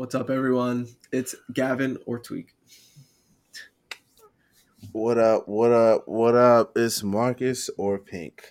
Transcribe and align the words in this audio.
What's 0.00 0.14
up, 0.14 0.30
everyone? 0.30 0.88
It's 1.12 1.34
Gavin 1.52 1.98
or 2.06 2.18
Tweek. 2.18 2.46
What 4.92 5.18
up? 5.18 5.46
What 5.46 5.72
up? 5.72 6.08
What 6.08 6.34
up? 6.34 6.72
It's 6.74 7.02
Marcus 7.02 7.68
or 7.76 7.98
Pink. 7.98 8.42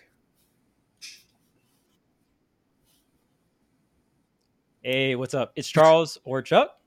Hey, 4.83 5.15
what's 5.15 5.33
up? 5.33 5.51
It's 5.55 5.67
Charles 5.67 6.19
or 6.23 6.43
Chuck. 6.43 6.77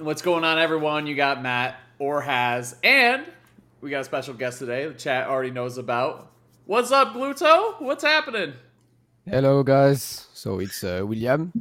What's 0.00 0.22
going 0.22 0.42
on, 0.42 0.58
everyone? 0.58 1.06
You 1.06 1.14
got 1.14 1.40
Matt 1.40 1.78
or 2.00 2.20
Has, 2.22 2.74
and 2.82 3.26
we 3.80 3.90
got 3.90 4.00
a 4.00 4.04
special 4.04 4.34
guest 4.34 4.58
today. 4.58 4.88
The 4.88 4.94
chat 4.94 5.28
already 5.28 5.52
knows 5.52 5.78
about. 5.78 6.32
What's 6.66 6.90
up, 6.90 7.14
Gluto? 7.14 7.80
What's 7.80 8.02
happening? 8.02 8.54
Hello, 9.24 9.62
guys. 9.62 10.26
So 10.32 10.58
it's 10.58 10.82
uh, 10.82 11.04
William 11.06 11.52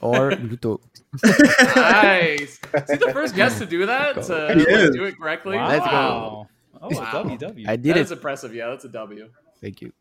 or 0.00 0.30
Luto. 0.32 0.80
nice. 1.76 2.58
Is 2.74 2.90
he 2.90 2.96
the 2.96 3.10
first 3.12 3.34
guest 3.36 3.58
to 3.58 3.66
do 3.66 3.86
that? 3.86 4.22
To 4.24 4.54
He 4.56 4.64
do 4.96 5.04
it 5.04 5.18
correctly? 5.18 5.56
Wow. 5.56 5.68
Let's 5.68 5.84
go. 5.86 5.90
Wow. 5.92 6.48
Oh, 6.82 6.88
Wow. 7.00 7.24
WW. 7.24 7.68
I 7.68 7.76
did 7.76 7.94
That 7.94 7.98
it. 7.98 8.02
is 8.02 8.12
impressive. 8.12 8.54
Yeah, 8.54 8.68
that's 8.68 8.84
a 8.84 8.88
W. 8.88 9.30
Thank 9.60 9.80
you. 9.80 9.92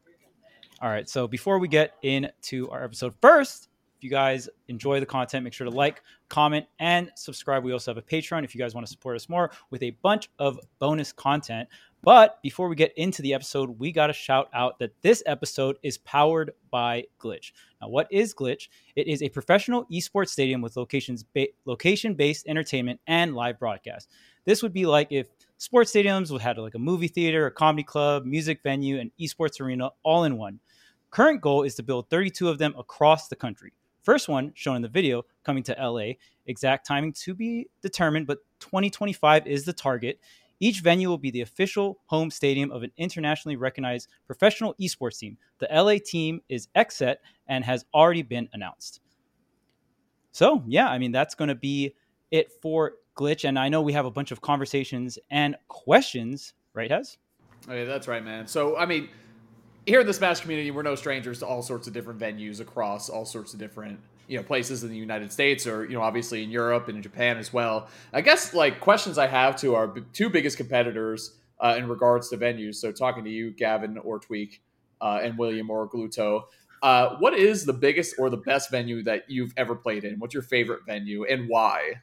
All 0.82 0.90
right. 0.90 1.08
So 1.10 1.28
before 1.28 1.58
we 1.60 1.68
get 1.68 1.96
into 2.02 2.70
our 2.70 2.84
episode, 2.84 3.14
first, 3.22 3.70
if 3.98 4.04
you 4.04 4.10
guys 4.10 4.50
enjoy 4.68 5.00
the 5.00 5.06
content, 5.06 5.44
make 5.46 5.54
sure 5.54 5.66
to 5.66 5.72
like, 5.72 6.02
comment, 6.28 6.66
and 6.80 7.12
subscribe. 7.16 7.64
We 7.64 7.72
also 7.72 7.92
have 7.92 7.98
a 7.98 8.02
Patreon 8.02 8.44
if 8.44 8.54
you 8.54 8.60
guys 8.60 8.76
want 8.76 8.86
to 8.86 8.92
support 8.92 9.16
us 9.16 9.30
more 9.30 9.52
with 9.70 9.82
a 9.84 9.92
bunch 10.02 10.30
of 10.38 10.60
bonus 10.80 11.14
content. 11.14 11.70
But 12.06 12.40
before 12.44 12.70
we 12.70 12.76
get 12.76 12.94
into 12.98 13.24
the 13.24 13.34
episode, 13.34 13.80
we 13.80 13.92
got 13.92 14.08
to 14.08 14.14
shout 14.14 14.48
out 14.54 14.78
that 14.78 14.92
this 15.02 15.24
episode 15.26 15.78
is 15.82 15.98
powered 15.98 16.52
by 16.70 17.06
Glitch. 17.20 17.52
Now, 17.82 17.90
what 17.90 18.08
is 18.12 18.32
Glitch? 18.32 18.68
It 18.96 19.08
is 19.08 19.24
a 19.24 19.30
professional 19.30 19.86
esports 19.92 20.30
stadium 20.30 20.62
with 20.62 20.78
locations 20.78 21.24
ba- 21.24 21.48
location-based 21.66 22.46
entertainment 22.48 23.00
and 23.08 23.34
live 23.34 23.58
broadcast. 23.58 24.12
This 24.46 24.62
would 24.62 24.72
be 24.72 24.86
like 24.86 25.12
if 25.12 25.30
sports 25.58 25.92
stadiums 25.92 26.30
would 26.30 26.42
have 26.42 26.60
like 26.60 26.76
a 26.76 26.80
movie 26.80 27.08
theater, 27.08 27.48
a 27.48 27.52
comedy 27.52 27.82
club, 27.82 28.24
music 28.24 28.60
venue, 28.62 29.00
and 29.00 29.10
esports 29.20 29.60
arena 29.60 29.90
all 30.04 30.26
in 30.26 30.38
one. 30.38 30.60
Current 31.10 31.42
goal 31.42 31.64
is 31.64 31.74
to 31.74 31.84
build 31.84 32.12
32 32.12 32.50
of 32.50 32.60
them 32.60 32.76
across 32.78 33.30
the 33.30 33.36
country. 33.36 33.74
First 34.04 34.30
one, 34.30 34.52
shown 34.54 34.76
in 34.76 34.84
the 34.84 34.88
video, 34.88 35.24
coming 35.44 35.64
to 35.64 35.76
LA. 35.82 36.14
Exact 36.46 36.86
timing 36.86 37.14
to 37.14 37.34
be 37.34 37.68
determined, 37.82 38.28
but 38.28 38.38
2025 38.60 39.48
is 39.48 39.66
the 39.66 39.74
target. 39.74 40.20
Each 40.60 40.82
venue 40.82 41.10
will 41.10 41.18
be 41.18 41.32
the 41.32 41.42
official 41.42 42.00
home 42.06 42.32
stadium 42.32 42.72
of 42.72 42.84
an 42.84 42.92
internationally 42.98 43.56
recognized 43.56 44.08
professional 44.26 44.74
esports 44.80 45.20
team. 45.20 45.38
The 45.60 45.68
LA 45.72 45.96
team 46.04 46.42
is 46.50 46.68
XSET 46.76 47.18
and 47.48 47.64
has 47.66 47.86
already 47.94 48.22
been 48.22 48.50
announced. 48.54 49.02
So, 50.32 50.64
yeah, 50.68 50.90
I 50.90 50.98
mean, 50.98 51.12
that's 51.12 51.36
going 51.36 51.48
to 51.50 51.56
be 51.56 51.96
it 52.32 52.52
for 52.62 52.94
Glitch. 53.18 53.48
And 53.48 53.58
I 53.58 53.70
know 53.70 53.82
we 53.82 53.94
have 53.94 54.06
a 54.06 54.12
bunch 54.12 54.32
of 54.32 54.42
conversations 54.42 55.18
and 55.30 55.56
questions, 55.68 56.54
right, 56.74 56.92
Hez? 56.92 57.18
Yeah, 57.70 57.86
that's 57.86 58.08
right, 58.08 58.24
man. 58.24 58.48
So, 58.48 58.78
I 58.78 58.86
mean, 58.86 59.10
here 59.86 60.02
in 60.02 60.08
the 60.08 60.14
Smash 60.14 60.42
community, 60.42 60.72
we're 60.72 60.84
no 60.84 60.96
strangers 60.96 61.40
to 61.40 61.46
all 61.46 61.62
sorts 61.62 61.88
of 61.88 61.94
different 61.94 62.20
venues 62.20 62.60
across 62.60 63.10
all 63.10 63.26
sorts 63.26 63.54
of 63.54 63.60
different 63.60 64.00
you 64.28 64.38
know 64.38 64.44
places 64.44 64.84
in 64.84 64.90
the 64.90 64.98
United 64.98 65.32
States, 65.32 65.68
or 65.68 65.86
you 65.86 65.94
know, 65.94 66.02
obviously 66.02 66.44
in 66.44 66.50
Europe 66.50 66.88
and 66.88 66.98
in 66.98 67.04
Japan 67.04 67.38
as 67.38 67.54
well. 67.54 67.88
I 68.14 68.22
guess 68.22 68.54
like 68.54 68.80
questions 68.80 69.18
I 69.18 69.28
have 69.28 69.56
to 69.58 69.76
our 69.76 69.88
b- 69.88 70.04
two 70.14 70.30
biggest 70.30 70.58
competitors 70.58 71.36
uh, 71.60 71.76
in 71.78 71.88
regards 71.88 72.30
to 72.30 72.38
venues. 72.38 72.76
So, 72.76 72.92
talking 72.92 73.24
to 73.24 73.30
you, 73.30 73.52
Gavin 73.52 73.98
or 73.98 74.20
Tweek, 74.20 74.60
uh, 75.02 75.20
and 75.22 75.38
William 75.38 75.70
or 75.70 75.90
Gluto. 75.90 76.44
Uh, 76.82 77.16
what 77.18 77.34
is 77.34 77.66
the 77.66 77.74
biggest 77.74 78.16
or 78.20 78.30
the 78.30 78.38
best 78.38 78.70
venue 78.70 79.02
that 79.04 79.24
you've 79.28 79.54
ever 79.58 79.76
played 79.76 80.04
in? 80.04 80.20
What's 80.20 80.34
your 80.34 80.44
favorite 80.44 80.82
venue 80.86 81.26
and 81.26 81.50
why? 81.50 82.02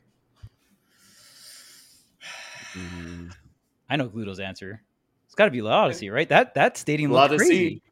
I 3.88 3.96
know 3.96 4.08
Gluto's 4.08 4.40
answer. 4.40 4.82
It's 5.26 5.34
got 5.34 5.44
to 5.46 5.50
be 5.50 5.62
Laodicea, 5.62 6.12
right? 6.12 6.28
That 6.28 6.54
that 6.54 6.77
stadium 6.77 7.12
looked 7.12 7.30
Laodicea. 7.30 7.48
crazy. 7.48 7.82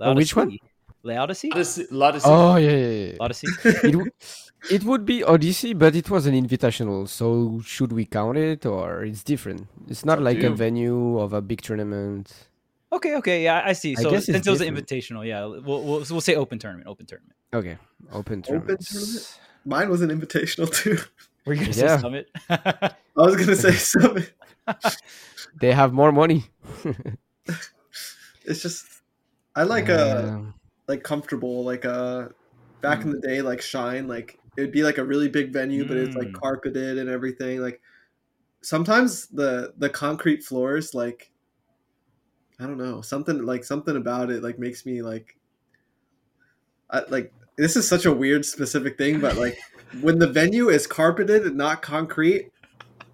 Oh, 0.00 0.14
which 0.14 0.34
one? 0.34 0.56
Laodicea. 1.04 1.50
Odyssey- 1.52 1.86
Odyssey. 1.90 2.28
Oh 2.28 2.56
yeah, 2.56 2.70
yeah, 2.70 2.86
yeah. 3.06 3.16
Laodicea. 3.20 3.50
it, 3.64 3.92
w- 3.92 4.10
it 4.70 4.84
would 4.84 5.04
be 5.04 5.24
Odyssey, 5.24 5.74
but 5.74 5.96
it 5.96 6.08
was 6.10 6.26
an 6.26 6.34
invitational. 6.34 7.08
So 7.08 7.60
should 7.64 7.92
we 7.92 8.04
count 8.04 8.38
it, 8.38 8.64
or 8.66 9.02
it's 9.04 9.22
different? 9.24 9.66
It's 9.88 10.04
not 10.04 10.18
up 10.18 10.24
like 10.24 10.38
a 10.38 10.42
you. 10.50 10.54
venue 10.54 11.18
of 11.18 11.32
a 11.32 11.40
big 11.42 11.60
tournament. 11.62 12.32
Okay, 12.92 13.16
okay, 13.16 13.42
yeah, 13.42 13.62
I 13.64 13.72
see. 13.72 13.96
I 13.98 14.02
So 14.02 14.10
guess 14.10 14.28
it's 14.28 14.32
since 14.34 14.46
it 14.46 14.50
was 14.50 14.60
an 14.60 14.74
different. 14.74 14.88
invitational, 14.88 15.26
yeah, 15.26 15.44
we'll, 15.46 15.82
we'll 15.82 16.04
we'll 16.10 16.20
say 16.20 16.34
open 16.36 16.58
tournament, 16.58 16.86
open 16.86 17.06
tournament. 17.06 17.34
Okay, 17.52 17.78
open 18.12 18.42
tournaments. 18.42 18.90
Tournament? 18.92 19.38
Mine 19.64 19.88
was 19.90 20.02
an 20.02 20.10
invitational 20.10 20.72
too. 20.80 20.98
We're 21.44 21.54
gonna 21.56 21.66
Yeah. 21.68 21.96
say 21.96 22.00
summit. 22.02 22.30
I 22.50 22.92
was 23.16 23.36
gonna 23.36 23.56
say 23.56 23.72
something. 23.72 24.26
They 25.60 25.72
have 25.72 25.92
more 25.92 26.12
money. 26.12 26.44
It's 28.44 28.62
just 28.62 28.86
I 29.56 29.62
like 29.64 29.88
uh 29.88 30.24
Um, 30.28 30.54
like 30.88 31.02
comfortable 31.02 31.64
like 31.64 31.84
uh 31.84 32.28
back 32.80 33.04
in 33.04 33.10
the 33.12 33.20
day 33.20 33.42
like 33.42 33.62
Shine 33.62 34.08
like 34.08 34.38
it 34.56 34.60
would 34.60 34.72
be 34.72 34.82
like 34.82 34.98
a 34.98 35.04
really 35.04 35.28
big 35.28 35.52
venue 35.52 35.86
but 35.86 35.96
it's 35.96 36.16
like 36.16 36.28
Mm. 36.28 36.32
carpeted 36.32 36.98
and 36.98 37.08
everything 37.08 37.60
like 37.60 37.80
sometimes 38.62 39.28
the 39.28 39.72
the 39.78 39.88
concrete 39.90 40.42
floors 40.44 40.94
like 40.94 41.30
I 42.60 42.66
don't 42.66 42.78
know 42.78 43.00
something 43.00 43.44
like 43.44 43.64
something 43.64 43.96
about 43.96 44.30
it 44.30 44.42
like 44.42 44.58
makes 44.58 44.84
me 44.86 45.02
like 45.02 45.36
I, 46.90 47.02
like 47.08 47.32
this 47.56 47.76
is 47.76 47.88
such 47.88 48.04
a 48.04 48.12
weird 48.12 48.44
specific 48.44 48.98
thing 48.98 49.20
but 49.20 49.36
like 49.36 49.56
when 50.00 50.18
the 50.18 50.26
venue 50.26 50.68
is 50.68 50.86
carpeted 50.86 51.46
and 51.46 51.56
not 51.56 51.82
concrete 51.82 52.50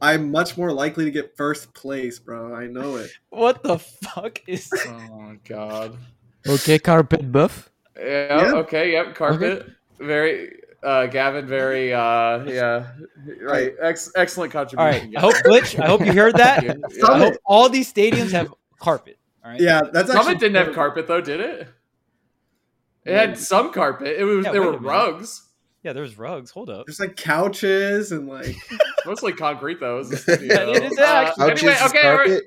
I'm 0.01 0.31
much 0.31 0.57
more 0.57 0.73
likely 0.73 1.05
to 1.05 1.11
get 1.11 1.37
first 1.37 1.75
place 1.75 2.19
bro 2.19 2.55
I 2.55 2.67
know 2.67 2.97
it 2.97 3.11
what 3.31 3.63
the 3.63 3.79
fuck 3.79 4.41
is? 4.47 4.73
Oh 4.87 5.21
my 5.21 5.37
god. 5.47 5.99
Okay, 6.47 6.79
carpet 6.79 7.31
buff. 7.33 7.71
Yeah, 7.97 8.43
Yeah. 8.43 8.53
Okay. 8.57 8.93
Yep. 8.93 9.15
Carpet. 9.15 9.67
Very. 9.99 10.53
Uh, 10.83 11.07
Gavin. 11.07 11.47
Very. 11.47 11.93
Uh, 11.93 12.45
yeah. 12.45 12.87
Right. 13.43 13.73
Ex- 13.83 14.13
excellent 14.15 14.55
All 14.55 14.65
contribution. 14.65 15.13
right, 15.13 15.17
I 15.17 15.21
hope 15.21 15.35
Glitch. 15.45 15.79
I 15.83 15.87
hope 15.87 16.05
you 16.07 16.13
heard 16.13 16.37
that. 16.37 16.63
Yeah. 16.65 16.75
I 17.09 17.19
hope 17.19 17.35
all 17.45 17.69
these 17.69 17.93
stadiums 17.93 18.31
have 18.33 18.53
carpet. 18.79 19.19
All 19.45 19.51
right. 19.53 19.61
yeah 19.61 19.81
that's 19.93 20.11
actually 20.11 20.35
didn't 20.37 20.63
have 20.65 20.75
carpet 20.75 21.07
though, 21.09 21.21
did 21.21 21.41
it? 21.41 21.69
It 23.05 23.15
had 23.15 23.39
some 23.39 23.73
carpet. 23.73 24.17
It 24.19 24.25
was 24.25 24.45
Yeah, 24.45 24.53
there 24.53 24.63
were 24.63 24.77
rugs. 24.79 25.43
Yeah, 25.83 25.93
there's 25.95 26.19
rugs. 26.19 26.51
Hold 26.51 26.69
up. 26.71 26.87
there's 26.87 27.01
like 27.01 27.17
couches 27.17 28.13
and 28.13 28.29
like 28.29 28.55
Mostly 29.07 29.33
concrete 29.33 29.81
though. 29.81 29.97
It 29.97 30.09
was 30.09 30.29
a 30.29 30.33
Yeah, 30.45 30.69
it 30.69 30.83
is 30.93 30.99
Uh, 30.99 31.03
actually- 31.03 31.49
Couches 31.49 31.63
anyway, 31.63 31.75
is 31.75 31.83
okay. 31.91 32.41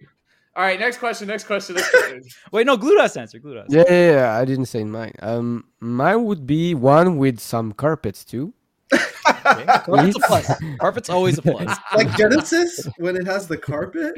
All 0.56 0.64
right. 0.64 0.64
carpet. 0.64 0.64
all 0.64 0.64
right. 0.64 0.80
Next 0.80 0.98
question. 0.98 1.28
Next 1.28 1.44
question. 1.46 1.76
Next 1.76 1.92
question. 1.92 2.24
Wait, 2.52 2.66
no, 2.66 2.78
Glutos 2.78 3.18
answer. 3.20 3.40
Glutos. 3.40 3.66
Yeah, 3.70 3.84
yeah, 3.90 4.12
yeah, 4.12 4.38
I 4.38 4.46
didn't 4.46 4.66
say 4.66 4.84
mine. 4.84 5.14
Um, 5.22 5.66
mine 5.80 6.26
would 6.26 6.46
be 6.46 6.74
one 6.76 7.18
with 7.18 7.40
some 7.40 7.72
carpets 7.74 8.26
too. 8.26 8.54
Okay. 8.94 9.66
Carpet's 9.66 10.16
a 10.16 10.20
plus. 10.20 10.52
Carpet's 10.80 11.10
always 11.10 11.38
a 11.38 11.42
plus. 11.42 11.78
like 11.96 12.14
Genesis 12.18 12.88
when 12.98 13.16
it 13.16 13.26
has 13.26 13.48
the 13.48 13.58
carpet 13.58 14.16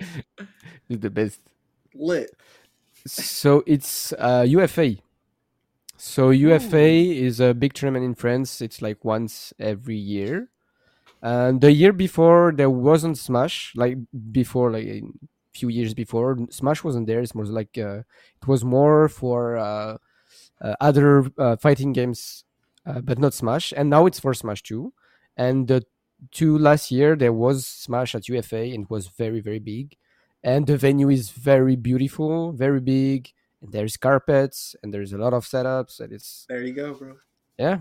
It's 0.89 1.01
the 1.01 1.09
best. 1.09 1.39
lit. 1.93 2.35
So 3.05 3.63
it's 3.67 4.13
uh, 4.13 4.45
UFA. 4.47 4.97
So 5.97 6.31
UFA 6.31 6.87
is 6.87 7.39
a 7.39 7.53
big 7.53 7.73
tournament 7.73 8.05
in 8.05 8.15
France. 8.15 8.61
It's 8.61 8.81
like 8.81 9.05
once 9.05 9.53
every 9.59 9.97
year. 9.97 10.49
And 11.21 11.61
the 11.61 11.71
year 11.71 11.93
before 11.93 12.51
there 12.55 12.69
wasn't 12.69 13.17
Smash. 13.17 13.73
Like 13.75 13.97
before, 14.31 14.71
like 14.71 14.85
a 14.87 15.01
few 15.53 15.69
years 15.69 15.93
before, 15.93 16.37
Smash 16.49 16.83
wasn't 16.83 17.07
there. 17.07 17.19
It's 17.19 17.35
more 17.35 17.45
like 17.45 17.77
uh, 17.77 17.99
it 18.41 18.47
was 18.47 18.63
more 18.63 19.09
for 19.09 19.57
uh, 19.57 19.97
uh, 20.61 20.75
other 20.81 21.25
uh, 21.37 21.55
fighting 21.57 21.93
games, 21.93 22.43
uh, 22.85 23.01
but 23.01 23.19
not 23.19 23.33
Smash. 23.33 23.73
And 23.75 23.89
now 23.89 24.05
it's 24.05 24.19
for 24.19 24.33
Smash 24.33 24.63
too. 24.63 24.93
And 25.37 25.67
the 25.67 25.83
two 26.31 26.57
last 26.57 26.91
year 26.91 27.15
there 27.15 27.33
was 27.33 27.65
Smash 27.65 28.15
at 28.15 28.29
UFA 28.29 28.63
and 28.73 28.83
it 28.83 28.89
was 28.89 29.07
very 29.07 29.41
very 29.41 29.59
big 29.59 29.97
and 30.43 30.67
the 30.67 30.77
venue 30.77 31.09
is 31.09 31.29
very 31.29 31.75
beautiful, 31.75 32.51
very 32.51 32.81
big, 32.81 33.31
and 33.61 33.71
there's 33.71 33.95
carpets 33.97 34.75
and 34.83 34.93
there's 34.93 35.13
a 35.13 35.17
lot 35.17 35.33
of 35.33 35.45
setups, 35.45 35.99
and 35.99 36.11
it's 36.11 36.45
There 36.49 36.61
you 36.61 36.73
go, 36.73 36.93
bro. 36.93 37.15
yeah, 37.57 37.79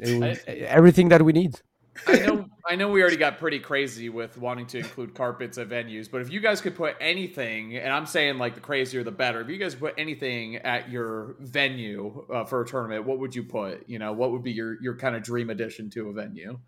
it 0.00 0.20
was 0.20 0.38
everything 0.46 1.08
that 1.08 1.22
we 1.22 1.32
need. 1.32 1.60
I 2.06 2.18
know 2.18 2.46
I 2.68 2.74
know 2.74 2.88
we 2.88 3.00
already 3.00 3.16
got 3.16 3.38
pretty 3.38 3.60
crazy 3.60 4.08
with 4.08 4.36
wanting 4.38 4.66
to 4.68 4.78
include 4.78 5.14
carpets 5.14 5.56
at 5.56 5.68
venues, 5.68 6.10
but 6.10 6.20
if 6.20 6.32
you 6.32 6.40
guys 6.40 6.60
could 6.60 6.74
put 6.74 6.96
anything, 7.00 7.76
and 7.76 7.92
I'm 7.92 8.06
saying 8.06 8.38
like 8.38 8.54
the 8.54 8.60
crazier 8.60 9.04
the 9.04 9.12
better, 9.12 9.40
if 9.40 9.48
you 9.48 9.56
guys 9.56 9.76
put 9.76 9.94
anything 9.96 10.56
at 10.56 10.90
your 10.90 11.36
venue 11.38 12.26
uh, 12.32 12.44
for 12.44 12.62
a 12.62 12.66
tournament, 12.66 13.04
what 13.04 13.20
would 13.20 13.34
you 13.34 13.44
put? 13.44 13.88
You 13.88 14.00
know, 14.00 14.12
what 14.12 14.32
would 14.32 14.42
be 14.42 14.50
your 14.50 14.82
your 14.82 14.96
kind 14.96 15.14
of 15.14 15.22
dream 15.22 15.50
addition 15.50 15.90
to 15.90 16.08
a 16.08 16.12
venue? 16.12 16.58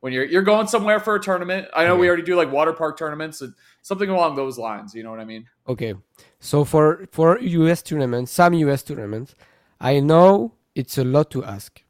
When 0.00 0.12
you're 0.12 0.24
you're 0.24 0.42
going 0.42 0.66
somewhere 0.66 0.98
for 0.98 1.14
a 1.14 1.20
tournament, 1.20 1.68
I 1.72 1.84
know 1.84 1.96
we 1.96 2.08
already 2.08 2.24
do 2.24 2.34
like 2.34 2.50
water 2.50 2.72
park 2.72 2.98
tournaments, 2.98 3.40
and 3.40 3.54
something 3.82 4.10
along 4.10 4.34
those 4.34 4.58
lines. 4.58 4.92
You 4.92 5.04
know 5.04 5.10
what 5.10 5.20
I 5.20 5.24
mean? 5.24 5.46
Okay, 5.68 5.94
so 6.40 6.64
for 6.64 7.06
for 7.12 7.38
US 7.38 7.80
tournaments, 7.80 8.32
some 8.32 8.54
US 8.54 8.82
tournaments, 8.82 9.36
I 9.80 10.00
know 10.00 10.54
it's 10.74 10.98
a 10.98 11.04
lot 11.04 11.30
to 11.30 11.44
ask, 11.44 11.80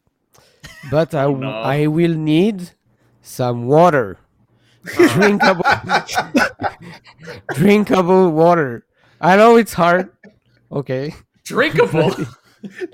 but 0.91 1.15
I 1.15 1.27
no. 1.33 1.49
I 1.49 1.87
will 1.87 2.15
need 2.15 2.73
some 3.25 3.67
water, 3.67 4.19
drinkable, 4.85 5.65
drinkable 7.55 8.31
water. 8.31 8.87
I 9.21 9.37
know 9.37 9.57
it's 9.57 9.73
hard. 9.73 10.11
Okay, 10.71 11.15
Drinkable. 11.45 12.15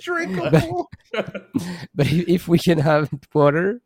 Drinkable. 0.00 0.90
but 1.12 2.06
if 2.06 2.28
if 2.28 2.48
we 2.48 2.58
can 2.58 2.78
have 2.78 3.08
water, 3.32 3.80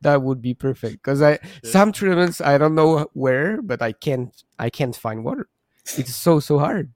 that 0.00 0.22
would 0.22 0.42
be 0.42 0.54
perfect. 0.54 0.94
Because 0.94 1.22
I 1.22 1.38
some 1.62 1.92
treatments 1.92 2.40
I 2.40 2.58
don't 2.58 2.74
know 2.74 3.06
where, 3.12 3.62
but 3.62 3.80
I 3.80 3.92
can't 3.92 4.34
I 4.58 4.70
can't 4.70 4.96
find 4.96 5.24
water. 5.24 5.48
It's 5.96 6.14
so 6.14 6.40
so 6.40 6.58
hard. 6.58 6.92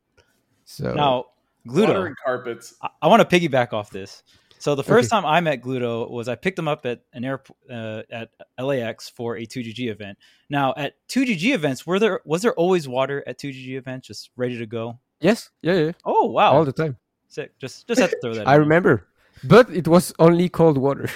So 0.64 0.92
Now, 0.92 1.26
Water 1.64 1.92
Gluto, 1.92 2.06
and 2.06 2.16
carpets. 2.24 2.74
I, 2.82 2.88
I 3.02 3.06
want 3.06 3.28
to 3.28 3.40
piggyback 3.40 3.72
off 3.72 3.90
this. 3.90 4.22
So 4.62 4.76
the 4.76 4.84
first 4.84 5.06
Okay. 5.12 5.20
time 5.20 5.26
I 5.26 5.40
met 5.40 5.60
Gluto 5.60 6.08
was 6.08 6.28
I 6.28 6.36
picked 6.36 6.56
him 6.56 6.68
up 6.68 6.86
at 6.86 7.00
an 7.12 7.24
airport 7.24 7.58
uh, 7.68 8.02
at 8.12 8.30
LAX 8.60 9.08
for 9.08 9.36
a 9.36 9.44
2GG 9.44 9.90
event. 9.90 10.18
Now 10.48 10.72
at 10.76 10.94
2GG 11.08 11.52
events, 11.52 11.84
were 11.84 11.98
there 11.98 12.20
was 12.24 12.42
there 12.42 12.54
always 12.54 12.86
water 12.86 13.24
at 13.26 13.40
2GG 13.40 13.76
events, 13.76 14.06
just 14.06 14.30
ready 14.36 14.56
to 14.58 14.66
go? 14.66 15.00
yes, 15.20 15.50
yeah, 15.62 15.74
yeah, 15.74 15.92
Oh 16.04 16.26
wow, 16.26 16.52
all 16.52 16.64
the 16.64 16.72
time. 16.72 16.96
sick! 17.28 17.50
Just 17.58 17.88
just 17.88 18.00
had 18.00 18.10
to 18.10 18.16
throw 18.22 18.34
that. 18.34 18.46
I 18.52 18.54
in. 18.54 18.60
remember, 18.60 19.08
but 19.42 19.68
it 19.70 19.88
was 19.88 20.12
only 20.20 20.48
cold 20.48 20.78
water. 20.78 21.08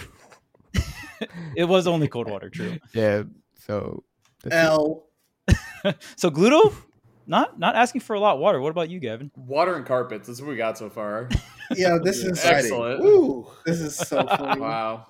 it 1.57 1.65
was 1.69 1.87
only 1.87 2.09
cold 2.09 2.29
water. 2.29 2.51
True. 2.51 2.77
yeah, 2.95 3.23
so. 3.55 4.03
L. 4.51 5.07
so 6.17 6.31
Gluto, 6.31 6.75
not 7.27 7.59
not 7.59 7.75
asking 7.77 8.01
for 8.03 8.15
a 8.15 8.21
lot 8.21 8.35
of 8.35 8.41
water. 8.41 8.61
What 8.61 8.71
about 8.71 8.89
you, 8.91 8.99
Gavin? 9.01 9.31
Water 9.37 9.75
and 9.77 9.85
carpets. 9.87 10.27
That's 10.29 10.41
what 10.41 10.49
we 10.51 10.57
got 10.57 10.79
so 10.79 10.91
far. 10.91 11.29
Yeah, 11.75 11.99
this 12.01 12.19
is 12.19 12.29
Exciting. 12.29 12.59
Excellent. 12.59 13.01
Woo. 13.03 13.49
this 13.65 13.81
is 13.81 13.97
so 13.97 14.25
funny. 14.39 14.61
Wow. 14.61 15.09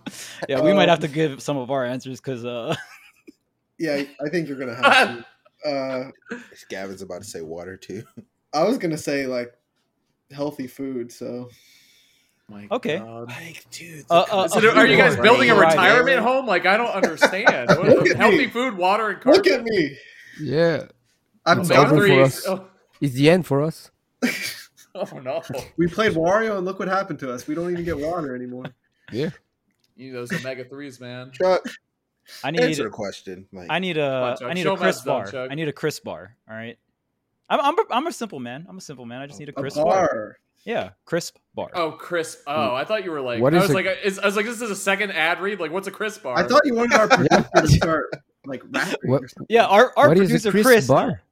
Yeah, 0.48 0.62
we 0.62 0.72
might 0.72 0.88
have 0.88 1.00
Um, 1.04 1.08
to 1.10 1.14
give 1.14 1.42
some 1.42 1.58
of 1.58 1.70
our 1.70 1.84
answers 1.84 2.18
because 2.18 2.46
uh, 2.46 2.74
Yeah, 3.78 4.04
I 4.24 4.28
think 4.30 4.48
you're 4.48 4.56
gonna 4.58 4.74
have 4.74 5.24
to. 5.62 5.68
Uh, 5.70 6.10
Gavin's 6.70 7.02
about 7.02 7.20
to 7.20 7.28
say 7.28 7.42
water 7.42 7.76
too. 7.76 8.04
I 8.54 8.64
was 8.64 8.78
gonna 8.78 8.96
say 8.96 9.26
like 9.26 9.52
healthy 10.30 10.66
food. 10.66 11.12
So 11.12 11.50
My 12.48 12.66
Okay. 12.70 13.00
God. 13.00 13.28
Like, 13.28 13.66
dude. 13.70 14.06
Uh, 14.08 14.24
uh, 14.32 14.44
Is 14.44 14.56
it- 14.56 14.64
are 14.78 14.86
you 14.86 14.96
guys 14.96 15.16
building 15.16 15.50
a 15.50 15.54
Right. 15.54 15.68
retirement 15.74 16.20
home? 16.20 16.46
Like 16.46 16.64
I 16.64 16.78
don't 16.78 16.88
understand. 16.90 17.68
What- 17.68 18.16
healthy 18.16 18.36
me. 18.38 18.46
food, 18.46 18.78
water, 18.78 19.10
and 19.10 19.20
carpet. 19.20 19.44
look 19.44 19.52
at 19.52 19.62
me. 19.62 19.94
yeah, 20.40 20.84
I'm 21.46 21.60
It's 21.60 21.70
over 21.70 22.06
for 22.06 22.20
us. 22.22 22.46
Oh, 22.46 22.66
it's 23.00 23.14
the 23.14 23.30
end 23.30 23.46
for 23.46 23.62
us. 23.62 23.90
oh 24.94 25.18
no! 25.22 25.42
We 25.76 25.86
played 25.86 26.12
Wario 26.12 26.56
and 26.56 26.64
look 26.64 26.78
what 26.78 26.88
happened 26.88 27.18
to 27.20 27.32
us. 27.32 27.46
We 27.46 27.54
don't 27.54 27.70
even 27.70 27.84
get 27.84 27.98
water 27.98 28.34
anymore. 28.34 28.64
Yeah, 29.12 29.30
You 29.94 30.12
those 30.12 30.32
omega 30.32 30.64
threes, 30.64 30.98
man. 31.00 31.30
Chuck, 31.32 31.62
I 32.42 32.50
need 32.50 32.60
answer 32.60 32.84
the 32.84 32.90
question. 32.90 33.46
Like, 33.52 33.68
I 33.70 33.78
need 33.78 33.98
on, 33.98 34.32
a 34.32 34.36
Chuck. 34.36 34.48
I 34.50 34.54
need 34.54 34.62
Show 34.64 34.70
a 34.70 34.72
'em 34.72 34.78
crisp 34.80 35.04
that's 35.04 35.04
done, 35.04 35.22
bar. 35.22 35.30
Chuck. 35.30 35.50
I 35.52 35.54
need 35.54 35.68
a 35.68 35.72
crisp 35.72 36.04
bar. 36.04 36.34
All 36.50 36.56
right. 36.56 36.78
I'm 37.48 37.60
I'm 37.60 37.78
a, 37.78 37.82
I'm 37.90 38.06
a 38.08 38.12
simple 38.12 38.40
man. 38.40 38.66
I'm 38.68 38.78
a 38.78 38.80
simple 38.80 39.04
man. 39.06 39.20
I 39.20 39.26
just 39.28 39.38
need 39.38 39.48
a 39.48 39.52
A 39.58 39.62
bar. 39.62 39.84
bar. 39.84 40.36
Yeah, 40.64 40.90
crisp 41.04 41.36
bar. 41.54 41.70
Oh, 41.74 41.92
crisp. 41.92 42.40
Oh, 42.48 42.70
hmm. 42.70 42.74
I 42.74 42.84
thought 42.84 43.04
you 43.04 43.12
were 43.12 43.20
like. 43.20 43.40
What 43.40 43.54
I 43.54 43.58
is 43.58 43.62
was 43.64 43.70
a- 43.70 43.74
like, 43.74 43.86
is, 44.02 44.18
I 44.18 44.26
was 44.26 44.34
like, 44.34 44.46
this 44.46 44.60
is 44.60 44.68
a 44.70 44.74
second 44.74 45.12
ad 45.12 45.40
read. 45.40 45.60
Like, 45.60 45.70
what's 45.70 45.86
a 45.86 45.92
crisp 45.92 46.24
bar? 46.24 46.36
I 46.36 46.42
thought 46.48 46.62
you 46.64 46.74
wanted 46.74 46.94
our 46.98 47.06
producer 47.16 47.48
to 47.54 47.68
start 47.68 48.06
like 48.46 48.62
rapping 48.70 49.10
What- 49.10 49.22
or 49.22 49.28
something. 49.28 49.46
Yeah, 49.48 49.66
our 49.66 49.92
our 49.96 50.08
what 50.08 50.18
is 50.18 50.28
producer 50.28 50.48
a 50.48 50.50
crisp 50.52 50.66
Chris, 50.68 50.86
bar? 50.88 51.22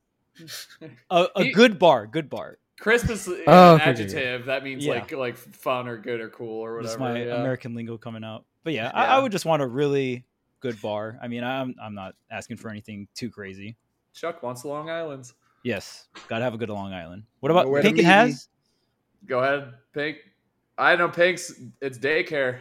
A, 1.10 1.26
a 1.36 1.44
He- 1.44 1.52
good 1.52 1.78
bar, 1.78 2.06
good 2.06 2.28
bar. 2.30 2.58
crisp 2.80 3.08
is 3.10 3.28
Oh, 3.28 3.74
okay, 3.74 3.82
okay, 3.82 3.90
adjective. 3.90 4.46
That 4.46 4.64
means 4.64 4.84
Yeah. 4.84 4.94
like 4.94 5.12
like 5.12 5.36
fun 5.36 5.88
or 5.88 5.96
good 5.96 6.20
or 6.20 6.28
cool 6.30 6.60
or 6.60 6.82
Just 6.82 6.98
whatever. 6.98 7.18
my 7.18 7.24
yeah. 7.26 7.40
American 7.40 7.74
lingo 7.74 7.96
coming 7.98 8.24
out. 8.24 8.44
But 8.64 8.72
yeah, 8.72 8.90
I, 8.94 9.04
Yeah. 9.04 9.16
I 9.16 9.18
would 9.20 9.32
just 9.32 9.44
want 9.44 9.62
a 9.62 9.66
really 9.66 10.24
good 10.60 10.80
bar. 10.82 11.18
I 11.22 11.28
mean, 11.28 11.44
I'm 11.44 11.74
I'm 11.80 11.94
not 11.94 12.14
asking 12.30 12.56
for 12.56 12.68
anything 12.70 13.06
too 13.14 13.30
crazy. 13.30 13.76
Chuck 14.14 14.42
wants 14.42 14.62
the 14.62 14.68
Long 14.68 14.90
Island. 14.90 15.30
Yes, 15.62 16.08
gotta 16.28 16.44
have 16.44 16.54
a 16.54 16.58
good 16.58 16.68
Long 16.70 16.92
Island. 16.92 17.24
What 17.40 17.50
about 17.50 17.66
Nowhere 17.66 17.82
Pink 17.82 17.98
and. 17.98 18.06
Has? 18.06 18.48
Go 19.26 19.40
ahead, 19.40 19.72
Pink. 19.92 20.18
I 20.76 20.94
know 20.96 21.08
Pink's. 21.08 21.52
It's 21.80 21.98
daycare. 21.98 22.58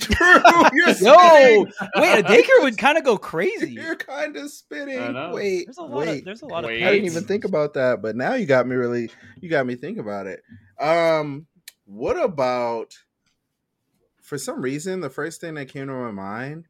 you're 0.20 0.88
Yo, 0.88 0.92
spitting. 0.94 1.72
wait, 1.96 2.18
a 2.18 2.22
daycare 2.22 2.62
would 2.62 2.78
kind 2.78 2.98
of 2.98 3.04
go 3.04 3.16
crazy. 3.16 3.72
You're 3.72 3.96
kind 3.96 4.36
of 4.36 4.44
I 4.44 4.46
spitting. 4.48 5.32
Wait, 5.32 5.66
There's 5.66 5.78
a 5.78 5.82
lot 5.82 5.90
wait. 6.06 6.18
of 6.20 6.24
there's 6.24 6.42
a 6.42 6.46
lot 6.46 6.64
Wait. 6.64 6.82
of 6.82 6.88
I 6.88 6.92
didn't 6.92 7.06
even 7.06 7.24
think 7.24 7.44
about 7.44 7.74
that, 7.74 8.02
but 8.02 8.16
now 8.16 8.34
you 8.34 8.46
got 8.46 8.66
me 8.66 8.74
really. 8.76 9.10
You 9.40 9.48
got 9.48 9.66
me 9.66 9.74
think 9.74 9.98
about 9.98 10.26
it. 10.26 10.42
Um, 10.80 11.46
what 11.84 12.22
about? 12.22 12.94
For 14.20 14.38
some 14.38 14.62
reason, 14.62 15.00
the 15.00 15.10
first 15.10 15.40
thing 15.40 15.54
that 15.54 15.66
came 15.66 15.88
to 15.88 15.92
my 15.92 16.10
mind 16.10 16.66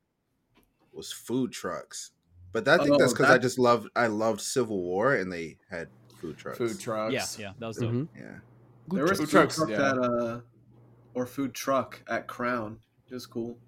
was 0.93 1.13
food 1.13 1.53
trucks, 1.53 2.11
but 2.53 2.67
I 2.67 2.79
think 2.79 2.91
Oh, 2.91 2.99
that's 2.99 3.13
because 3.13 3.31
I 3.31 3.39
just 3.39 3.59
loved. 3.59 3.89
I 3.95 4.09
loved 4.09 4.41
Civil 4.41 4.83
War, 4.83 5.15
and 5.15 5.33
they 5.33 5.59
had 5.71 5.89
food 6.21 6.37
trucks. 6.39 6.59
Food 6.59 6.81
trucks. 6.81 7.13
Yeah, 7.13 7.27
yeah, 7.39 7.53
that 7.59 7.67
was 7.67 7.77
dope. 7.77 7.93
Mhm. 7.93 8.09
Yeah. 8.17 8.39
There 8.89 9.03
was 9.05 9.13
Food 9.13 9.29
food, 9.29 9.31
trucks, 9.31 9.57
truck 9.57 9.69
yeah. 9.71 9.91
at 9.91 9.99
uh, 9.99 10.41
or 11.15 11.27
food 11.27 11.55
truck 11.55 12.03
at 12.09 12.27
Crown. 12.27 12.79
It 13.13 13.17
was 13.17 13.27
cool, 13.27 13.59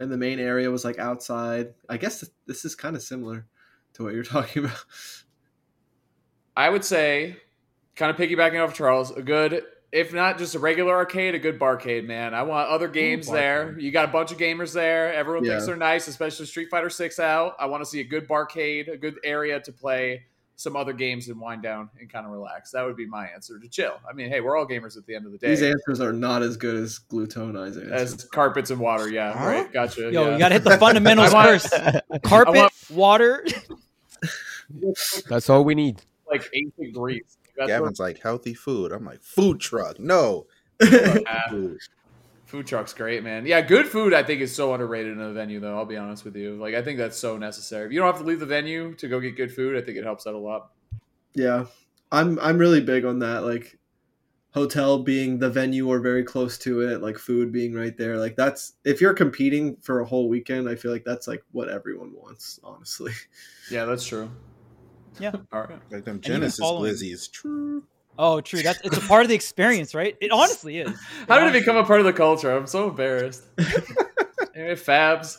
and 0.00 0.10
the 0.10 0.16
main 0.16 0.40
area 0.40 0.68
was 0.68 0.84
like 0.84 0.98
outside. 0.98 1.74
I 1.88 1.96
guess 1.96 2.28
this 2.48 2.64
is 2.64 2.74
kind 2.74 2.96
of 2.96 3.02
similar 3.02 3.46
to 3.92 4.02
what 4.02 4.14
you're 4.14 4.24
talking 4.24 4.64
about. 4.64 4.84
I 6.56 6.70
would 6.70 6.84
say, 6.84 7.36
kind 7.94 8.10
of 8.10 8.16
piggybacking 8.16 8.60
off 8.60 8.70
of 8.70 8.74
Charles, 8.74 9.12
a 9.12 9.22
good, 9.22 9.62
if 9.92 10.12
not 10.12 10.38
just 10.38 10.56
a 10.56 10.58
regular 10.58 10.92
arcade, 10.92 11.36
a 11.36 11.38
good 11.38 11.60
barcade, 11.60 12.04
man. 12.04 12.34
I 12.34 12.42
want 12.42 12.68
other 12.68 12.88
games 12.88 13.30
there. 13.30 13.78
You 13.78 13.92
got 13.92 14.08
a 14.08 14.12
bunch 14.12 14.32
of 14.32 14.38
gamers 14.38 14.72
there. 14.72 15.14
Everyone 15.14 15.44
thinks 15.44 15.66
they're 15.66 15.76
nice, 15.76 16.08
especially 16.08 16.46
Street 16.46 16.66
Fighter 16.68 16.90
Six 16.90 17.20
out. 17.20 17.54
I 17.60 17.66
want 17.66 17.80
to 17.84 17.88
see 17.88 18.00
a 18.00 18.04
good 18.04 18.26
barcade, 18.26 18.92
a 18.92 18.96
good 18.96 19.20
area 19.22 19.60
to 19.60 19.70
play 19.70 20.24
some 20.56 20.76
other 20.76 20.92
games 20.92 21.28
and 21.28 21.40
wind 21.40 21.62
down 21.62 21.90
and 22.00 22.10
kind 22.12 22.24
of 22.26 22.32
relax. 22.32 22.70
That 22.70 22.84
would 22.84 22.96
be 22.96 23.06
my 23.06 23.26
answer 23.26 23.58
to 23.58 23.68
chill. 23.68 23.98
I 24.08 24.12
mean, 24.12 24.28
hey, 24.28 24.40
we're 24.40 24.56
all 24.56 24.66
gamers 24.66 24.96
at 24.96 25.04
the 25.06 25.14
end 25.14 25.26
of 25.26 25.32
the 25.32 25.38
day. 25.38 25.48
These 25.48 25.62
answers 25.62 26.00
are 26.00 26.12
not 26.12 26.42
as 26.42 26.56
good 26.56 26.76
as 26.76 27.00
Glutonny's 27.10 27.76
answers. 27.76 27.92
As 28.14 28.24
carpets 28.24 28.70
and 28.70 28.78
water, 28.80 29.08
yeah, 29.08 29.36
Huh? 29.36 29.46
right. 29.46 29.72
Gotcha. 29.72 30.02
Yo, 30.12 30.26
yeah. 30.26 30.32
you 30.32 30.38
gotta 30.38 30.54
hit 30.54 30.64
the 30.64 30.78
fundamentals 30.78 31.32
want- 31.34 31.48
first. 31.48 31.74
Carpet, 32.22 32.54
want- 32.54 32.72
water. 32.90 33.44
That's 35.28 35.50
all 35.50 35.64
we 35.64 35.74
need. 35.74 36.02
like 36.30 36.48
ancient 36.54 36.94
Greece. 36.94 37.36
That's 37.56 37.68
Gavin's 37.68 38.00
like 38.00 38.20
healthy 38.20 38.54
food. 38.54 38.92
I'm 38.92 39.04
like 39.04 39.22
food 39.22 39.60
truck. 39.60 39.98
No. 40.00 40.46
what, 42.54 42.60
Food. 42.62 42.66
Food 42.66 42.66
truck's 42.68 42.94
great, 42.94 43.22
man. 43.24 43.46
Yeah, 43.46 43.60
good 43.60 43.86
food 43.86 44.14
I 44.14 44.22
think 44.22 44.40
is 44.40 44.54
so 44.54 44.72
underrated 44.74 45.12
in 45.12 45.20
a 45.20 45.32
venue 45.32 45.60
though, 45.60 45.76
I'll 45.76 45.84
be 45.84 45.96
honest 45.96 46.24
with 46.24 46.36
you. 46.36 46.56
Like 46.56 46.74
I 46.74 46.82
think 46.82 46.98
that's 46.98 47.16
so 47.16 47.36
necessary. 47.36 47.86
If 47.86 47.92
you 47.92 48.00
don't 48.00 48.06
have 48.12 48.20
to 48.20 48.26
leave 48.26 48.40
the 48.40 48.46
venue 48.46 48.94
to 48.94 49.08
go 49.08 49.20
get 49.20 49.36
good 49.36 49.52
food, 49.54 49.76
I 49.76 49.84
think 49.84 49.98
it 49.98 50.04
helps 50.04 50.26
out 50.26 50.34
a 50.34 50.38
lot. 50.38 50.70
Yeah, 51.34 51.66
I'm 52.12 52.38
I'm 52.40 52.58
really 52.58 52.80
big 52.80 53.04
on 53.04 53.18
that. 53.20 53.44
Like 53.44 53.78
hotel 54.52 55.00
being 55.00 55.36
the 55.40 55.50
venue 55.50 55.88
or 55.88 55.98
very 55.98 56.22
close 56.22 56.56
to 56.58 56.82
it, 56.82 57.02
like 57.02 57.18
food 57.18 57.50
being 57.50 57.74
right 57.74 57.96
there. 57.98 58.16
Like 58.16 58.36
that's 58.36 58.74
if 58.84 59.00
you're 59.00 59.14
competing 59.14 59.76
for 59.82 59.98
a 60.00 60.04
whole 60.04 60.28
weekend, 60.28 60.68
I 60.68 60.76
feel 60.76 60.92
like 60.92 61.04
that's 61.04 61.26
like 61.26 61.42
what 61.50 61.68
everyone 61.68 62.12
wants, 62.14 62.60
honestly. 62.62 63.12
Yeah, 63.70 63.84
that's 63.86 64.06
true. 64.06 64.30
Yeah. 65.18 65.32
All 65.52 65.62
right. 65.62 65.78
Like 65.90 66.04
them 66.04 66.20
Genesis 66.20 66.58
following- 66.58 66.92
glizzies. 66.92 67.30
True. 67.30 67.84
Oh, 68.18 68.40
true. 68.40 68.62
That's 68.62 68.80
it's 68.84 68.96
a 68.96 69.00
part 69.00 69.22
of 69.22 69.28
the 69.28 69.34
experience, 69.34 69.94
right? 69.94 70.16
It 70.20 70.30
honestly 70.30 70.78
is. 70.78 70.88
How 71.28 71.38
did 71.38 71.42
it 71.42 71.42
honestly 71.42 71.60
become 71.60 71.76
a 71.76 71.84
part 71.84 72.00
of 72.00 72.06
the 72.06 72.12
culture? 72.12 72.54
I'm 72.54 72.66
so 72.66 72.88
embarrassed. 72.88 73.42
anyway, 74.54 74.74
Fabs. 74.76 75.38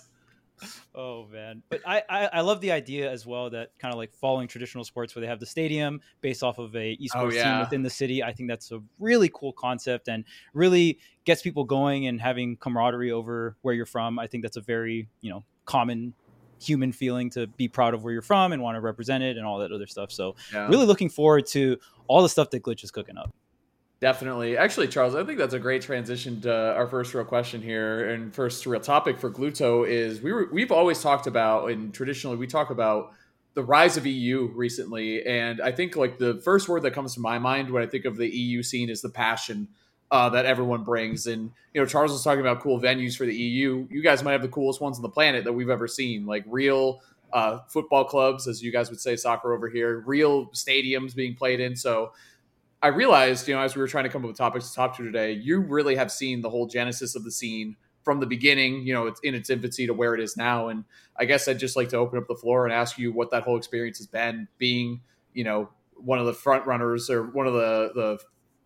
Oh 0.97 1.27
man, 1.27 1.61
but 1.69 1.81
I, 1.85 2.03
I 2.09 2.25
I 2.33 2.41
love 2.41 2.61
the 2.61 2.71
idea 2.71 3.11
as 3.11 3.25
well 3.25 3.49
that 3.49 3.71
kind 3.79 3.93
of 3.93 3.97
like 3.97 4.13
following 4.13 4.47
traditional 4.47 4.85
sports 4.85 5.13
where 5.13 5.21
they 5.21 5.27
have 5.27 5.41
the 5.41 5.45
stadium 5.45 5.99
based 6.21 6.41
off 6.41 6.57
of 6.57 6.73
a 6.75 6.97
esports 6.97 7.15
Oh, 7.15 7.29
team 7.29 7.59
within 7.59 7.81
the 7.83 7.89
city. 7.89 8.23
I 8.23 8.31
think 8.31 8.49
that's 8.49 8.71
a 8.71 8.81
really 8.97 9.29
cool 9.33 9.51
concept 9.51 10.07
and 10.07 10.23
really 10.53 10.99
gets 11.25 11.41
people 11.41 11.65
going 11.65 12.07
and 12.07 12.21
having 12.21 12.55
camaraderie 12.55 13.11
over 13.11 13.57
where 13.61 13.73
you're 13.73 13.85
from. 13.85 14.17
I 14.19 14.27
think 14.27 14.43
that's 14.43 14.55
a 14.55 14.61
very 14.61 15.09
you 15.19 15.31
know 15.31 15.43
common 15.65 16.13
human 16.61 16.91
feeling 16.91 17.29
to 17.31 17.47
be 17.47 17.67
proud 17.67 17.93
of 17.93 18.03
where 18.03 18.13
you're 18.13 18.21
from 18.21 18.53
and 18.53 18.61
want 18.61 18.75
to 18.75 18.81
represent 18.81 19.23
it 19.23 19.37
and 19.37 19.45
all 19.45 19.59
that 19.59 19.71
other 19.71 19.87
stuff. 19.87 20.11
So 20.11 20.35
Yeah. 20.53 20.67
really 20.67 20.85
looking 20.85 21.09
forward 21.09 21.45
to 21.47 21.77
all 22.07 22.21
the 22.21 22.29
stuff 22.29 22.49
that 22.51 22.63
Glitch 22.63 22.83
is 22.83 22.91
cooking 22.91 23.17
up. 23.17 23.33
Definitely. 24.01 24.57
Actually, 24.57 24.87
Charles, 24.89 25.15
I 25.15 25.23
think 25.23 25.37
that's 25.39 25.53
a 25.53 25.59
great 25.59 25.81
transition 25.81 26.41
to 26.41 26.53
our 26.75 26.85
first 26.87 27.13
real 27.13 27.23
question 27.23 27.61
here. 27.61 28.09
And 28.09 28.33
first 28.33 28.65
real 28.65 28.81
topic 28.81 29.19
for 29.19 29.31
Gluto 29.31 29.87
is 29.87 30.21
we 30.21 30.33
were, 30.33 30.49
we've 30.51 30.71
always 30.71 31.01
talked 31.01 31.27
about, 31.27 31.71
and 31.71 31.93
traditionally 31.93 32.35
we 32.37 32.45
talk 32.45 32.69
about 32.69 33.11
the 33.53 33.63
rise 33.63 33.95
of 33.95 34.05
EU 34.05 34.51
recently. 34.53 35.25
And 35.25 35.61
I 35.61 35.71
think 35.71 35.95
like 35.95 36.17
the 36.17 36.35
first 36.43 36.67
word 36.67 36.83
that 36.83 36.91
comes 36.91 37.13
to 37.13 37.21
my 37.21 37.39
mind 37.39 37.69
when 37.71 37.81
I 37.81 37.85
think 37.87 38.03
of 38.03 38.17
the 38.17 38.27
EU 38.27 38.61
scene 38.63 38.89
is 38.89 39.01
the 39.01 39.09
passion 39.09 39.69
uh, 40.11 40.29
that 40.29 40.45
everyone 40.45 40.83
brings. 40.83 41.27
And, 41.27 41.51
you 41.73 41.81
know, 41.81 41.85
Charles 41.87 42.11
was 42.11 42.23
talking 42.23 42.41
about 42.41 42.61
cool 42.61 42.79
venues 42.79 43.17
for 43.17 43.25
the 43.25 43.35
EU. 43.35 43.87
You 43.89 44.01
guys 44.01 44.23
might 44.23 44.33
have 44.33 44.41
the 44.41 44.47
coolest 44.47 44.81
ones 44.81 44.97
on 44.97 45.01
the 45.01 45.09
planet 45.09 45.43
that 45.43 45.53
we've 45.53 45.69
ever 45.69 45.87
seen, 45.87 46.25
like 46.25 46.43
real 46.47 47.01
uh, 47.33 47.59
football 47.67 48.05
clubs, 48.05 48.47
as 48.47 48.61
you 48.63 48.71
guys 48.71 48.89
would 48.89 48.99
say, 48.99 49.15
soccer 49.15 49.53
over 49.53 49.69
here, 49.69 50.03
real 50.05 50.47
stadiums 50.47 51.15
being 51.15 51.35
played 51.35 51.59
in. 51.59 51.75
So, 51.75 52.13
I 52.83 52.89
realized, 52.89 53.47
you 53.47 53.55
know, 53.55 53.61
as 53.61 53.75
we 53.75 53.81
were 53.81 53.87
trying 53.87 54.03
to 54.03 54.11
come 54.11 54.23
up 54.23 54.27
with 54.27 54.37
topics 54.37 54.69
to 54.69 54.75
talk 54.75 54.95
to 54.97 55.03
today, 55.03 55.31
you 55.31 55.59
really 55.59 55.95
have 55.95 56.11
seen 56.11 56.41
the 56.41 56.51
whole 56.51 56.67
genesis 56.67 57.15
of 57.15 57.23
the 57.23 57.31
scene 57.31 57.75
from 58.03 58.19
the 58.19 58.27
beginning, 58.27 58.85
you 58.85 58.93
know, 58.93 59.07
it's 59.07 59.19
in 59.21 59.33
its 59.33 59.49
infancy 59.49 59.87
to 59.87 59.93
where 59.93 60.13
it 60.13 60.21
is 60.21 60.37
now. 60.37 60.67
And 60.67 60.85
I 61.17 61.25
guess 61.25 61.47
I'd 61.47 61.57
just 61.57 61.75
like 61.75 61.89
to 61.89 61.97
open 61.97 62.19
up 62.19 62.27
the 62.27 62.35
floor 62.35 62.65
and 62.65 62.73
ask 62.73 62.99
you 62.99 63.11
what 63.11 63.31
that 63.31 63.41
whole 63.41 63.57
experience 63.57 63.97
has 63.97 64.05
been, 64.05 64.47
being, 64.59 65.01
you 65.33 65.43
know, 65.43 65.69
one 65.95 66.19
of 66.19 66.27
the 66.27 66.33
front 66.33 66.67
runners 66.67 67.09
or 67.09 67.23
one 67.23 67.47
of 67.47 67.53
the 67.53 67.91
the 67.95 68.19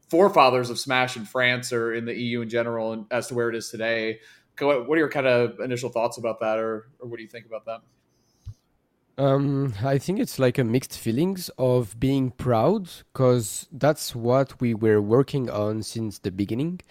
forefathers 0.10 0.70
of 0.70 0.80
Smash 0.80 1.16
in 1.16 1.26
France 1.26 1.72
or 1.72 1.94
in 1.94 2.06
the 2.06 2.16
EU 2.16 2.42
in 2.42 2.50
general, 2.50 2.94
and 2.94 3.06
as 3.12 3.28
to 3.28 3.36
where 3.36 3.50
it 3.50 3.56
is 3.56 3.70
today. 3.70 4.20
What 4.60 4.90
are 4.90 4.98
your 4.98 5.10
kind 5.10 5.26
of 5.26 5.60
initial 5.62 5.90
thoughts 5.90 6.18
about 6.18 6.42
that, 6.42 6.60
or, 6.60 6.90
or 7.00 7.08
what 7.08 7.18
do 7.18 7.24
you 7.24 7.30
think 7.30 7.46
about 7.46 7.66
that? 7.66 7.80
Um, 9.18 9.74
I 9.84 9.98
think 9.98 10.20
it's 10.20 10.38
like 10.40 10.58
a 10.58 10.64
mixed 10.64 10.98
feelings 10.98 11.50
of 11.58 12.00
being 12.00 12.32
proud 12.32 12.90
because 13.14 13.68
that's 13.72 14.16
what 14.16 14.60
we 14.62 14.74
were 14.74 15.02
working 15.02 15.50
on 15.50 15.84
since 15.84 16.20
the 16.20 16.32
beginning. 16.32 16.82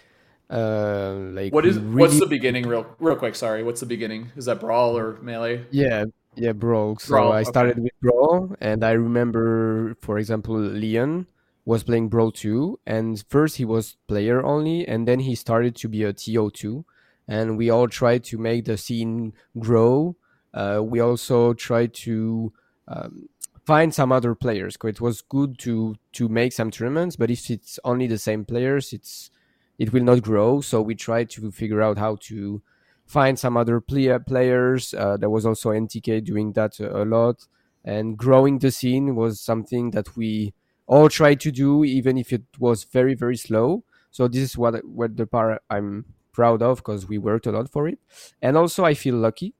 Uh, 0.51 1.15
like 1.33 1.53
what 1.53 1.67
is 1.67 1.79
we 1.79 2.01
what's 2.01 2.19
the 2.19 2.27
beginning? 2.27 2.67
Real 2.67 2.87
real 2.99 3.17
quick. 3.17 3.35
Sorry, 3.35 3.63
what's 3.63 3.81
the 3.81 3.87
beginning? 3.87 4.33
Is 4.37 4.47
that 4.47 4.61
brawl 4.61 4.97
or 4.97 5.19
melee? 5.21 5.67
Yeah, 5.71 6.07
yeah, 6.37 6.53
Brawl. 6.53 6.97
So 6.99 7.09
Brawl, 7.09 7.33
I 7.33 7.41
okay. 7.41 7.51
started 7.51 7.79
with 7.79 7.93
Brawl, 8.01 8.55
and 8.61 8.85
I 8.85 8.93
remember, 8.93 9.95
for 10.01 10.19
example, 10.19 10.57
Leon 10.57 11.27
was 11.69 11.83
playing 11.83 12.09
Brawl 12.09 12.33
2, 12.33 12.81
and 12.87 13.23
first 13.29 13.59
he 13.59 13.65
was 13.67 13.99
player 14.07 14.43
only, 14.43 14.89
and 14.89 15.07
then 15.07 15.21
he 15.21 15.35
started 15.35 15.77
to 15.77 15.87
be 15.87 16.03
a 16.03 16.15
TO2, 16.15 16.83
and 17.29 17.59
we 17.59 17.69
all 17.69 17.87
tried 17.87 18.25
to 18.25 18.39
make 18.39 18.65
the 18.65 18.79
scene 18.79 19.35
grow. 19.59 20.17
Uh, 20.55 20.81
we 20.83 20.99
also 20.99 21.53
tried 21.53 21.93
to 21.93 22.55
um, 22.89 23.29
find 23.67 23.95
some 23.95 24.13
other 24.13 24.35
players. 24.35 24.79
it 24.83 24.99
was 25.03 25.21
good 25.21 25.59
to 25.59 25.97
to 26.13 26.27
make 26.31 26.55
some 26.55 26.71
tournaments, 26.71 27.17
but 27.17 27.31
if 27.31 27.51
it's 27.51 27.79
only 27.85 28.07
the 28.07 28.17
same 28.17 28.47
players, 28.47 28.95
it's 28.95 29.31
it 29.79 29.93
will 29.93 30.05
not 30.05 30.23
grow. 30.23 30.63
So 30.63 30.81
we 30.81 30.95
tried 30.95 31.29
to 31.37 31.51
figure 31.51 31.83
out 31.83 31.99
how 31.99 32.17
to 32.29 32.63
find 33.05 33.39
some 33.39 33.59
other 33.59 33.79
play- 33.79 34.19
players. 34.27 34.95
Uh, 34.95 35.19
there 35.19 35.29
was 35.29 35.45
also 35.45 35.73
NTK 35.73 36.25
doing 36.25 36.55
that 36.55 36.81
a, 36.81 37.03
a 37.03 37.05
lot, 37.05 37.47
and 37.85 38.17
growing 38.17 38.59
the 38.59 38.71
scene 38.71 39.15
was 39.15 39.39
something 39.39 39.91
that 39.91 40.17
we 40.17 40.55
all 40.88 41.11
tried 41.11 41.40
to 41.42 41.52
do, 41.52 41.85
even 41.85 42.18
if 42.18 42.33
it 42.33 42.45
was 42.59 42.85
very 42.85 43.14
very 43.14 43.37
slow. 43.37 43.85
So 44.11 44.28
this 44.28 44.42
is 44.42 44.59
what 44.59 44.85
what 44.87 45.16
the 45.16 45.26
part 45.26 45.62
I'm 45.71 46.07
proud 46.33 46.62
of 46.62 46.78
because 46.78 47.09
we 47.09 47.18
worked 47.18 47.47
a 47.47 47.52
lot 47.52 47.71
for 47.71 47.88
it, 47.88 48.00
and 48.42 48.57
also 48.57 48.85
I 48.85 48.95
feel 48.95 49.16
lucky 49.16 49.54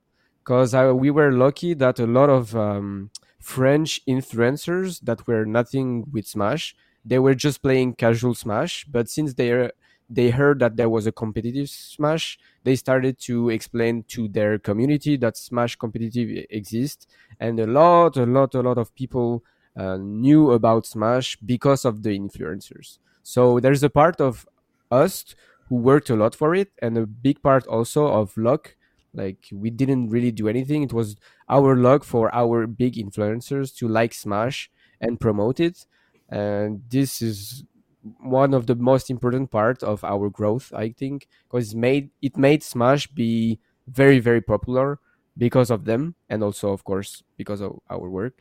because 0.44 0.75
we 0.75 1.11
were 1.11 1.32
lucky 1.32 1.75
that 1.75 1.99
a 2.00 2.06
lot 2.06 2.30
of 2.30 2.56
um, 2.56 3.11
French 3.40 4.00
influencers 4.08 5.00
that 5.02 5.26
were 5.26 5.44
nothing 5.44 6.06
with 6.12 6.26
Smash, 6.26 6.75
they 7.04 7.18
were 7.18 7.35
just 7.35 7.62
playing 7.62 7.94
casual 7.94 8.35
Smash, 8.35 8.87
but 8.90 9.08
since 9.08 9.35
they 9.35 9.70
they 10.11 10.30
heard 10.30 10.58
that 10.61 10.76
there 10.76 10.88
was 10.88 11.06
a 11.06 11.12
competitive 11.12 11.68
Smash, 11.68 12.38
they 12.64 12.76
started 12.76 13.18
to 13.20 13.50
explain 13.50 14.04
to 14.08 14.26
their 14.28 14.58
community 14.58 15.18
that 15.18 15.37
Smash 15.37 15.76
competitive 15.76 16.47
exists, 16.50 17.06
and 17.38 17.61
a 17.61 17.66
lot, 17.66 18.16
a 18.16 18.25
lot, 18.25 18.54
a 18.54 18.62
lot 18.62 18.78
of 18.78 18.94
people 18.94 19.44
Uh, 19.78 19.97
knew 19.97 20.50
about 20.50 20.87
Smash 20.87 21.37
because 21.47 21.85
of 21.85 22.02
the 22.02 22.11
influencers. 22.18 22.99
So 23.23 23.61
there's 23.61 23.85
a 23.85 23.90
part 23.90 24.20
of 24.20 24.47
us 24.90 25.37
who 25.68 25.76
worked 25.76 26.11
a 26.11 26.16
lot 26.16 26.35
for 26.35 26.54
it, 26.54 26.73
and 26.82 26.99
a 26.99 27.06
big 27.06 27.42
part 27.42 27.66
also 27.68 28.08
of 28.08 28.37
luck. 28.37 28.75
Like 29.14 29.49
we 29.52 29.70
didn't 29.70 30.08
really 30.11 30.32
do 30.32 30.49
anything; 30.49 30.82
it 30.82 30.92
was 30.92 31.16
our 31.49 31.76
luck 31.76 32.02
for 32.04 32.35
our 32.35 32.66
big 32.66 32.94
influencers 32.94 33.75
to 33.76 33.88
like 33.88 34.14
Smash 34.14 34.70
and 35.00 35.20
promote 35.20 35.61
it, 35.61 35.87
and 36.28 36.82
this 36.90 37.23
is 37.23 37.64
one 38.20 38.54
of 38.54 38.66
the 38.66 38.75
most 38.75 39.11
important 39.11 39.50
part 39.50 39.82
of 39.82 40.02
our 40.04 40.30
growth 40.30 40.73
i 40.75 40.88
think 40.90 41.26
because 41.49 41.75
made 41.75 42.11
it 42.23 42.37
made 42.37 42.62
smash 42.62 43.06
be 43.08 43.58
very 43.88 44.18
very 44.18 44.40
popular 44.40 44.99
because 45.37 45.70
of 45.70 45.85
them 45.85 46.14
and 46.28 46.42
also 46.42 46.70
of 46.73 46.85
course 46.85 47.23
because 47.37 47.61
of 47.61 47.78
our 47.90 48.08
work 48.08 48.35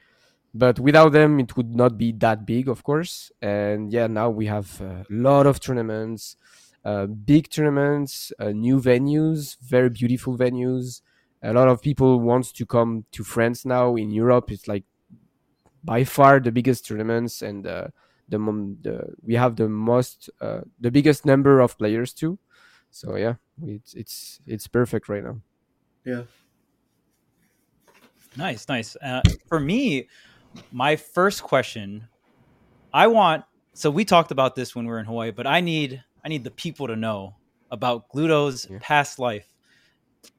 but 0.57 0.79
without 0.79 1.11
them 1.11 1.39
it 1.39 1.55
would 1.55 1.75
not 1.75 1.97
be 1.97 2.11
that 2.11 2.45
big 2.45 2.67
of 2.67 2.83
course. 2.83 3.31
And 3.41 3.91
yeah 3.91 4.07
now 4.07 4.29
we 4.29 4.45
have 4.47 4.81
a 4.81 5.05
lot 5.09 5.45
of 5.45 5.59
tournaments 5.59 6.35
uh, 6.83 7.05
big 7.05 7.49
tournaments 7.49 8.31
uh, 8.39 8.49
new 8.49 8.79
venues 8.79 9.57
very 9.61 9.89
beautiful 9.89 10.37
venues. 10.37 11.01
A 11.43 11.53
lot 11.53 11.67
of 11.67 11.81
people 11.81 12.19
wants 12.19 12.51
to 12.53 12.65
come 12.65 13.05
to 13.11 13.23
france 13.23 13.65
now 13.65 13.95
in 13.95 14.09
europe. 14.11 14.51
It's 14.51 14.67
like 14.67 14.85
by 15.83 16.03
far 16.03 16.39
the 16.39 16.51
biggest 16.51 16.85
tournaments 16.85 17.41
and 17.41 17.65
uh, 17.67 17.87
the, 18.29 18.37
the 18.81 19.15
we 19.23 19.35
have 19.35 19.55
the 19.55 19.69
most 19.69 20.29
uh, 20.41 20.61
the 20.79 20.91
biggest 20.91 21.25
number 21.25 21.59
of 21.59 21.77
players 21.77 22.13
too. 22.13 22.39
So 22.89 23.15
yeah 23.15 23.35
it's 23.63 23.93
it's 23.93 24.39
it's 24.47 24.67
perfect 24.67 25.09
right 25.09 25.23
now. 25.23 25.41
Yeah. 26.05 26.23
Nice, 28.37 28.67
nice. 28.69 28.95
Uh, 29.01 29.21
for 29.47 29.59
me, 29.59 30.07
my 30.71 30.95
first 30.95 31.43
question, 31.43 32.07
I 32.93 33.07
want. 33.07 33.45
So 33.73 33.91
we 33.91 34.05
talked 34.05 34.31
about 34.31 34.55
this 34.55 34.75
when 34.75 34.85
we 34.85 34.91
were 34.91 34.99
in 34.99 35.05
Hawaii, 35.05 35.31
but 35.31 35.45
I 35.47 35.61
need 35.61 36.03
I 36.23 36.29
need 36.29 36.43
the 36.43 36.51
people 36.51 36.87
to 36.87 36.95
know 36.95 37.35
about 37.71 38.09
Gluto's 38.09 38.67
Yeah. 38.69 38.79
past 38.81 39.19
life. 39.19 39.47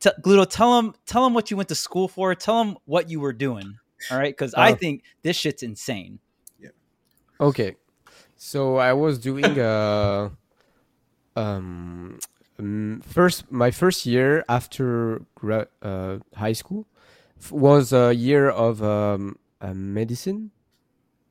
T- 0.01 0.11
Gluto, 0.23 0.45
tell 0.49 0.77
them 0.77 0.95
tell 1.07 1.23
them 1.25 1.35
what 1.35 1.51
you 1.51 1.57
went 1.57 1.69
to 1.71 1.75
school 1.75 2.09
for. 2.09 2.35
Tell 2.35 2.63
them 2.65 2.77
what 2.85 3.09
you 3.11 3.21
were 3.21 3.33
doing. 3.33 3.79
All 4.11 4.19
right, 4.19 4.33
because 4.37 4.55
I 4.55 4.73
Uh, 4.73 4.77
think 4.77 5.03
this 5.23 5.37
shit's 5.37 5.63
insane. 5.63 6.21
Yeah. 6.59 6.71
Okay 7.41 7.77
so 8.41 8.77
i 8.77 8.93
was 8.93 9.19
doing 9.19 9.59
uh 9.59 10.31
um 11.37 12.19
um, 12.59 13.01
first 13.05 13.51
my 13.51 13.71
first 13.71 14.07
year 14.07 14.45
after 14.49 15.23
gra- 15.35 15.69
uh, 15.83 16.19
high 16.37 16.53
school 16.53 16.87
f- 17.41 17.53
was 17.53 17.93
a 17.93 18.13
year 18.15 18.49
of 18.49 18.83
um, 18.83 19.37
uh, 19.61 19.75
medicine 19.75 20.51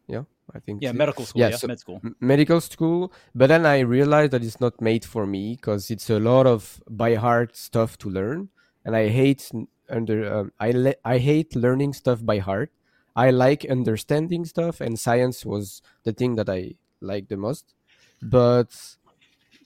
yeah 0.07 0.23
i 0.55 0.59
think 0.59 0.81
Yeah, 0.81 0.93
medical 0.93 1.25
school. 1.25 1.41
Yeah, 1.41 1.49
Yeah, 1.49 1.57
so- 1.57 1.67
med 1.67 1.79
school. 1.79 2.01
medical 2.19 2.61
school 2.61 3.11
but 3.35 3.47
then 3.47 3.65
i 3.65 3.79
realized 3.79 4.31
that 4.31 4.43
it's 4.43 4.59
not 4.61 4.79
made 4.81 5.03
for 5.05 5.25
me 5.25 5.55
because 5.55 5.91
it's 5.91 6.09
a 6.09 6.19
lot 6.19 6.45
of 6.47 6.81
by 6.89 7.15
heart 7.15 7.55
stuff 7.57 7.97
to 7.99 8.09
learn 8.09 8.49
and 8.85 8.95
i 8.95 9.07
hate 9.09 9.51
under 9.89 10.17
um, 10.33 10.51
i 10.59 10.71
le- 10.71 10.99
i 11.05 11.17
hate 11.17 11.55
learning 11.55 11.93
stuff 11.93 12.23
by 12.25 12.37
heart 12.39 12.71
i 13.15 13.29
like 13.31 13.65
understanding 13.69 14.45
stuff 14.45 14.81
and 14.81 14.99
science 14.99 15.45
was 15.45 15.81
the 16.03 16.13
thing 16.13 16.35
that 16.35 16.49
i 16.49 16.75
liked 17.01 17.29
the 17.29 17.37
most 17.37 17.73
but 18.21 18.71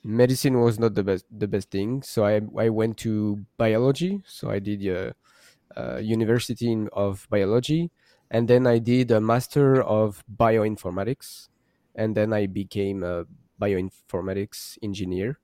medicine 0.03 0.59
was 0.59 0.79
not 0.79 0.95
the 0.95 1.03
best 1.03 1.25
the 1.37 1.47
best 1.47 1.69
thing 1.69 2.01
so 2.01 2.25
i 2.25 2.41
i 2.57 2.69
went 2.69 2.97
to 2.97 3.39
biology 3.57 4.21
so 4.25 4.49
i 4.49 4.57
did 4.59 4.83
a, 4.87 5.13
a 5.75 6.01
university 6.01 6.75
of 6.93 7.27
biology 7.29 7.91
and 8.31 8.47
then 8.47 8.65
i 8.67 8.79
did 8.79 9.11
a 9.11 9.21
master 9.21 9.81
of 9.83 10.23
bioinformatics 10.35 11.49
and 11.95 12.15
then 12.15 12.31
I 12.33 12.47
became 12.47 13.03
a 13.03 13.25
bioinformatics 13.61 14.77
engineer. 14.81 15.39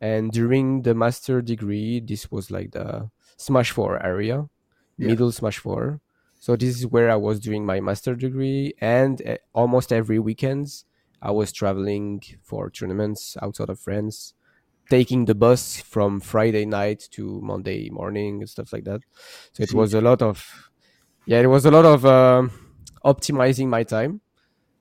And 0.00 0.30
during 0.32 0.82
the 0.82 0.94
master 0.94 1.42
degree, 1.42 2.00
this 2.00 2.30
was 2.30 2.50
like 2.50 2.72
the 2.72 3.10
Smash 3.36 3.70
4 3.72 4.02
area, 4.04 4.48
Yeah. 4.96 5.08
middle 5.08 5.32
Smash 5.32 5.58
4. 5.58 6.00
So 6.38 6.56
this 6.56 6.76
is 6.78 6.86
where 6.86 7.10
I 7.10 7.16
was 7.16 7.38
doing 7.38 7.66
my 7.66 7.80
master 7.80 8.14
degree, 8.14 8.72
and 8.80 9.20
uh, 9.26 9.36
almost 9.52 9.92
every 9.92 10.18
weekends 10.18 10.86
I 11.20 11.32
was 11.32 11.52
traveling 11.52 12.22
for 12.42 12.70
tournaments 12.70 13.36
outside 13.42 13.68
of 13.68 13.78
France, 13.78 14.32
taking 14.90 15.26
the 15.26 15.34
bus 15.34 15.80
from 15.80 16.20
Friday 16.20 16.66
night 16.66 17.08
to 17.12 17.40
Monday 17.42 17.90
morning 17.90 18.40
and 18.40 18.48
stuff 18.50 18.72
like 18.72 18.84
that. 18.84 19.02
So 19.52 19.62
it 19.62 19.74
was 19.74 19.94
a 19.94 20.00
lot 20.00 20.22
of, 20.22 20.69
yeah, 21.26 21.40
it 21.40 21.46
was 21.46 21.64
a 21.64 21.70
lot 21.70 21.84
of 21.84 22.04
um 22.04 22.50
optimizing 23.04 23.68
my 23.68 23.82
time 23.82 24.20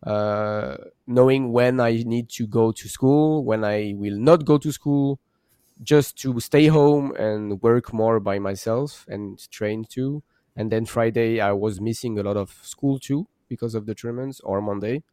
uh, 0.05 0.77
knowing 1.07 1.51
when 1.53 1.79
I 1.79 2.03
need 2.05 2.29
to 2.31 2.47
go 2.47 2.71
to 2.73 2.89
school, 2.89 3.43
when 3.45 3.63
I 3.65 3.93
will 3.97 4.17
not 4.19 4.45
go 4.45 4.57
to 4.59 4.71
school, 4.71 5.19
just 5.83 6.17
to 6.19 6.39
stay 6.39 6.67
home 6.67 7.13
and 7.17 7.61
work 7.61 7.93
more 7.93 8.19
by 8.19 8.39
myself 8.39 9.05
and 9.09 9.39
train 9.51 9.85
too. 9.85 10.23
And 10.55 10.71
then 10.71 10.85
Friday, 10.85 11.41
I 11.41 11.53
was 11.53 11.81
missing 11.81 12.19
a 12.19 12.23
lot 12.23 12.37
of 12.37 12.51
school 12.63 12.99
too 12.99 13.27
because 13.49 13.75
of 13.75 13.85
the 13.87 13.95
tournaments 13.95 14.41
or 14.41 14.61
Monday. 14.61 15.03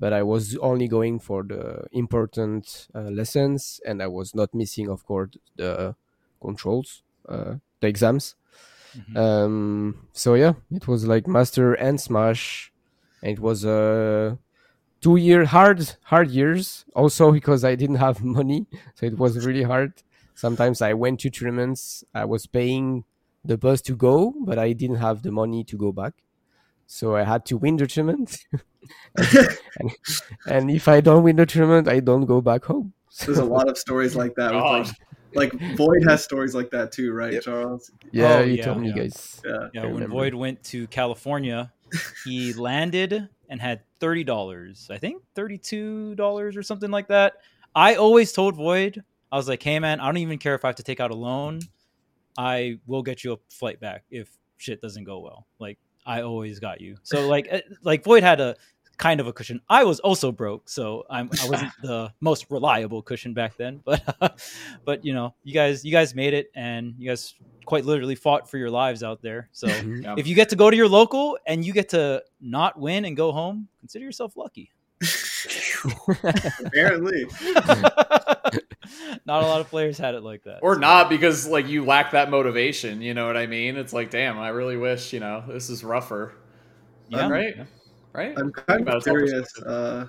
But 0.00 0.12
I 0.12 0.22
was 0.24 0.56
only 0.58 0.88
going 0.88 1.20
for 1.20 1.42
the 1.44 1.84
important 1.92 2.88
uh, 2.94 3.02
lessons 3.02 3.80
and 3.86 4.02
I 4.02 4.08
was 4.08 4.34
not 4.34 4.54
missing, 4.54 4.88
of 4.88 5.04
course, 5.06 5.30
the 5.56 5.94
controls, 6.40 7.02
uh, 7.28 7.56
the 7.80 7.86
exams. 7.88 8.34
Mhm. 8.96 9.16
Um, 9.16 10.08
so 10.12 10.34
yeah, 10.34 10.54
it 10.70 10.86
was 10.86 11.06
like 11.06 11.26
master 11.26 11.74
and 11.74 12.00
smash, 12.00 12.72
and 13.22 13.32
it 13.32 13.40
was 13.40 13.64
uh, 13.64 14.36
two 15.00 15.16
year 15.16 15.44
hard 15.46 15.96
hard 16.04 16.30
years. 16.30 16.84
Also 16.94 17.32
because 17.32 17.64
I 17.64 17.74
didn't 17.74 17.96
have 17.96 18.22
money, 18.38 18.66
so 18.94 19.06
it 19.06 19.18
was 19.18 19.46
really 19.46 19.62
hard. 19.62 19.92
Sometimes 20.34 20.82
I 20.82 20.92
went 20.94 21.20
to 21.20 21.30
tournaments. 21.30 22.04
I 22.14 22.24
was 22.24 22.46
paying 22.46 23.04
the 23.44 23.56
bus 23.58 23.80
to 23.82 23.96
go, 23.96 24.34
but 24.44 24.58
I 24.58 24.72
didn't 24.72 24.96
have 24.96 25.22
the 25.22 25.32
money 25.32 25.64
to 25.64 25.76
go 25.76 25.92
back. 25.92 26.14
So 26.86 27.16
I 27.16 27.22
had 27.24 27.46
to 27.46 27.56
win 27.56 27.76
the 27.78 27.86
tournament, 27.86 28.44
and, 29.16 29.90
and 30.46 30.70
if 30.70 30.88
I 30.88 31.00
don't 31.00 31.22
win 31.22 31.36
the 31.36 31.46
tournament, 31.46 31.88
I 31.88 32.00
don't 32.00 32.26
go 32.26 32.40
back 32.42 32.64
home. 32.64 32.92
There's 33.24 33.38
a 33.38 33.44
lot 33.44 33.68
of 33.68 33.78
stories 33.78 34.14
like 34.16 34.34
that. 34.36 34.54
With 34.54 34.62
like, 34.62 34.86
God. 34.86 34.96
Like 35.34 35.52
Void 35.76 36.04
has 36.08 36.22
stories 36.24 36.54
like 36.54 36.70
that 36.70 36.92
too, 36.92 37.12
right, 37.12 37.32
Yep. 37.34 37.42
Charles? 37.42 37.90
Yeah, 38.12 38.38
Oh, 38.38 38.42
you 38.42 38.54
yeah, 38.54 38.64
told 38.64 38.80
me, 38.80 38.88
yeah. 38.88 38.94
guys. 38.94 39.40
Yeah. 39.44 39.68
Yeah, 39.74 39.82
when 39.84 39.94
remember. 39.94 40.14
Void 40.14 40.34
went 40.34 40.62
to 40.64 40.86
California, 40.88 41.72
he 42.24 42.52
landed 42.54 43.28
and 43.48 43.60
had 43.60 43.82
thirty 44.00 44.24
dollars. 44.24 44.88
I 44.90 44.98
think 44.98 45.22
thirty-two 45.34 46.14
dollars 46.14 46.56
or 46.56 46.62
something 46.62 46.90
like 46.90 47.08
that. 47.08 47.34
I 47.74 47.94
always 47.96 48.32
told 48.32 48.56
Void, 48.56 49.02
I 49.30 49.36
was 49.36 49.48
like, 49.48 49.62
"Hey, 49.62 49.78
man, 49.78 50.00
I 50.00 50.06
don't 50.06 50.16
even 50.18 50.38
care 50.38 50.54
if 50.54 50.64
I 50.64 50.68
have 50.68 50.76
to 50.76 50.82
take 50.82 51.00
out 51.00 51.10
a 51.10 51.14
loan. 51.14 51.60
I 52.38 52.78
will 52.86 53.02
get 53.02 53.24
you 53.24 53.32
a 53.34 53.36
flight 53.50 53.80
back 53.80 54.04
if 54.10 54.28
shit 54.58 54.80
doesn't 54.80 55.04
go 55.04 55.20
well. 55.20 55.46
Like, 55.58 55.78
I 56.06 56.22
always 56.22 56.58
got 56.60 56.80
you." 56.80 56.96
So, 57.02 57.28
like, 57.28 57.46
eh, 57.50 57.60
like 57.82 58.04
Void 58.04 58.22
had 58.22 58.40
a 58.40 58.56
kind 59.02 59.20
of 59.20 59.26
a 59.26 59.32
cushion. 59.32 59.60
I 59.68 59.82
was 59.84 59.98
also 60.00 60.30
broke, 60.30 60.68
so 60.68 61.04
I'm 61.10 61.28
I 61.42 61.48
wasn't 61.48 61.72
the 61.82 62.12
most 62.20 62.46
reliable 62.50 63.02
cushion 63.02 63.34
back 63.34 63.56
then. 63.56 63.80
But, 63.84 64.40
but 64.84 65.04
you 65.04 65.12
know, 65.12 65.34
you 65.42 65.52
guys, 65.52 65.84
you 65.84 65.90
guys 65.90 66.14
made 66.14 66.34
it, 66.34 66.50
and 66.54 66.94
you 66.98 67.08
guys 67.08 67.34
quite 67.64 67.84
literally 67.84 68.14
fought 68.14 68.48
for 68.48 68.58
your 68.58 68.70
lives 68.70 69.02
out 69.02 69.20
there. 69.22 69.48
So. 69.52 69.66
Yeah. 70.02 70.14
if 70.16 70.26
you 70.26 70.34
get 70.34 70.48
to 70.50 70.56
go 70.56 70.70
to 70.70 70.76
your 70.76 70.88
local 70.88 71.38
and 71.46 71.64
you 71.64 71.72
get 71.72 71.88
to 71.90 72.22
not 72.40 72.78
win 72.78 73.04
and 73.04 73.16
go 73.16 73.30
home, 73.32 73.68
consider 73.80 74.04
yourself 74.04 74.36
lucky. 74.36 74.70
Apparently. 76.64 77.26
not 79.26 79.42
a 79.42 79.46
lot 79.46 79.60
of 79.60 79.68
players 79.68 79.98
had 79.98 80.14
it 80.14 80.22
like 80.22 80.44
that. 80.44 80.60
or 80.62 80.74
So- 80.74 80.80
not 80.80 81.08
because 81.10 81.46
like 81.48 81.66
you 81.68 81.84
lack 81.84 82.12
that 82.12 82.30
motivation. 82.30 83.00
You 83.02 83.14
know 83.14 83.26
what 83.26 83.36
I 83.36 83.46
mean? 83.46 83.76
It's 83.76 83.92
like, 83.92 84.10
damn, 84.10 84.38
I 84.38 84.48
really 84.48 84.76
wish 84.76 85.12
you 85.12 85.20
know 85.20 85.42
this 85.46 85.70
is 85.70 85.82
rougher. 85.84 86.32
Yeah. 87.08 87.28
right, 87.28 87.54
right. 88.12 88.38
I'm 88.38 88.52
kind 88.52 88.82
of 88.82 88.88
it, 88.88 88.96
it's 88.96 89.06
all 89.06 89.12
curious, 89.12 89.52
perspective. 89.52 89.72
uh, 89.72 90.06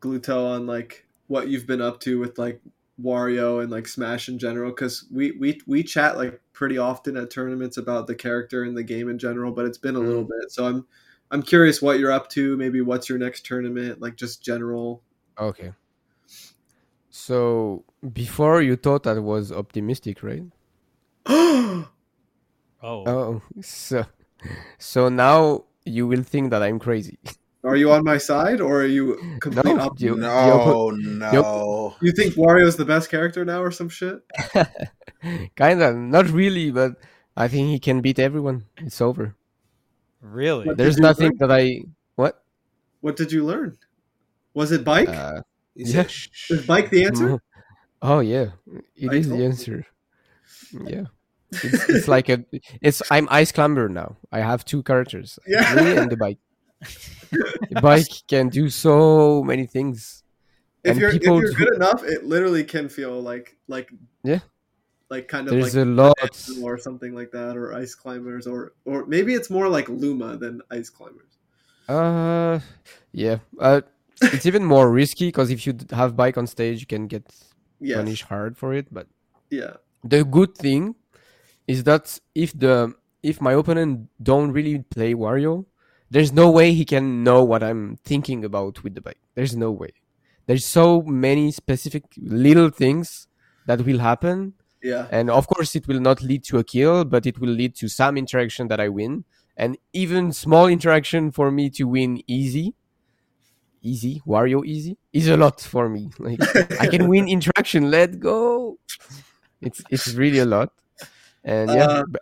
Gluto, 0.00 0.46
on 0.54 0.66
like 0.66 1.06
what 1.26 1.48
you've 1.48 1.66
been 1.66 1.80
up 1.80 2.00
to 2.00 2.18
with 2.18 2.38
like 2.38 2.60
Wario 3.02 3.62
and 3.62 3.70
like 3.70 3.88
Smash 3.88 4.28
in 4.28 4.38
general, 4.38 4.70
because 4.70 5.06
we 5.10 5.32
we 5.32 5.60
we 5.66 5.82
chat 5.82 6.16
like 6.16 6.40
pretty 6.52 6.78
often 6.78 7.16
at 7.16 7.30
tournaments 7.30 7.76
about 7.76 8.06
the 8.06 8.14
character 8.14 8.64
and 8.64 8.76
the 8.76 8.82
game 8.82 9.08
in 9.08 9.18
general, 9.18 9.52
but 9.52 9.64
it's 9.64 9.78
been 9.78 9.96
a 9.96 10.00
little 10.00 10.24
bit. 10.24 10.50
So 10.50 10.66
I'm 10.66 10.86
I'm 11.30 11.42
curious 11.42 11.82
what 11.82 11.98
you're 11.98 12.12
up 12.12 12.28
to. 12.30 12.56
Maybe 12.56 12.80
what's 12.80 13.08
your 13.08 13.18
next 13.18 13.44
tournament? 13.46 14.00
Like 14.00 14.16
just 14.16 14.42
general. 14.42 15.02
Okay. 15.38 15.72
So 17.10 17.84
before 18.12 18.60
you 18.62 18.76
thought 18.76 19.06
I 19.06 19.18
was 19.18 19.52
optimistic, 19.52 20.22
right? 20.22 20.44
oh, 21.26 21.88
Oh, 22.82 23.04
Oh, 23.06 23.42
so 23.62 24.04
so 24.78 25.08
now 25.08 25.64
you 25.84 26.06
will 26.06 26.22
think 26.22 26.50
that 26.50 26.62
I'm 26.62 26.78
crazy. 26.78 27.18
are 27.64 27.76
you 27.76 27.90
on 27.92 28.04
my 28.04 28.18
side 28.18 28.60
or 28.60 28.82
are 28.82 28.86
you 28.86 29.16
complete 29.40 29.64
No, 29.64 29.80
opposite? 29.80 30.04
you- 30.04 30.16
No, 30.16 30.90
no. 30.90 31.94
You 32.00 32.12
think 32.12 32.34
Wario's 32.34 32.76
the 32.76 32.84
best 32.84 33.10
character 33.10 33.44
now 33.44 33.62
or 33.62 33.70
some 33.70 33.88
shit? 33.88 34.20
Kinda, 35.56 35.94
not 35.94 36.28
really, 36.30 36.70
but 36.70 36.92
I 37.36 37.48
think 37.48 37.68
he 37.68 37.78
can 37.78 38.00
beat 38.00 38.18
everyone. 38.18 38.64
It's 38.78 39.00
over. 39.00 39.34
really? 40.20 40.66
What 40.66 40.76
There's 40.76 40.98
nothing 40.98 41.32
learn? 41.38 41.48
that 41.48 41.52
I 41.52 41.82
what? 42.16 42.42
What 43.00 43.16
did 43.16 43.32
you 43.32 43.44
learn? 43.44 43.76
Was 44.54 44.72
it 44.72 44.84
bike? 44.84 45.08
Uh, 45.08 45.42
He 45.74 45.84
Yeah. 45.84 46.02
said, 46.06 46.10
"Shh." 46.10 46.50
Is 46.50 46.66
bike 46.66 46.90
the 46.90 47.04
answer? 47.04 47.38
Oh 48.04 48.20
yeah, 48.20 48.52
it 48.96 49.08
I 49.10 49.14
is 49.16 49.26
told 49.26 49.38
the 49.40 49.42
you. 49.44 49.48
answer. 49.48 49.86
Yeah, 50.84 51.04
it's, 51.50 51.88
it's 51.88 52.08
like 52.08 52.28
a. 52.28 52.44
It's 52.82 53.00
I'm 53.10 53.26
ice 53.30 53.50
climber 53.50 53.88
now. 53.88 54.18
I 54.30 54.40
have 54.44 54.66
two 54.66 54.82
characters, 54.82 55.38
Yeah. 55.48 55.72
me 55.74 55.96
and 55.96 56.10
the 56.12 56.16
bike. 56.18 56.36
The 57.70 57.80
bike 57.80 58.08
can 58.28 58.48
do 58.48 58.68
so 58.68 59.42
many 59.42 59.66
things. 59.66 60.22
if 60.84 60.92
And 60.92 61.00
you're 61.00 61.10
if 61.10 61.22
you're 61.22 61.40
do- 61.50 61.54
good 61.56 61.74
enough, 61.74 62.02
it 62.04 62.24
literally 62.24 62.64
can 62.64 62.88
feel 62.88 63.20
like 63.20 63.56
like 63.68 63.90
Yeah. 64.22 64.40
like 65.10 65.28
kind 65.28 65.48
of 65.48 65.54
There's 65.54 65.74
like 65.76 65.86
a 65.86 65.88
lot. 65.88 66.18
or 66.62 66.78
something 66.78 67.14
like 67.14 67.30
that, 67.32 67.56
or 67.56 67.72
ice 67.74 67.94
climbers, 67.94 68.46
or 68.46 68.72
or 68.84 69.06
maybe 69.06 69.34
it's 69.34 69.50
more 69.50 69.68
like 69.68 69.88
Luma 69.88 70.36
than 70.36 70.62
ice 70.70 70.90
climbers. 70.90 71.32
Uh, 71.88 72.60
yeah. 73.12 73.38
Uh, 73.58 73.80
it's 74.22 74.46
even 74.46 74.64
more 74.64 74.90
risky 74.90 75.28
because 75.28 75.50
if 75.50 75.66
you 75.66 75.74
have 75.90 76.16
bike 76.16 76.38
on 76.38 76.46
stage, 76.46 76.80
you 76.80 76.86
can 76.86 77.06
get 77.06 77.24
Yes, 77.80 77.96
punished 77.96 78.24
hard 78.24 78.56
for 78.56 78.72
it. 78.74 78.86
But 78.92 79.06
yeah, 79.50 79.74
the 80.02 80.24
good 80.24 80.54
thing 80.54 80.94
is 81.66 81.84
that 81.84 82.18
if 82.34 82.52
the 82.58 82.94
if 83.22 83.40
my 83.40 83.52
opponent 83.52 84.08
don't 84.22 84.52
really 84.52 84.78
play 84.90 85.14
Wario, 85.14 85.66
there's 86.14 86.32
no 86.32 86.50
way 86.50 86.72
he 86.72 86.84
can 86.84 87.24
know 87.24 87.42
what 87.44 87.62
I'm 87.62 87.96
thinking 88.04 88.44
about 88.44 88.82
with 88.84 88.94
the 88.94 89.00
bike. 89.00 89.18
There's 89.34 89.56
no 89.56 89.70
way. 89.72 89.92
There's 90.46 90.64
so 90.64 91.02
many 91.02 91.50
specific 91.50 92.04
little 92.18 92.70
things 92.70 93.26
that 93.66 93.80
will 93.82 93.98
happen, 93.98 94.54
yeah, 94.82 95.06
and 95.10 95.30
of 95.30 95.48
course 95.48 95.74
it 95.74 95.88
will 95.88 96.00
not 96.00 96.22
lead 96.22 96.44
to 96.44 96.58
a 96.58 96.64
kill, 96.64 97.04
but 97.04 97.26
it 97.26 97.38
will 97.40 97.50
lead 97.50 97.74
to 97.76 97.88
some 97.88 98.16
interaction 98.16 98.68
that 98.68 98.80
I 98.80 98.88
win, 98.88 99.24
and 99.56 99.76
even 99.92 100.32
small 100.32 100.66
interaction 100.68 101.32
for 101.32 101.50
me 101.50 101.70
to 101.70 101.84
win 101.84 102.22
easy. 102.26 102.74
Easy, 103.82 104.22
Wario 104.26 104.64
easy 104.64 104.96
is 105.12 105.28
a 105.28 105.36
lot 105.36 105.60
for 105.60 105.88
me. 105.90 106.10
Like 106.18 106.40
I 106.80 106.86
can 106.86 107.08
win 107.08 107.28
interaction. 107.28 107.90
Let 107.90 108.18
go. 108.18 108.78
It's 109.60 109.82
it's 109.90 110.14
really 110.14 110.38
a 110.38 110.46
lot, 110.46 110.70
and 111.44 111.70
yeah, 111.70 111.88
Uh, 111.88 112.04
b- 112.10 112.18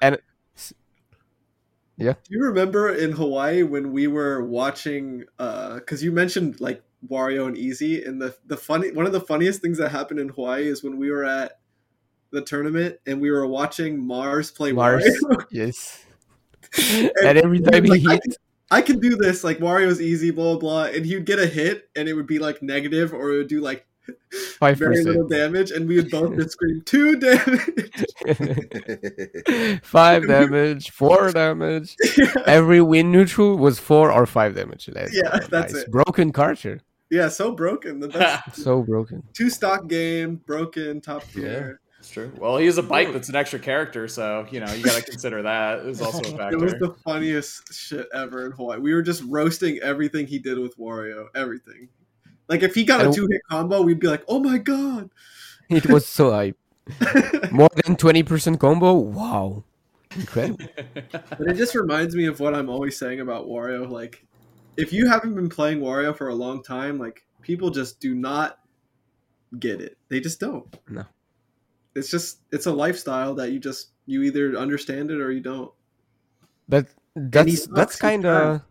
and 1.98 2.16
Do 2.24 2.34
you 2.34 2.42
remember 2.44 2.92
in 2.92 3.12
Hawaii 3.12 3.62
when 3.62 3.92
we 3.92 4.06
were 4.06 4.44
watching? 4.44 5.24
Uh, 5.38 5.74
because 5.74 6.02
you 6.02 6.12
mentioned 6.12 6.60
like 6.60 6.82
Wario 7.06 7.46
and 7.46 7.56
Easy, 7.56 8.02
and 8.04 8.20
the 8.20 8.34
the 8.46 8.56
funny 8.56 8.92
one 8.92 9.06
of 9.06 9.12
the 9.12 9.20
funniest 9.20 9.60
things 9.60 9.78
that 9.78 9.90
happened 9.90 10.20
in 10.20 10.28
Hawaii 10.30 10.66
is 10.66 10.82
when 10.82 10.96
we 10.96 11.10
were 11.10 11.24
at 11.24 11.60
the 12.30 12.42
tournament 12.42 12.96
and 13.06 13.20
we 13.20 13.30
were 13.30 13.46
watching 13.46 14.04
Mars 14.04 14.50
play 14.50 14.72
Mars, 14.72 15.04
Wario. 15.22 15.44
yes. 15.50 16.04
and 16.78 17.38
every 17.38 17.60
time 17.60 17.84
he 17.84 17.90
like, 17.90 18.06
I 18.06 18.12
hit, 18.12 18.36
I 18.70 18.82
can 18.82 18.98
do 18.98 19.16
this. 19.16 19.44
Like 19.44 19.58
Wario's 19.58 20.00
easy, 20.00 20.30
blah 20.30 20.56
blah, 20.56 20.58
blah. 20.58 20.84
And 20.84 21.04
he'd 21.04 21.26
get 21.26 21.38
a 21.38 21.46
hit, 21.46 21.90
and 21.94 22.08
it 22.08 22.14
would 22.14 22.26
be 22.26 22.38
like 22.38 22.62
negative, 22.62 23.12
or 23.12 23.32
it 23.32 23.36
would 23.36 23.48
do 23.48 23.60
like 23.60 23.86
five 24.58 24.78
very 24.78 25.02
little 25.02 25.24
percent, 25.28 25.30
damage, 25.54 25.70
and 25.70 25.88
we 25.88 25.96
would 25.96 26.10
both 26.10 26.36
just 26.36 26.50
scream 26.52 26.82
two 26.84 27.16
damage. 27.16 27.92
five 29.82 30.26
damage, 30.26 30.90
four 30.90 31.30
damage. 31.32 31.96
Every 32.46 32.80
win 32.80 33.12
neutral 33.12 33.56
was 33.56 33.78
four 33.78 34.12
or 34.12 34.26
five 34.26 34.54
damage. 34.54 34.88
Let's 34.92 35.14
Yeah, 35.14 35.38
go. 35.40 35.46
that's 35.50 35.72
Nice. 35.74 35.82
it. 35.84 35.90
Broken 35.90 36.32
Carter, 36.32 36.80
yeah, 37.10 37.28
so 37.28 37.52
broken. 37.52 38.00
The 38.00 38.08
best 38.08 38.56
so 38.56 38.82
broken. 38.82 39.22
two 39.34 39.50
stock 39.50 39.86
game, 39.88 40.36
broken, 40.46 41.00
top 41.00 41.24
tier. 41.28 41.80
It's 41.98 42.10
true. 42.10 42.32
Well, 42.36 42.56
he 42.56 42.66
has 42.66 42.78
a 42.78 42.82
bike 42.82 43.12
that's 43.12 43.28
an 43.28 43.36
extra 43.36 43.60
character, 43.60 44.08
so 44.08 44.44
you 44.50 44.58
know 44.58 44.72
you 44.72 44.82
got 44.82 44.96
to 44.96 45.02
consider 45.08 45.42
that 45.42 45.80
is 45.86 46.00
also 46.00 46.18
a 46.20 46.36
factor. 46.36 46.56
It 46.56 46.60
was 46.60 46.72
the 46.74 46.92
funniest 47.04 47.72
shit 47.72 48.08
ever 48.12 48.44
in 48.46 48.50
Hawaii. 48.52 48.80
We 48.80 48.92
were 48.92 49.02
just 49.02 49.22
roasting 49.28 49.78
everything 49.78 50.26
he 50.26 50.40
did 50.40 50.58
with 50.58 50.76
Wario, 50.78 51.26
everything. 51.36 51.88
Like 52.48 52.62
if 52.62 52.74
he 52.74 52.84
got 52.84 53.06
a 53.06 53.12
two 53.12 53.26
hit 53.30 53.40
combo, 53.50 53.82
we'd 53.82 54.00
be 54.00 54.08
like, 54.08 54.24
"Oh 54.28 54.40
my 54.40 54.58
god!" 54.58 55.10
It 55.68 55.86
was 55.86 56.06
so 56.06 56.32
hype. 56.32 56.58
More 57.52 57.70
than 57.84 57.96
twenty 57.96 58.22
percent 58.22 58.60
combo. 58.60 58.94
Wow, 58.94 59.64
incredible. 60.14 60.66
But 61.10 61.48
it 61.48 61.54
just 61.54 61.74
reminds 61.74 62.14
me 62.14 62.26
of 62.26 62.40
what 62.40 62.54
I'm 62.54 62.68
always 62.68 62.98
saying 62.98 63.20
about 63.20 63.46
Wario. 63.46 63.88
Like, 63.88 64.26
if 64.76 64.92
you 64.92 65.08
haven't 65.08 65.34
been 65.34 65.48
playing 65.48 65.80
Wario 65.80 66.16
for 66.16 66.28
a 66.28 66.34
long 66.34 66.62
time, 66.62 66.98
like 66.98 67.24
people 67.42 67.70
just 67.70 68.00
do 68.00 68.14
not 68.14 68.58
get 69.58 69.80
it. 69.80 69.96
They 70.08 70.20
just 70.20 70.40
don't. 70.40 70.66
No. 70.88 71.04
It's 71.94 72.10
just 72.10 72.40
it's 72.50 72.66
a 72.66 72.72
lifestyle 72.72 73.34
that 73.34 73.52
you 73.52 73.58
just 73.58 73.90
you 74.06 74.22
either 74.22 74.56
understand 74.56 75.10
it 75.10 75.20
or 75.20 75.30
you 75.30 75.40
don't. 75.40 75.70
But 76.68 76.86
that's 77.14 77.66
that's 77.68 77.96
kind 77.96 78.24
of 78.24 78.62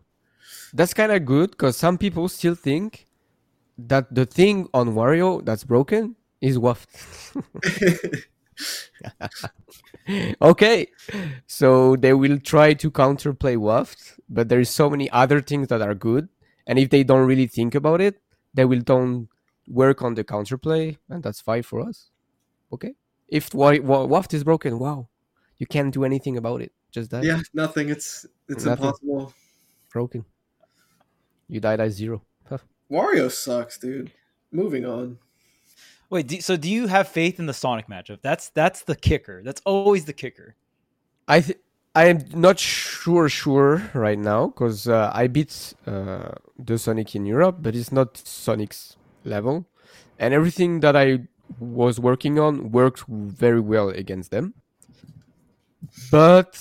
that's 0.74 0.94
kind 0.94 1.12
of 1.12 1.24
good 1.24 1.52
because 1.52 1.76
some 1.76 1.98
people 1.98 2.28
still 2.28 2.54
think 2.54 3.06
that 3.88 4.14
the 4.14 4.26
thing 4.26 4.68
on 4.74 4.90
Wario 4.94 5.44
that's 5.44 5.64
broken 5.64 6.16
is 6.40 6.58
waft. 6.58 6.88
okay, 10.42 10.86
so 11.46 11.96
they 11.96 12.12
will 12.12 12.38
try 12.38 12.74
to 12.74 12.90
counterplay 12.90 13.56
waft, 13.56 14.20
but 14.28 14.48
there 14.48 14.60
is 14.60 14.70
so 14.70 14.90
many 14.90 15.08
other 15.10 15.40
things 15.40 15.68
that 15.68 15.80
are 15.82 15.94
good, 15.94 16.28
and 16.66 16.78
if 16.78 16.90
they 16.90 17.02
don't 17.04 17.26
really 17.26 17.46
think 17.46 17.74
about 17.74 18.00
it, 18.00 18.20
they 18.54 18.64
will 18.64 18.80
don't 18.80 19.28
work 19.68 20.02
on 20.02 20.14
the 20.14 20.24
counterplay, 20.24 20.98
and 21.08 21.22
that's 21.22 21.40
fine 21.40 21.62
for 21.62 21.80
us. 21.80 22.10
Okay, 22.72 22.94
if 23.28 23.54
wa- 23.54 23.78
wa- 23.80 24.04
waft 24.04 24.34
is 24.34 24.44
broken, 24.44 24.78
wow, 24.78 25.08
you 25.58 25.66
can't 25.66 25.92
do 25.92 26.04
anything 26.04 26.36
about 26.36 26.60
it. 26.62 26.72
Just 26.90 27.10
that 27.10 27.24
yeah, 27.24 27.40
nothing. 27.54 27.88
It's 27.88 28.26
it's 28.48 28.64
Nothing. 28.64 28.84
impossible. 28.86 29.32
broken. 29.90 30.24
You 31.48 31.60
died 31.60 31.80
at 31.80 31.90
zero. 31.92 32.22
Huh. 32.92 32.98
Wario 32.98 33.30
sucks, 33.30 33.78
dude. 33.78 34.12
Moving 34.50 34.84
on. 34.84 35.18
Wait, 36.10 36.26
do, 36.26 36.40
so 36.40 36.56
do 36.56 36.70
you 36.70 36.88
have 36.88 37.08
faith 37.08 37.38
in 37.38 37.46
the 37.46 37.54
Sonic 37.54 37.88
matchup? 37.88 38.20
That's 38.20 38.50
that's 38.50 38.82
the 38.82 38.94
kicker. 38.94 39.42
That's 39.42 39.62
always 39.64 40.04
the 40.04 40.12
kicker. 40.12 40.56
I 41.26 41.40
th- 41.40 41.58
I'm 41.94 42.24
not 42.34 42.58
sure 42.58 43.28
sure 43.28 43.90
right 43.94 44.18
now 44.18 44.48
because 44.48 44.88
uh, 44.88 45.10
I 45.14 45.26
beat 45.26 45.74
uh, 45.86 46.32
the 46.58 46.78
Sonic 46.78 47.14
in 47.14 47.24
Europe, 47.24 47.58
but 47.60 47.74
it's 47.74 47.92
not 47.92 48.16
Sonic's 48.16 48.96
level, 49.24 49.66
and 50.18 50.34
everything 50.34 50.80
that 50.80 50.96
I 50.96 51.20
was 51.58 51.98
working 51.98 52.38
on 52.38 52.72
worked 52.72 53.04
very 53.08 53.60
well 53.60 53.88
against 53.88 54.30
them. 54.30 54.54
But 56.10 56.54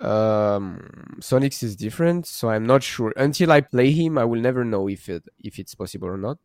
um, 0.00 1.16
Sonics 1.20 1.62
is 1.62 1.74
different, 1.76 2.26
so 2.26 2.48
I'm 2.50 2.64
not 2.66 2.82
sure. 2.82 3.12
Until 3.16 3.50
I 3.52 3.60
play 3.60 3.90
him, 3.90 4.18
I 4.18 4.24
will 4.24 4.40
never 4.40 4.64
know 4.64 4.88
if 4.88 5.08
it 5.08 5.24
if 5.42 5.58
it's 5.58 5.74
possible 5.74 6.08
or 6.08 6.16
not. 6.16 6.38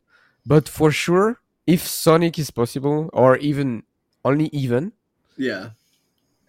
But 0.46 0.68
for 0.68 0.90
sure, 0.90 1.40
if 1.66 1.86
Sonic 1.86 2.38
is 2.38 2.50
possible, 2.50 3.08
or 3.12 3.36
even 3.38 3.84
only 4.24 4.48
even, 4.52 4.92
Yeah. 5.36 5.70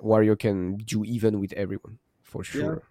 Wario 0.01 0.37
can 0.37 0.77
do 0.77 1.03
even 1.05 1.39
with 1.39 1.53
everyone 1.53 1.99
for 2.23 2.43
sure. 2.43 2.83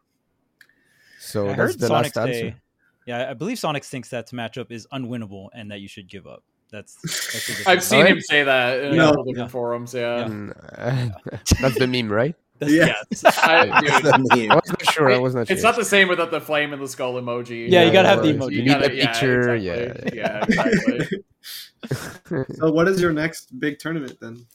So 1.19 1.45
I 1.45 1.49
that's 1.49 1.57
heard 1.59 1.79
the 1.81 1.87
Sonic 1.89 2.17
last 2.17 2.27
say, 2.33 2.43
answer. 2.47 2.61
yeah, 3.07 3.31
I 3.31 3.35
believe 3.35 3.59
Sonic 3.59 3.85
thinks 3.85 4.09
that 4.11 4.31
matchup 4.31 4.71
is 4.71 4.87
unwinnable 4.93 5.49
and 5.53 5.71
that 5.71 5.81
you 5.81 5.89
should 5.89 6.09
give 6.09 6.27
up. 6.27 6.43
That's, 6.71 6.97
that's 7.03 7.67
I've 7.67 7.83
seen 7.83 7.99
Alright. 8.01 8.13
him 8.17 8.21
say 8.21 8.43
that 8.45 8.85
in 8.85 8.97
No. 8.97 9.11
a 9.11 9.17
couple 9.17 9.25
different 9.25 9.49
Yeah. 9.49 9.53
forums. 9.53 9.95
Yeah, 9.95 10.25
Mm, 10.29 11.13
that's 11.61 11.79
the 11.79 11.87
meme, 11.87 12.11
right? 12.11 12.35
That's- 12.69 12.89
Yeah. 12.89 12.95
yes. 13.11 13.25
I, 13.39 13.81
dude, 13.81 13.91
That's 13.91 14.03
the 14.03 14.37
meme. 14.37 14.51
I 14.53 14.55
was 14.57 14.69
not 14.69 14.93
sure. 14.93 15.11
I 15.13 15.19
was 15.19 15.35
not 15.35 15.47
sure. 15.47 15.55
it's 15.55 15.63
not 15.63 15.77
the 15.77 15.85
same 15.85 16.09
without 16.09 16.31
the 16.31 16.41
flame 16.41 16.73
and 16.73 16.83
the 16.83 16.89
skull 16.89 17.15
emoji. 17.15 17.69
Yeah, 17.71 17.85
you 17.85 17.93
gotta 17.93 18.09
have 18.09 18.23
the 18.23 18.33
emoji. 18.33 18.53
You 18.53 18.63
emoji. 18.63 18.65
need 18.65 18.69
gotta- 18.69 18.87
a 18.87 19.07
picture, 19.07 19.57
Yeah, 19.57 19.75
yeah, 19.75 19.83
exactly. 19.85 20.19
yeah, 20.19 20.45
exactly. 21.85 22.55
So 22.57 22.73
what 22.73 22.89
is 22.89 23.01
your 23.01 23.13
next 23.13 23.59
big 23.59 23.79
tournament 23.79 24.19
then? 24.21 24.47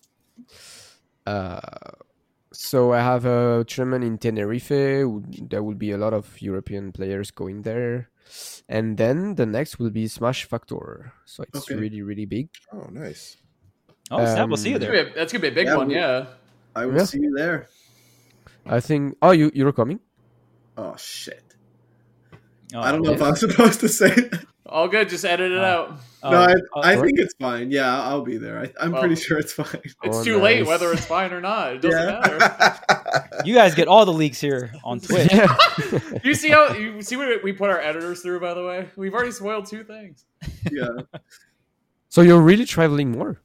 Uh, 1.25 1.59
so 2.51 2.93
I 2.93 2.99
have 3.01 3.25
a 3.25 3.63
tournament 3.67 4.03
in 4.03 4.17
Tenerife. 4.17 4.69
There 4.69 5.61
will 5.63 5.75
be 5.75 5.91
a 5.91 5.97
lot 5.97 6.13
of 6.13 6.41
European 6.41 6.91
players 6.91 7.29
going 7.31 7.61
there, 7.61 8.09
and 8.67 8.97
then 8.97 9.35
the 9.35 9.45
next 9.45 9.77
will 9.79 9.91
be 9.91 10.07
Smash 10.07 10.45
Factor. 10.45 11.13
So 11.25 11.43
it's 11.43 11.69
Okay. 11.69 11.75
really 11.79 12.01
really 12.01 12.25
big. 12.25 12.49
Oh, 12.73 12.87
nice. 12.91 13.37
Oh, 14.11 14.25
snap, 14.25 14.47
we'll 14.49 14.57
see 14.57 14.69
you 14.73 14.75
Um, 14.75 14.81
That's 14.81 14.91
there. 14.91 15.03
gonna 15.03 15.05
be 15.05 15.11
a- 15.11 15.15
That's 15.21 15.31
gonna 15.31 15.41
be 15.43 15.47
a 15.49 15.51
big 15.51 15.67
Yeah, 15.67 15.75
one. 15.77 15.87
we- 15.89 15.95
Yeah. 15.95 16.25
I 16.75 16.85
will 16.87 16.95
Yeah. 16.97 17.05
see 17.05 17.19
you 17.21 17.31
there. 17.37 17.67
I 18.65 18.79
think. 18.79 19.17
Oh, 19.21 19.31
you 19.31 19.51
you're 19.53 19.73
coming? 19.73 19.99
Oh 20.77 20.95
shit. 20.97 21.43
Oh, 22.73 22.79
I 22.81 22.91
don't 22.91 23.01
know 23.01 23.13
if. 23.13 23.21
I'm 23.21 23.35
supposed 23.47 23.79
to 23.81 23.89
say 23.89 24.09
that. 24.09 24.45
All 24.65 24.87
good. 24.87 25.09
Just 25.09 25.25
edit 25.25 25.51
it 25.51 25.57
Oh. 25.57 25.63
out. 25.63 25.99
oh, 26.21 26.29
no, 26.29 26.37
I, 26.41 26.53
oh, 26.75 26.81
I 26.83 26.95
think 26.95 27.13
it's 27.17 27.33
fine. 27.41 27.71
Yeah, 27.71 28.03
I'll 28.03 28.21
be 28.21 28.37
there. 28.37 28.59
I, 28.59 28.71
I'm 28.79 28.91
Well, 28.91 29.01
pretty 29.01 29.15
sure 29.15 29.39
it's 29.39 29.51
fine. 29.53 29.81
It's 29.83 29.95
Oh, 30.05 30.23
too 30.23 30.39
late 30.39 30.63
whether 30.67 30.91
it's 30.93 31.05
fine 31.05 31.33
or 31.33 31.41
not. 31.41 31.73
It 31.73 31.81
doesn't 31.81 31.99
Yeah. 32.07 32.19
matter. 32.19 33.41
you 33.45 33.55
guys 33.55 33.73
get 33.73 33.87
all 33.87 34.05
the 34.05 34.13
leaks 34.13 34.39
here 34.39 34.71
on 34.83 34.99
Twitch. 35.07 35.31
You 36.23 36.35
see 36.35 36.49
how 36.49 36.73
you 36.73 37.01
see 37.01 37.15
what 37.17 37.43
we 37.43 37.51
put 37.51 37.71
our 37.71 37.79
editors 37.79 38.21
through? 38.21 38.41
By 38.41 38.53
the 38.53 38.63
way, 38.63 38.89
we've 38.95 39.13
already 39.13 39.31
spoiled 39.31 39.65
two 39.65 39.83
things. 39.83 40.25
yeah. 40.71 40.89
so 42.09 42.21
you're 42.21 42.41
really 42.41 42.65
traveling 42.65 43.11
more. 43.11 43.41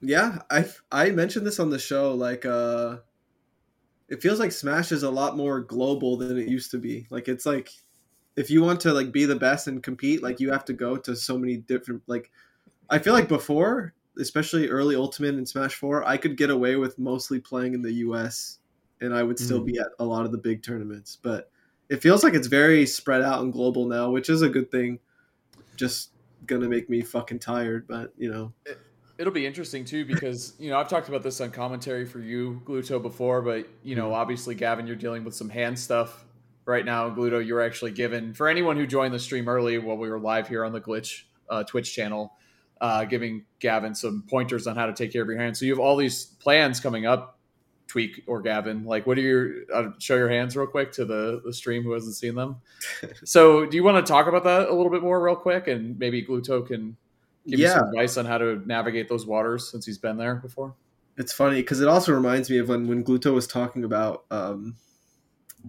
Yeah, 0.00 0.38
I 0.50 0.64
I 0.90 1.10
mentioned 1.10 1.46
this 1.46 1.60
on 1.60 1.68
the 1.68 1.78
show. 1.78 2.14
Like, 2.14 2.46
uh, 2.46 2.98
it 4.08 4.22
feels 4.22 4.38
like 4.40 4.52
Smash 4.52 4.92
is 4.92 5.02
a 5.02 5.10
lot 5.10 5.36
more 5.36 5.60
global 5.60 6.16
than 6.16 6.38
it 6.38 6.48
used 6.48 6.70
to 6.72 6.78
be. 6.78 7.06
Like, 7.10 7.28
it's 7.28 7.46
like 7.46 7.70
if 8.36 8.50
you 8.50 8.62
want 8.62 8.80
to 8.82 8.92
like 8.92 9.12
be 9.12 9.24
the 9.24 9.36
best 9.36 9.66
and 9.68 9.82
compete, 9.82 10.22
like 10.22 10.40
you 10.40 10.50
have 10.52 10.64
to 10.66 10.72
go 10.74 10.96
to 10.98 11.16
so 11.16 11.38
many 11.38 11.56
different. 11.58 12.02
Like, 12.06 12.30
I 12.90 12.98
feel 12.98 13.14
like 13.14 13.28
before, 13.28 13.94
especially 14.18 14.68
early 14.68 14.96
Ultimate 14.96 15.34
and 15.36 15.48
Smash 15.48 15.74
Four, 15.76 16.04
I 16.06 16.16
could 16.18 16.36
get 16.36 16.50
away 16.50 16.76
with 16.76 16.98
mostly 16.98 17.40
playing 17.40 17.74
in 17.74 17.82
the 17.82 17.92
U.S. 17.94 18.58
and 19.00 19.14
I 19.14 19.22
would 19.22 19.38
still 19.38 19.60
Mhm. 19.60 19.66
be 19.66 19.78
at 19.78 19.88
a 19.98 20.04
lot 20.04 20.26
of 20.26 20.32
the 20.32 20.38
big 20.38 20.62
tournaments. 20.62 21.16
But 21.20 21.50
it 21.88 22.02
feels 22.02 22.24
like 22.24 22.34
it's 22.34 22.48
very 22.48 22.86
spread 22.86 23.22
out 23.22 23.42
and 23.42 23.52
global 23.52 23.86
now, 23.86 24.10
which 24.10 24.30
is 24.30 24.42
a 24.42 24.48
good 24.48 24.70
thing. 24.70 25.00
Just 25.76 26.12
gonna 26.46 26.68
make 26.68 26.90
me 26.90 27.02
fucking 27.02 27.40
tired, 27.40 27.86
but 27.86 28.12
you 28.18 28.30
know. 28.30 28.52
It'll 29.18 29.32
be 29.32 29.46
interesting 29.46 29.84
too 29.84 30.04
because 30.04 30.54
you 30.58 30.70
know 30.70 30.78
I've 30.78 30.88
talked 30.88 31.08
about 31.08 31.22
this 31.22 31.40
on 31.40 31.50
commentary 31.50 32.04
for 32.04 32.20
you, 32.20 32.60
Gluto, 32.64 33.00
before, 33.00 33.40
but 33.40 33.66
you 33.82 33.96
know 33.96 34.12
obviously 34.12 34.54
Gavin, 34.54 34.86
you're 34.86 34.96
dealing 34.96 35.24
with 35.24 35.34
some 35.34 35.48
hand 35.48 35.78
stuff 35.78 36.24
right 36.66 36.84
now. 36.84 37.08
Gluto, 37.08 37.44
you're 37.44 37.62
actually 37.62 37.92
given 37.92 38.34
for 38.34 38.48
anyone 38.48 38.76
who 38.76 38.86
joined 38.86 39.14
the 39.14 39.18
stream 39.18 39.48
early 39.48 39.78
while 39.78 39.96
we 39.96 40.10
were 40.10 40.18
live 40.18 40.48
here 40.48 40.64
on 40.64 40.72
the 40.72 40.80
Glitch 40.80 41.22
uh, 41.48 41.64
Twitch 41.64 41.94
channel, 41.94 42.34
uh, 42.80 43.04
giving 43.04 43.46
Gavin 43.58 43.94
some 43.94 44.24
pointers 44.28 44.66
on 44.66 44.76
how 44.76 44.84
to 44.84 44.92
take 44.92 45.12
care 45.12 45.22
of 45.22 45.28
your 45.28 45.38
hands. 45.38 45.58
So 45.58 45.64
you 45.64 45.72
have 45.72 45.80
all 45.80 45.96
these 45.96 46.26
plans 46.26 46.78
coming 46.78 47.06
up, 47.06 47.38
Tweek 47.88 48.22
or 48.26 48.42
Gavin. 48.42 48.84
Like, 48.84 49.06
what 49.06 49.16
are 49.16 49.22
your 49.22 49.50
uh, 49.72 49.90
show 49.98 50.16
your 50.16 50.28
hands 50.28 50.56
real 50.56 50.66
quick 50.66 50.92
to 50.92 51.06
the 51.06 51.40
the 51.42 51.54
stream 51.54 51.84
who 51.84 51.92
hasn't 51.92 52.16
seen 52.16 52.34
them? 52.34 52.56
so 53.24 53.64
do 53.64 53.76
you 53.78 53.84
want 53.84 54.04
to 54.04 54.12
talk 54.12 54.26
about 54.26 54.44
that 54.44 54.68
a 54.68 54.74
little 54.74 54.90
bit 54.90 55.02
more 55.02 55.22
real 55.22 55.36
quick, 55.36 55.68
and 55.68 55.98
maybe 55.98 56.22
Gluto 56.22 56.66
can 56.66 56.98
give 57.46 57.60
you 57.60 57.66
Yeah. 57.66 57.78
some 57.78 57.88
advice 57.88 58.16
on 58.16 58.26
how 58.26 58.38
to 58.38 58.62
navigate 58.66 59.08
those 59.08 59.26
waters 59.26 59.70
since 59.70 59.86
he's 59.86 59.98
been 59.98 60.16
there 60.16 60.36
before? 60.36 60.74
It's 61.16 61.32
funny 61.32 61.56
because 61.56 61.80
it 61.80 61.88
also 61.88 62.12
reminds 62.12 62.50
me 62.50 62.58
of 62.58 62.68
when 62.68 62.86
when 62.86 63.02
Gluto 63.04 63.32
was 63.32 63.46
talking 63.46 63.84
about 63.84 64.24
um, 64.30 64.76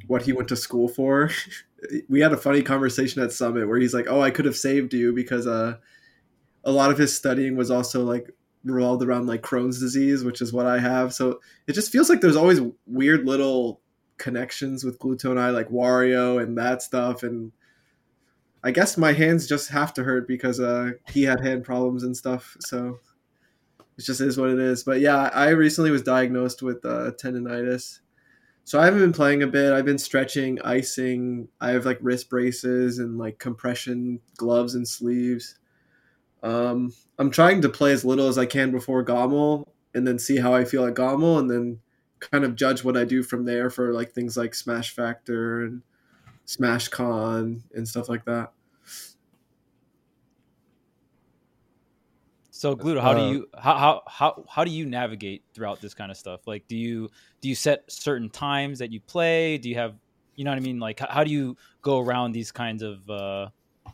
what 0.07 0.21
he 0.23 0.33
went 0.33 0.49
to 0.49 0.55
school 0.55 0.87
for. 0.87 1.29
we 2.09 2.19
had 2.19 2.33
a 2.33 2.37
funny 2.37 2.61
conversation 2.61 3.21
at 3.21 3.31
Summit 3.31 3.67
where 3.67 3.79
he's 3.79 3.93
like, 3.93 4.07
"Oh, 4.09 4.21
I 4.21 4.31
could 4.31 4.45
have 4.45 4.57
saved 4.57 4.93
you 4.93 5.13
because 5.13 5.47
uh, 5.47 5.77
a 6.63 6.71
lot 6.71 6.91
of 6.91 6.97
his 6.97 7.15
studying 7.15 7.55
was 7.55 7.71
also 7.71 8.03
like 8.03 8.29
revolved 8.65 9.03
around 9.03 9.27
like 9.27 9.41
Crohn's 9.41 9.79
disease, 9.79 10.23
which 10.23 10.41
is 10.41 10.51
what 10.51 10.65
I 10.65 10.79
have. 10.79 11.13
So 11.13 11.39
it 11.67 11.73
just 11.73 11.91
feels 11.91 12.09
like 12.09 12.19
there's 12.21 12.35
always 12.35 12.59
weird 12.85 13.25
little 13.25 13.79
connections 14.17 14.83
with 14.83 14.99
Gluto 14.99 15.29
and 15.31 15.39
I, 15.39 15.51
like 15.51 15.69
Wario 15.69 16.41
and 16.41 16.57
that 16.57 16.81
stuff. 16.81 17.23
And 17.23 17.51
I 18.63 18.71
guess 18.71 18.97
my 18.97 19.13
hands 19.13 19.47
just 19.47 19.69
have 19.69 19.93
to 19.95 20.03
hurt 20.03 20.27
because 20.27 20.59
uh, 20.59 20.91
he 21.09 21.23
had 21.23 21.39
hand 21.41 21.63
problems 21.63 22.03
and 22.03 22.15
stuff. 22.15 22.57
So 22.59 22.99
it 23.97 24.03
just 24.03 24.21
is 24.21 24.37
what 24.37 24.49
it 24.49 24.59
is. 24.59 24.83
But 24.83 24.99
yeah, 24.99 25.29
I 25.33 25.49
recently 25.49 25.91
was 25.91 26.01
diagnosed 26.01 26.61
with 26.61 26.83
uh, 26.85 27.11
tendonitis. 27.21 27.99
So 28.63 28.79
I 28.79 28.85
haven't 28.85 28.99
been 28.99 29.13
playing 29.13 29.43
a 29.43 29.47
bit. 29.47 29.71
I've 29.71 29.85
been 29.85 29.97
stretching, 29.97 30.61
icing. 30.61 31.47
I 31.61 31.69
have 31.69 31.85
like 31.85 31.99
wrist 32.01 32.29
braces 32.29 32.99
and 32.99 33.17
like 33.17 33.39
compression 33.39 34.19
gloves 34.35 34.75
and 34.75 34.87
sleeves. 34.87 35.55
Um, 36.43 36.93
I'm 37.17 37.31
trying 37.31 37.61
to 37.61 37.69
play 37.69 37.93
as 37.93 38.03
little 38.03 38.27
as 38.27 38.37
I 38.37 38.45
can 38.45 38.71
before 38.71 39.05
GOML 39.05 39.67
and 39.93 40.05
then 40.05 40.19
see 40.19 40.37
how 40.37 40.53
I 40.53 40.65
feel 40.65 40.85
at 40.85 40.95
GOML 40.95 41.39
and 41.39 41.49
then 41.49 41.79
kind 42.19 42.43
of 42.43 42.55
judge 42.55 42.83
what 42.83 42.97
I 42.97 43.05
do 43.05 43.23
from 43.23 43.45
there 43.45 43.69
for 43.69 43.93
like 43.93 44.11
things 44.11 44.35
like 44.35 44.53
Smash 44.53 44.93
Factor 44.93 45.63
and 45.63 45.81
Smash 46.47 46.87
Con 46.87 47.63
and 47.75 47.87
stuff 47.87 48.09
like 48.09 48.25
that. 48.25 48.53
So 52.51 52.75
Gluto, 52.75 53.01
how 53.01 53.13
do 53.13 53.21
Uh, 53.21 53.21
you 53.21 53.47
how, 53.55 53.77
how 53.77 54.01
how 54.07 54.45
how 54.49 54.63
do 54.63 54.71
you 54.71 54.85
navigate 54.87 55.43
throughout 55.53 55.81
this 55.81 55.93
kind 55.93 56.11
of 56.11 56.17
stuff? 56.17 56.47
Like, 56.47 56.67
do 56.67 56.75
you 56.77 57.09
do 57.41 57.49
you 57.49 57.55
set 57.55 57.83
certain 57.89 58.29
times 58.31 58.79
that 58.79 58.91
you 58.91 59.01
play? 59.01 59.59
Do 59.59 59.69
you 59.69 59.75
have 59.75 59.95
you 60.35 60.45
know 60.45 60.51
what 60.51 60.57
I 60.57 60.61
mean? 60.61 60.79
Like, 60.79 60.99
how, 60.99 61.07
how 61.09 61.23
do 61.23 61.31
you 61.31 61.57
go 61.83 61.99
around 61.99 62.31
these 62.31 62.51
kinds 62.51 62.81
of 62.83 63.07
uh, 63.09 63.49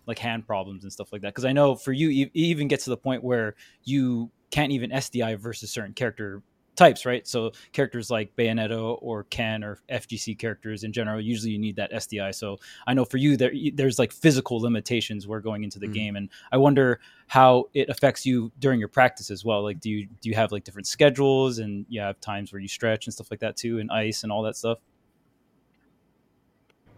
like 0.07 0.19
hand 0.19 0.47
problems 0.47 0.83
and 0.83 0.93
stuff 0.93 1.11
like 1.11 1.23
that? 1.23 1.29
Because 1.29 1.45
I 1.45 1.53
know 1.53 1.75
for 1.75 1.91
you, 1.91 2.09
it 2.25 2.31
even 2.35 2.67
gets 2.69 2.85
to 2.85 2.91
the 2.91 2.97
point 2.97 3.23
where 3.23 3.55
you 3.83 4.31
can't 4.51 4.71
even 4.71 4.91
SDI 4.91 5.37
versus 5.39 5.71
certain 5.71 5.93
character 5.93 6.43
types, 6.75 7.05
right? 7.05 7.27
So 7.27 7.51
characters 7.71 8.09
like 8.09 8.35
Bayonetta 8.35 8.97
or 9.01 9.23
Ken 9.25 9.63
or 9.63 9.79
FGC 9.89 10.37
characters 10.37 10.83
in 10.83 10.91
general, 10.93 11.21
usually 11.21 11.51
you 11.51 11.59
need 11.59 11.75
that 11.75 11.91
SDI. 11.91 12.33
So 12.33 12.57
I 12.87 12.93
know 12.93 13.05
for 13.05 13.17
you 13.17 13.37
there 13.37 13.51
there's 13.73 13.99
like 13.99 14.11
physical 14.11 14.59
limitations 14.59 15.27
where 15.27 15.39
going 15.39 15.63
into 15.63 15.79
the 15.79 15.87
Mhm. 15.87 15.93
game, 15.93 16.15
and 16.15 16.29
I 16.51 16.57
wonder 16.57 16.99
how 17.27 17.65
it 17.73 17.89
affects 17.89 18.25
you 18.25 18.51
during 18.59 18.79
your 18.79 18.89
practice 18.89 19.29
as 19.31 19.43
well. 19.45 19.63
Like, 19.63 19.79
do 19.79 19.89
you 19.89 20.07
do 20.21 20.29
you 20.29 20.35
have 20.35 20.51
like 20.51 20.63
different 20.63 20.87
schedules 20.87 21.59
and 21.59 21.85
you 21.89 22.01
have 22.01 22.19
times 22.19 22.51
where 22.51 22.61
you 22.61 22.67
stretch 22.67 23.05
and 23.07 23.13
stuff 23.13 23.29
like 23.31 23.39
that 23.41 23.55
too, 23.57 23.79
and 23.79 23.91
ice 23.91 24.23
and 24.23 24.31
all 24.31 24.43
that 24.43 24.55
stuff? 24.55 24.79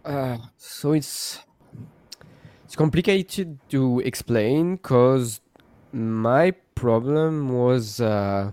Uh, 0.03 0.37
so 0.57 0.91
it's 0.93 1.39
it's 2.63 2.75
complicated 2.75 3.59
to 3.69 3.99
explain 4.01 4.75
because 4.75 5.41
my 5.91 6.51
problem 6.75 7.49
was 7.49 7.99
uh, 8.01 8.51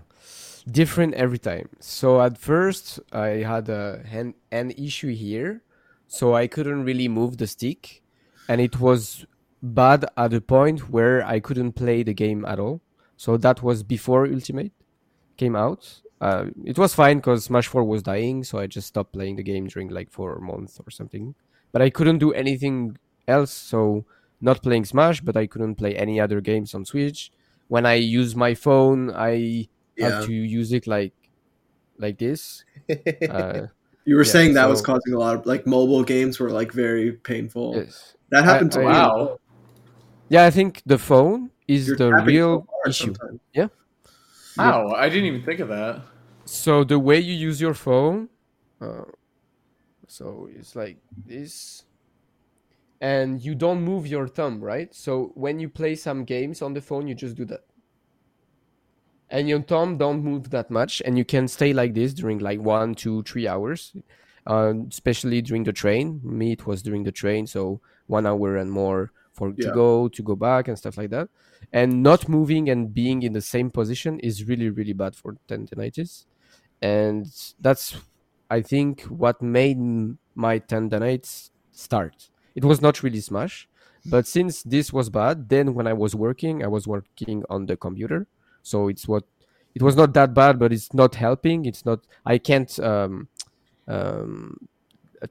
different 0.69 1.13
every 1.15 1.39
time. 1.39 1.69
So 1.79 2.21
at 2.21 2.37
first 2.37 2.99
I 3.11 3.43
had 3.51 3.69
a 3.69 4.03
hand 4.05 4.35
an 4.51 4.71
issue 4.71 5.13
here, 5.13 5.61
so 6.07 6.35
I 6.35 6.47
couldn't 6.47 6.83
really 6.83 7.07
move 7.07 7.37
the 7.37 7.47
stick, 7.47 8.01
and 8.47 8.61
it 8.61 8.79
was 8.79 9.25
bad 9.61 10.05
at 10.17 10.33
a 10.33 10.41
point 10.41 10.89
where 10.89 11.25
I 11.25 11.39
couldn't 11.39 11.73
play 11.73 12.03
the 12.03 12.13
game 12.13 12.45
at 12.45 12.59
all. 12.59 12.81
So 13.17 13.37
that 13.37 13.63
was 13.63 13.83
before 13.83 14.25
Ultimate 14.27 14.71
came 15.37 15.55
out. 15.55 16.01
Uh, 16.19 16.45
it 16.63 16.77
was 16.77 16.93
fine 16.93 17.17
because 17.17 17.45
Smash 17.45 17.67
4 17.67 17.83
was 17.83 18.03
dying, 18.03 18.43
so 18.43 18.57
I 18.59 18.67
just 18.67 18.87
stopped 18.87 19.13
playing 19.13 19.35
the 19.35 19.43
game 19.43 19.67
during 19.67 19.89
like 19.89 20.09
four 20.09 20.39
months 20.39 20.79
or 20.85 20.89
something 20.89 21.35
but 21.73 21.81
I 21.81 21.89
couldn't 21.89 22.19
do 22.19 22.31
anything 22.31 22.97
else. 23.27 23.51
So 23.51 24.05
not 24.39 24.63
playing 24.63 24.85
Smash, 24.85 25.19
but 25.19 25.35
I 25.35 25.47
couldn't 25.47 25.75
play 25.75 25.97
any 25.97 26.21
other 26.21 26.39
games 26.39 26.73
on 26.73 26.85
Switch. 26.85 27.31
When 27.67 27.85
I 27.85 27.95
use 27.95 28.35
my 28.35 28.53
phone, 28.53 29.11
I 29.11 29.67
Yeah. 29.97 30.09
have 30.09 30.25
to 30.25 30.33
use 30.33 30.71
it 30.73 30.87
like 30.87 31.13
like 31.97 32.17
this. 32.17 32.63
Uh, 33.29 33.67
You 34.05 34.15
were 34.17 34.25
Yeah, 34.25 34.31
saying 34.31 34.53
that 34.55 34.67
was 34.69 34.81
causing 34.81 35.13
a 35.13 35.17
lot 35.19 35.35
of 35.35 35.45
like 35.45 35.65
mobile 35.65 36.03
games 36.03 36.39
were 36.39 36.49
like 36.51 36.71
very 36.73 37.13
painful. 37.13 37.75
yes. 37.75 38.17
That 38.29 38.43
happened 38.43 38.71
to 38.73 38.79
I- 38.79 38.83
me. 38.83 38.87
Wow. 38.91 39.39
Yeah, 40.29 40.45
I 40.45 40.51
think 40.51 40.81
the 40.85 40.97
phone 40.97 41.51
is 41.67 41.87
You're 41.87 41.97
the 41.97 42.09
tapping 42.11 42.25
so 42.25 42.25
real 42.25 42.67
issue. 42.87 43.13
sometimes. 43.13 43.39
Yeah. 43.53 43.67
Wow, 44.57 44.91
I 44.93 45.09
didn't 45.09 45.25
even 45.25 45.43
think 45.43 45.59
of 45.59 45.69
that. 45.69 46.01
So 46.45 46.83
the 46.83 46.99
way 46.99 47.19
you 47.19 47.33
use 47.33 47.61
your 47.61 47.73
phone, 47.73 48.29
uh, 48.81 49.05
so 50.07 50.49
it's 50.51 50.75
like 50.75 50.97
this, 51.25 51.83
and 53.01 53.41
you 53.41 53.55
don't 53.55 53.81
move 53.81 54.05
your 54.07 54.27
thumb, 54.27 54.59
right? 54.61 54.93
So 54.93 55.31
when 55.35 55.59
you 55.59 55.69
play 55.69 55.95
some 55.95 56.23
games 56.25 56.61
on 56.61 56.73
the 56.73 56.81
phone, 56.81 57.07
you 57.07 57.15
just 57.15 57.35
do 57.35 57.45
that, 57.45 57.61
and 59.33 59.49
your 59.49 59.61
thumb 59.61 59.97
don't 59.97 60.23
move 60.23 60.51
that 60.51 60.69
much, 60.69 61.01
and 61.05 61.17
you 61.17 61.25
can 61.25 61.47
stay 61.47 61.73
like 61.73 61.95
this 61.95 62.13
during 62.13 62.37
like 62.37 62.59
one, 62.61 62.93
two, 62.93 63.23
three 63.23 63.47
hours, 63.47 63.91
uh, 64.45 64.73
especially 64.89 65.41
during 65.41 65.63
the 65.63 65.73
train. 65.73 66.21
Me, 66.23 66.51
it 66.51 66.67
was 66.67 66.83
during 66.83 67.03
the 67.03 67.11
train, 67.11 67.47
so 67.47 67.81
one 68.05 68.27
hour 68.27 68.55
and 68.57 68.71
more 68.71 69.11
for 69.33 69.51
to 69.51 69.71
go 69.73 70.07
to 70.07 70.21
go 70.21 70.35
back 70.35 70.67
and 70.67 70.77
stuff 70.77 70.97
like 70.97 71.09
that. 71.09 71.27
And 71.73 72.03
not 72.03 72.29
moving 72.29 72.69
and 72.69 72.93
being 72.93 73.23
in 73.23 73.33
the 73.33 73.41
same 73.41 73.71
position 73.71 74.19
is 74.19 74.45
really 74.47 74.69
really 74.69 74.93
bad 74.93 75.15
for 75.15 75.35
tendinitis. 75.49 76.25
And 76.81 77.25
that's 77.59 77.95
i 78.51 78.61
think 78.61 79.01
what 79.23 79.41
made 79.41 79.79
my 80.35 80.59
tendonitis 80.59 81.49
start. 81.71 82.29
It 82.53 82.63
was 82.63 82.81
not 82.81 83.01
really 83.01 83.21
smash 83.21 83.67
but 84.05 84.27
since 84.27 84.63
this 84.63 84.91
was 84.91 85.09
bad 85.09 85.47
then 85.49 85.73
when 85.73 85.87
i 85.87 85.93
was 85.93 86.13
working 86.13 86.63
i 86.63 86.67
was 86.67 86.85
working 86.85 87.43
on 87.49 87.65
the 87.65 87.77
computer 87.77 88.27
so 88.63 88.87
it's 88.87 89.07
what 89.07 89.23
it 89.75 89.81
was 89.83 89.95
not 89.95 90.13
that 90.13 90.33
bad 90.33 90.59
but 90.59 90.73
it's 90.73 90.93
not 90.93 91.15
helping. 91.15 91.65
It's 91.65 91.85
not 91.85 92.01
i 92.25 92.37
can't 92.37 92.77
um, 92.79 93.27
um, 93.87 94.57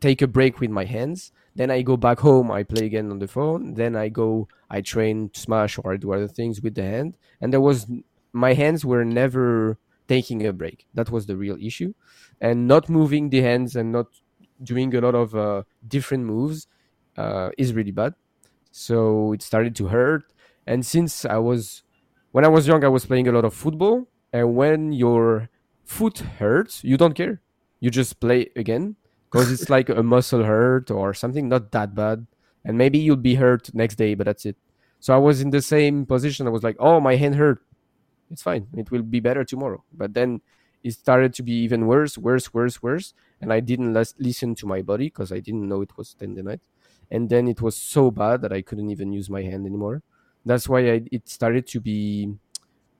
take 0.00 0.22
a 0.22 0.26
break 0.26 0.60
with 0.60 0.70
my 0.70 0.84
hands. 0.84 1.32
Then 1.54 1.70
i 1.70 1.82
go 1.82 1.96
back 1.96 2.20
home 2.20 2.50
i 2.50 2.62
play 2.62 2.86
again 2.86 3.10
on 3.10 3.18
the 3.18 3.28
phone. 3.28 3.74
Then 3.74 3.96
i 3.96 4.08
go 4.08 4.48
i 4.70 4.80
train 4.80 5.30
smash 5.34 5.78
or 5.78 5.92
i 5.92 5.96
do 5.96 6.12
other 6.12 6.28
things 6.28 6.62
with 6.62 6.74
the 6.74 6.82
hand. 6.84 7.16
And 7.40 7.52
there 7.52 7.60
was 7.60 7.86
my 8.32 8.54
hands 8.54 8.84
were 8.84 9.04
never 9.04 9.78
taking 10.08 10.46
a 10.46 10.52
break. 10.52 10.86
That 10.94 11.10
was 11.10 11.26
the 11.26 11.36
real 11.36 11.56
issue, 11.60 11.94
and 12.40 12.66
not 12.66 12.88
moving 12.88 13.30
the 13.30 13.42
hands 13.42 13.76
and 13.76 13.92
not 13.92 14.06
doing 14.62 14.94
a 14.94 15.00
lot 15.00 15.14
of 15.14 15.34
uh, 15.34 15.62
different 15.86 16.24
moves 16.24 16.66
uh, 17.16 17.50
is 17.58 17.74
really 17.74 17.90
bad. 17.90 18.14
So 18.70 19.32
it 19.32 19.42
started 19.42 19.76
to 19.76 19.88
hurt, 19.88 20.24
and 20.66 20.84
since 20.86 21.24
I 21.24 21.38
was 21.38 21.82
when 22.32 22.44
I 22.44 22.48
was 22.48 22.66
young, 22.66 22.84
I 22.84 22.88
was 22.88 23.06
playing 23.06 23.28
a 23.28 23.32
lot 23.32 23.44
of 23.44 23.54
football, 23.54 24.08
and 24.32 24.54
when 24.54 24.92
your 24.92 25.48
foot 25.84 26.18
hurts, 26.38 26.82
you 26.84 26.96
don't 26.96 27.14
care. 27.14 27.40
You 27.80 27.90
just 27.90 28.20
play 28.20 28.50
again 28.56 28.96
because 29.30 29.50
it's 29.50 29.68
like 29.70 29.88
a 29.88 30.02
muscle 30.02 30.44
hurt 30.44 30.90
or 30.90 31.14
something 31.14 31.48
not 31.48 31.72
that 31.72 31.94
bad, 31.94 32.26
and 32.64 32.78
maybe 32.78 32.98
you'll 32.98 33.16
be 33.16 33.34
hurt 33.36 33.74
next 33.74 33.96
day, 33.96 34.14
but 34.14 34.24
that's 34.26 34.46
it. 34.46 34.56
So 35.00 35.14
I 35.14 35.18
was 35.18 35.40
in 35.40 35.50
the 35.50 35.62
same 35.62 36.06
position. 36.06 36.46
I 36.46 36.50
was 36.50 36.62
like, 36.62 36.76
"Oh, 36.78 37.00
my 37.00 37.16
hand 37.16 37.34
hurt 37.36 37.60
it's 38.30 38.42
fine. 38.42 38.66
It 38.76 38.90
will 38.90 39.02
be 39.02 39.20
better 39.20 39.44
tomorrow. 39.44 39.84
But 39.92 40.14
then 40.14 40.40
it 40.82 40.92
started 40.92 41.34
to 41.34 41.42
be 41.42 41.52
even 41.52 41.86
worse, 41.86 42.16
worse, 42.18 42.52
worse, 42.54 42.82
worse. 42.82 43.14
And 43.40 43.52
I 43.52 43.60
didn't 43.60 43.92
lis- 43.92 44.14
listen 44.18 44.54
to 44.56 44.66
my 44.66 44.82
body 44.82 45.06
because 45.06 45.32
I 45.32 45.40
didn't 45.40 45.68
know 45.68 45.82
it 45.82 45.96
was 45.96 46.16
tendinite. 46.18 46.60
And 47.10 47.28
then 47.28 47.46
it 47.46 47.60
was 47.60 47.76
so 47.76 48.10
bad 48.10 48.40
that 48.42 48.52
I 48.52 48.62
couldn't 48.62 48.90
even 48.90 49.12
use 49.12 49.28
my 49.28 49.42
hand 49.42 49.66
anymore. 49.66 50.02
That's 50.44 50.68
why 50.68 50.80
I, 50.90 51.02
it 51.12 51.28
started 51.28 51.66
to 51.68 51.80
be 51.80 52.34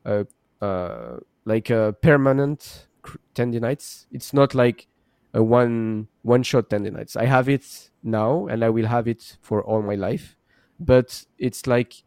uh, 0.05 0.25
uh, 0.61 1.19
like 1.45 1.71
a 1.71 1.95
permanent 2.03 2.89
tendinitis. 3.35 4.07
It's 4.13 4.33
not 4.33 4.55
like 4.55 4.89
a 5.35 5.43
one 5.43 6.09
one 6.23 6.43
shot 6.43 6.71
tendinitis. 6.71 7.17
I 7.17 7.27
have 7.27 7.49
it 7.49 7.91
now, 8.03 8.47
and 8.47 8.65
I 8.65 8.71
will 8.71 8.87
have 8.87 9.09
it 9.09 9.39
for 9.43 9.63
all 9.65 9.83
my 9.83 9.95
life. 9.97 10.37
But 10.81 11.25
it's 11.39 11.67
like 11.67 12.05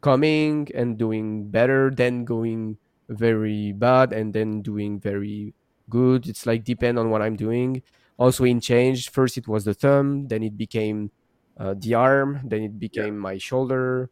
coming 0.00 0.68
and 0.74 0.98
doing 0.98 1.48
better, 1.50 1.90
then 1.94 2.24
going 2.24 2.78
very 3.08 3.72
bad, 3.72 4.12
and 4.12 4.32
then 4.34 4.62
doing 4.62 4.98
very 5.00 5.54
good. 5.88 6.28
It's 6.28 6.46
like 6.46 6.64
depend 6.64 6.98
on 6.98 7.10
what 7.10 7.22
I'm 7.22 7.36
doing. 7.36 7.82
Also 8.18 8.44
in 8.44 8.60
change, 8.60 9.10
first 9.10 9.36
it 9.38 9.48
was 9.48 9.64
the 9.64 9.74
thumb, 9.74 10.28
then 10.28 10.42
it 10.42 10.56
became 10.56 11.10
uh, 11.58 11.74
the 11.76 11.94
arm, 11.94 12.40
then 12.44 12.62
it 12.62 12.78
became 12.78 13.18
my 13.18 13.38
shoulder. 13.38 14.10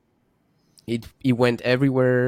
It 0.95 1.03
it 1.31 1.35
went 1.45 1.61
everywhere, 1.75 2.25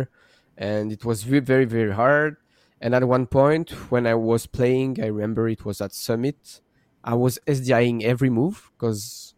and 0.56 0.92
it 0.96 1.02
was 1.04 1.18
very 1.24 1.40
very 1.52 1.66
very 1.76 1.92
hard. 2.02 2.36
And 2.84 2.94
at 2.98 3.04
one 3.16 3.26
point 3.26 3.70
when 3.92 4.04
I 4.06 4.14
was 4.14 4.42
playing, 4.58 4.90
I 5.02 5.06
remember 5.06 5.48
it 5.48 5.64
was 5.64 5.80
at 5.80 5.92
Summit. 5.94 6.60
I 7.12 7.14
was 7.24 7.38
SDIing 7.46 8.02
every 8.12 8.30
move 8.40 8.56
because 8.74 9.34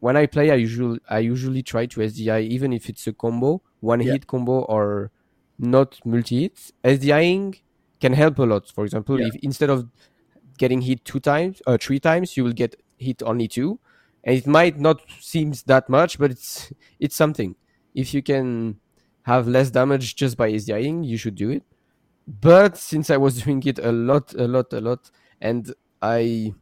when 0.00 0.16
I 0.16 0.26
play, 0.26 0.50
I 0.50 0.56
usually 0.56 1.00
I 1.08 1.20
usually 1.34 1.62
try 1.62 1.86
to 1.86 2.00
SDI 2.02 2.40
even 2.56 2.72
if 2.72 2.88
it's 2.90 3.06
a 3.06 3.12
combo, 3.12 3.62
one 3.80 4.00
Yeah. 4.00 4.12
hit 4.14 4.26
combo 4.26 4.56
or 4.76 5.10
not 5.58 6.00
multi 6.04 6.42
hit. 6.42 6.56
SDIing 6.84 7.60
can 8.00 8.12
help 8.14 8.38
a 8.38 8.44
lot. 8.52 8.70
For 8.70 8.84
example, 8.84 9.16
Yeah. 9.18 9.28
if 9.28 9.34
instead 9.42 9.70
of 9.70 9.88
getting 10.58 10.82
hit 10.82 11.04
two 11.04 11.20
times 11.20 11.62
or 11.66 11.78
three 11.78 12.00
times, 12.00 12.36
you 12.36 12.44
will 12.44 12.52
get 12.64 12.76
hit 12.98 13.22
only 13.22 13.48
two, 13.48 13.78
and 14.24 14.36
it 14.36 14.46
might 14.46 14.78
not 14.78 15.00
seems 15.20 15.64
that 15.64 15.88
much, 15.88 16.18
but 16.18 16.30
it's 16.30 16.72
it's 17.00 17.16
something. 17.16 17.56
If 17.94 18.14
you 18.14 18.22
can 18.22 18.80
have 19.22 19.48
less 19.48 19.70
damage 19.70 20.16
just 20.16 20.36
by 20.36 20.52
SDIing, 20.52 21.06
you 21.06 21.16
should 21.16 21.34
do 21.34 21.50
it. 21.50 21.62
But 22.26 22.76
since 22.76 23.10
I 23.10 23.16
was 23.16 23.42
doing 23.44 23.62
it 23.64 23.78
a 23.78 23.92
lot, 23.92 24.34
a 24.34 24.46
lot, 24.48 24.72
a 24.72 24.80
lot, 24.80 25.10
and 25.40 25.72
I 26.02 26.54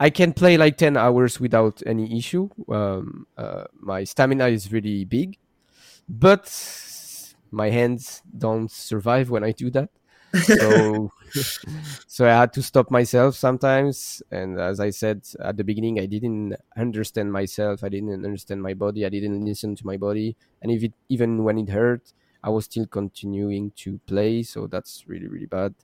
I 0.00 0.10
can 0.10 0.32
play 0.32 0.56
like 0.56 0.76
10 0.76 0.96
hours 0.96 1.40
without 1.40 1.82
any 1.86 2.18
issue. 2.18 2.48
Um, 2.68 3.26
uh, 3.38 3.64
my 3.80 4.04
stamina 4.04 4.48
is 4.48 4.72
really 4.72 5.04
big, 5.04 5.38
but 6.08 6.48
my 7.50 7.70
hands 7.70 8.22
don't 8.36 8.70
survive 8.70 9.30
when 9.30 9.44
I 9.44 9.52
do 9.52 9.70
that. 9.70 9.90
So, 10.34 11.10
so 12.06 12.26
I 12.26 12.30
had 12.40 12.52
to 12.54 12.62
stop 12.62 12.90
myself 12.90 13.34
sometimes. 13.36 14.22
And 14.30 14.60
as 14.60 14.80
I 14.80 14.90
said 14.90 15.26
at 15.40 15.56
the 15.56 15.64
beginning, 15.64 15.98
I 16.00 16.06
didn't 16.06 16.56
understand 16.76 17.32
myself. 17.32 17.84
I 17.84 17.88
didn't 17.88 18.24
understand 18.24 18.62
my 18.62 18.74
body. 18.74 19.04
I 19.06 19.08
didn't 19.08 19.44
listen 19.44 19.74
to 19.76 19.86
my 19.86 19.96
body. 19.96 20.36
And 20.62 20.70
if 20.72 20.82
it, 20.82 20.92
even 21.08 21.44
when 21.44 21.58
it 21.58 21.68
hurt, 21.68 22.12
I 22.42 22.50
was 22.50 22.66
still 22.66 22.86
continuing 22.86 23.72
to 23.76 23.98
play. 24.06 24.42
So 24.42 24.66
that's 24.66 25.04
really, 25.08 25.28
really 25.28 25.46
bad. 25.46 25.74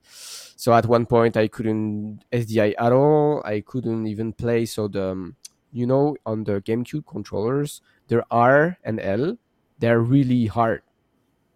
So 0.56 0.74
at 0.74 0.86
one 0.86 1.06
point, 1.06 1.36
I 1.36 1.48
couldn't 1.48 2.22
SDI 2.32 2.74
at 2.78 2.92
all. 2.92 3.42
I 3.44 3.60
couldn't 3.60 4.06
even 4.06 4.34
play. 4.34 4.66
So 4.66 4.86
the, 4.86 5.12
um, 5.12 5.36
you 5.72 5.86
know, 5.86 6.16
on 6.26 6.44
the 6.44 6.60
GameCube 6.60 7.06
controllers, 7.06 7.80
there 8.08 8.24
R 8.30 8.78
and 8.84 9.00
L. 9.00 9.38
They're 9.78 10.00
really 10.00 10.44
hard, 10.44 10.82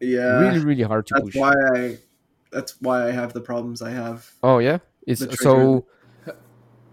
yeah, 0.01 0.39
really, 0.41 0.61
really 0.61 0.83
hard 0.83 1.07
to 1.09 1.15
that's 1.15 1.25
push. 1.25 1.37
why 1.37 1.53
I. 1.75 1.99
That's 2.55 2.81
why 2.81 3.09
I 3.09 3.11
have 3.11 3.33
the 3.35 3.41
problems 3.41 3.83
I 3.83 3.91
have. 3.91 4.31
Oh 4.43 4.59
yeah, 4.59 4.79
it's 5.07 5.27
so. 5.43 5.85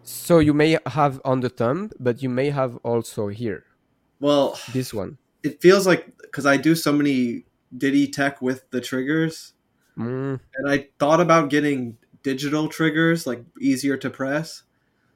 So 0.03 0.39
you 0.39 0.53
may 0.53 0.77
have 0.87 1.21
on 1.23 1.41
the 1.41 1.49
thumb, 1.49 1.91
but 1.99 2.21
you 2.23 2.29
may 2.29 2.49
have 2.49 2.75
also 2.77 3.27
here 3.27 3.65
Well, 4.19 4.59
this 4.73 4.93
one. 4.93 5.17
it 5.43 5.61
feels 5.61 5.85
like 5.85 6.17
because 6.21 6.45
I 6.45 6.57
do 6.57 6.75
so 6.75 6.91
many 6.91 7.45
Diddy 7.75 8.07
tech 8.07 8.41
with 8.41 8.69
the 8.71 8.81
triggers, 8.81 9.53
Mm, 9.97 10.39
and 10.55 10.69
I 10.69 10.89
thought 10.99 11.21
about 11.21 11.49
getting 11.49 11.97
digital 12.23 12.67
triggers, 12.67 13.27
like 13.27 13.43
easier 13.59 13.97
to 13.97 14.09
press, 14.09 14.63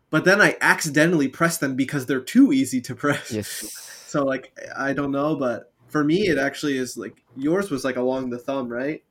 but 0.10 0.25
then 0.25 0.41
I 0.41 0.58
accidentally 0.62 1.27
press 1.27 1.58
them 1.58 1.75
because 1.75 2.05
they're 2.05 2.21
too 2.21 2.53
easy 2.53 2.81
to 2.81 2.95
press. 2.95 3.31
yes. 3.31 3.63
So 4.08 4.23
like 4.23 4.58
I 4.77 4.93
don't 4.93 5.12
know, 5.12 5.36
but 5.36 5.73
for 5.89 6.03
me 6.03 6.27
it 6.27 6.38
actually 6.38 6.77
is 6.77 6.97
like 6.97 7.23
yours 7.36 7.71
was 7.71 7.84
like 7.86 7.97
along 7.97 8.29
the 8.29 8.39
thumb, 8.39 8.69
right? 8.69 9.03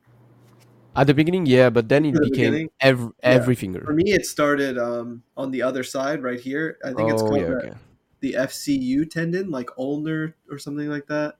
At 0.96 1.07
the 1.07 1.14
beginning, 1.14 1.46
yeah, 1.46 1.70
but 1.70 1.88
then 1.88 2.04
it 2.04 2.14
the 2.14 2.20
became 2.20 2.52
beginning? 2.52 2.70
every 2.80 3.11
every 3.22 3.54
For 3.85 3.92
me 3.92 4.12
it 4.12 4.26
started 4.26 4.78
um 4.78 5.22
on 5.37 5.50
the 5.50 5.62
other 5.62 5.83
side 5.83 6.22
right 6.22 6.38
here. 6.38 6.78
I 6.85 6.92
think 6.92 7.11
it's 7.11 7.22
Oh 7.22 7.28
called 7.28 7.40
yeah, 7.40 7.46
the, 7.48 7.57
okay. 7.57 7.74
the 8.20 8.33
FCU 8.35 9.11
tendon, 9.11 9.50
like 9.50 9.70
ulnar 9.78 10.35
or 10.50 10.59
something 10.59 10.88
like 10.88 11.07
that. 11.09 11.37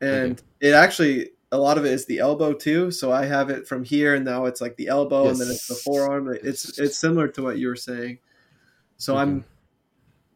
And 0.00 0.42
it 0.60 0.74
actually 0.74 1.30
a 1.52 1.58
lot 1.58 1.78
of 1.78 1.84
it 1.84 1.92
is 1.92 2.06
the 2.06 2.18
elbow 2.18 2.52
too. 2.54 2.90
So 2.90 3.12
I 3.12 3.26
have 3.26 3.50
it 3.50 3.68
from 3.68 3.84
here, 3.84 4.14
and 4.14 4.24
now 4.24 4.46
it's 4.46 4.60
like 4.60 4.76
the 4.76 4.88
elbow, 4.88 5.28
and 5.28 5.38
then 5.40 5.48
it's 5.48 5.68
the 5.68 5.74
forearm. 5.74 6.28
It's 6.42 6.78
it's 6.78 6.98
similar 6.98 7.28
to 7.28 7.42
what 7.42 7.58
you 7.58 7.68
were 7.68 7.76
saying. 7.76 8.18
So 8.96 9.14
Okay. 9.14 9.22
I'm 9.22 9.44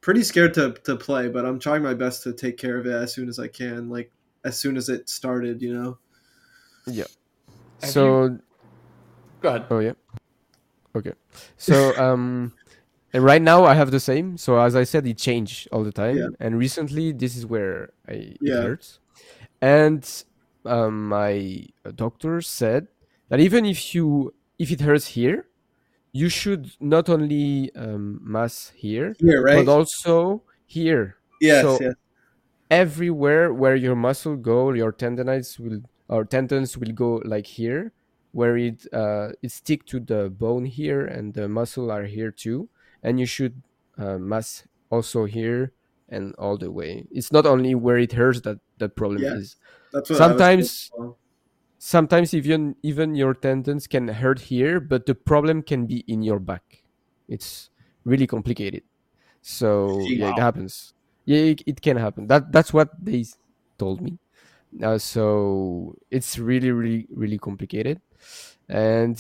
pretty 0.00 0.22
scared 0.22 0.54
to 0.54 0.72
to 0.84 0.96
play, 0.96 1.28
but 1.28 1.44
I'm 1.44 1.58
trying 1.58 1.82
my 1.82 1.94
best 1.94 2.22
to 2.24 2.32
take 2.32 2.58
care 2.58 2.78
of 2.78 2.86
it 2.86 2.92
as 2.92 3.12
soon 3.12 3.28
as 3.28 3.38
I 3.38 3.48
can, 3.48 3.88
like 3.88 4.12
as 4.44 4.58
soon 4.58 4.76
as 4.76 4.88
it 4.88 5.08
started. 5.08 5.62
You 5.62 5.74
know. 5.74 5.98
Have 7.82 7.90
So 7.90 8.38
Go 9.40 9.48
ahead. 9.50 9.66
Oh 9.70 9.78
yeah. 9.80 9.92
Okay. 10.94 11.12
So 11.56 11.96
um 12.04 12.52
and 13.12 13.22
right 13.24 13.42
now 13.42 13.64
I 13.64 13.74
have 13.74 13.90
the 13.90 14.00
same. 14.00 14.36
So 14.36 14.58
as 14.58 14.74
I 14.76 14.84
said 14.84 15.06
it 15.06 15.18
changed 15.18 15.68
all 15.72 15.84
the 15.84 15.92
time 15.92 16.16
Yeah. 16.16 16.28
and 16.40 16.58
recently 16.58 17.12
this 17.12 17.36
is 17.36 17.46
where 17.46 17.90
I 18.08 18.34
Yeah. 18.40 18.60
it 18.60 18.62
hurts. 18.64 18.98
And 19.60 20.02
um 20.64 21.08
my 21.08 21.66
doctor 21.94 22.40
said 22.40 22.88
that 23.28 23.40
even 23.40 23.64
if 23.64 23.94
you 23.94 24.34
if 24.58 24.70
it 24.72 24.80
hurts 24.80 25.08
here, 25.08 25.46
you 26.12 26.28
should 26.28 26.72
not 26.80 27.08
only 27.08 27.70
um 27.76 28.20
mass 28.22 28.72
here 28.74 29.14
Here, 29.20 29.42
right? 29.42 29.64
but 29.66 29.70
also 29.70 30.42
here. 30.66 31.16
yes, 31.40 31.62
so- 31.62 31.78
yes. 31.80 31.94
Everywhere 32.68 33.54
where 33.54 33.76
your 33.76 33.94
muscle 33.94 34.34
go, 34.34 34.72
your 34.72 34.92
tendonites 34.92 35.56
will 35.60 35.82
or 36.08 36.24
tendons 36.24 36.76
will 36.76 36.90
go 36.92 37.22
like 37.24 37.46
here 37.46 37.92
where 38.36 38.56
it 38.60 38.84
uh, 38.92 39.32
it 39.42 39.50
stick 39.50 39.86
to 39.88 39.98
the 39.98 40.28
bone 40.28 40.66
here 40.68 41.00
and 41.06 41.32
the 41.32 41.48
muscle 41.48 41.90
are 41.90 42.04
here 42.04 42.30
too, 42.30 42.68
and 43.02 43.18
you 43.18 43.24
should 43.24 43.62
uh, 43.96 44.18
mass 44.20 44.68
also 44.90 45.24
here 45.24 45.72
and 46.08 46.34
all 46.36 46.58
the 46.58 46.70
way. 46.70 47.08
It's 47.10 47.32
not 47.32 47.46
only 47.46 47.74
where 47.74 47.96
it 47.96 48.12
hurts 48.12 48.42
that 48.42 48.58
the 48.76 48.88
problem 48.88 49.22
Yeah. 49.24 49.40
is. 49.40 49.56
Sometimes-. 50.04 50.90
Sometimes 51.78 52.32
even 52.34 52.74
even 52.82 53.14
your 53.14 53.34
tendons 53.34 53.86
can 53.86 54.08
hurt 54.08 54.40
here, 54.52 54.80
but 54.80 55.06
the 55.06 55.14
problem 55.14 55.62
can 55.62 55.86
be 55.86 56.04
in 56.08 56.22
your 56.22 56.40
back. 56.40 56.82
It's 57.28 57.70
really 58.04 58.26
complicated. 58.26 58.82
So 59.42 60.08
yeah, 60.08 60.32
it 60.32 60.38
happens. 60.40 60.94
Yeah, 61.26 61.52
it, 61.52 61.62
it 61.66 61.78
can 61.82 61.96
happen. 61.96 62.26
That 62.28 62.50
that's 62.50 62.72
what 62.72 62.90
they 63.00 63.24
told 63.78 64.00
me. 64.00 64.18
Uh, 64.82 64.98
so 64.98 65.96
it's 66.10 66.38
really 66.38 66.70
really 66.70 67.06
really 67.14 67.38
complicated, 67.38 68.00
and 68.68 69.16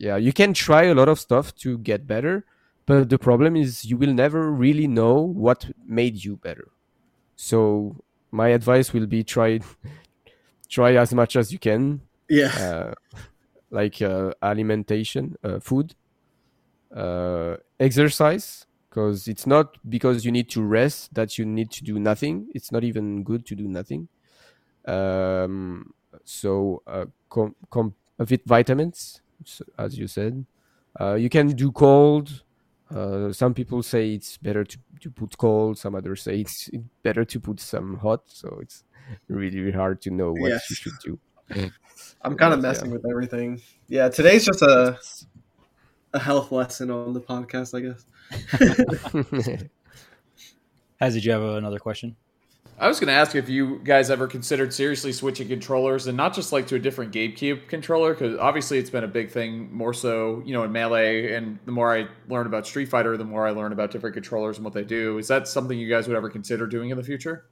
yeah, 0.00 0.16
you 0.16 0.32
can 0.32 0.52
try 0.52 0.84
a 0.84 0.94
lot 0.94 1.08
of 1.08 1.18
stuff 1.18 1.54
to 1.56 1.78
get 1.78 2.06
better, 2.06 2.44
but 2.86 3.08
the 3.08 3.18
problem 3.18 3.56
is 3.56 3.84
you 3.84 3.96
will 3.96 4.12
never 4.12 4.50
really 4.52 4.86
know 4.86 5.14
what 5.22 5.70
made 5.86 6.24
you 6.24 6.36
better. 6.36 6.68
So 7.36 8.04
my 8.30 8.48
advice 8.48 8.92
will 8.92 9.06
be 9.06 9.24
try 9.24 9.60
try 10.68 10.96
as 10.96 11.14
much 11.14 11.36
as 11.36 11.52
you 11.52 11.58
can 11.58 12.02
Yeah. 12.28 12.52
uh, 12.58 12.94
like 13.70 14.02
uh, 14.02 14.32
alimentation, 14.42 15.36
uh, 15.44 15.60
food, 15.60 15.94
uh, 16.94 17.56
exercise, 17.78 18.66
because 18.88 19.28
it's 19.28 19.46
not 19.46 19.76
because 19.88 20.24
you 20.24 20.32
need 20.32 20.48
to 20.50 20.62
rest 20.62 21.14
that 21.14 21.38
you 21.38 21.44
need 21.44 21.70
to 21.72 21.84
do 21.84 21.98
nothing. 21.98 22.48
It's 22.54 22.72
not 22.72 22.84
even 22.84 23.22
good 23.22 23.46
to 23.46 23.54
do 23.54 23.68
nothing. 23.68 24.08
Um, 24.88 25.92
so, 26.24 26.82
uh, 26.86 27.06
com- 27.28 27.54
com- 27.70 27.94
with 28.18 28.44
vitamins, 28.46 29.20
s- 29.44 29.62
as 29.78 29.98
you 29.98 30.06
said, 30.06 30.44
uh, 31.00 31.14
you 31.14 31.28
can 31.28 31.48
do 31.48 31.70
cold. 31.72 32.42
Uh, 32.90 33.32
some 33.32 33.52
people 33.54 33.82
say 33.82 34.12
it's 34.14 34.38
better 34.38 34.64
to, 34.64 34.78
to 35.00 35.10
put 35.10 35.36
cold. 35.36 35.76
Some 35.78 35.94
others 35.94 36.22
say 36.22 36.40
it's 36.40 36.70
better 37.02 37.24
to 37.24 37.38
put 37.40 37.60
some 37.60 37.98
hot. 37.98 38.22
So 38.26 38.58
it's 38.62 38.84
really, 39.28 39.60
really 39.60 39.76
hard 39.76 40.00
to 40.02 40.10
know 40.10 40.32
what 40.32 40.50
Yes. 40.50 40.70
you 40.70 40.76
should 40.76 40.98
do. 41.04 41.18
I'm 42.22 42.36
kind 42.36 42.52
of 42.54 42.60
Yeah. 42.60 42.68
messing 42.68 42.90
with 42.90 43.04
everything. 43.10 43.60
Yeah, 43.88 44.08
today's 44.08 44.44
just 44.46 44.62
a 44.62 44.98
a 46.14 46.18
health 46.18 46.50
lesson 46.52 46.90
on 46.90 47.12
the 47.12 47.20
podcast, 47.20 47.74
I 47.76 47.80
guess. 47.84 48.04
Has 51.00 51.14
did 51.14 51.24
you 51.24 51.32
have 51.32 51.42
another 51.42 51.78
question? 51.78 52.16
I 52.80 52.86
was 52.86 53.00
going 53.00 53.08
to 53.08 53.14
ask 53.14 53.34
if 53.34 53.48
you 53.48 53.80
guys 53.82 54.08
ever 54.08 54.28
considered 54.28 54.72
seriously 54.72 55.12
switching 55.12 55.48
controllers 55.48 56.06
and 56.06 56.16
not 56.16 56.32
just 56.32 56.52
like 56.52 56.68
to 56.68 56.76
a 56.76 56.78
different 56.78 57.12
GameCube 57.12 57.66
controller 57.66 58.14
because 58.14 58.38
obviously 58.38 58.78
it's 58.78 58.90
been 58.90 59.02
a 59.02 59.08
big 59.08 59.32
thing 59.32 59.72
more 59.74 59.92
so 59.92 60.42
you 60.46 60.52
know 60.52 60.62
in 60.62 60.70
melee 60.70 61.32
and 61.32 61.58
the 61.64 61.72
more 61.72 61.92
I 61.92 62.06
learn 62.28 62.46
about 62.46 62.68
Street 62.68 62.88
Fighter 62.88 63.16
the 63.16 63.24
more 63.24 63.48
I 63.48 63.50
learn 63.50 63.72
about 63.72 63.90
different 63.90 64.14
controllers 64.14 64.58
and 64.58 64.64
what 64.64 64.74
they 64.74 64.84
do. 64.84 65.18
Is 65.18 65.26
that 65.26 65.48
something 65.48 65.76
you 65.76 65.88
guys 65.88 66.06
would 66.06 66.16
ever 66.16 66.30
consider 66.30 66.68
doing 66.68 66.90
in 66.90 66.96
the 66.96 67.02
future? 67.02 67.46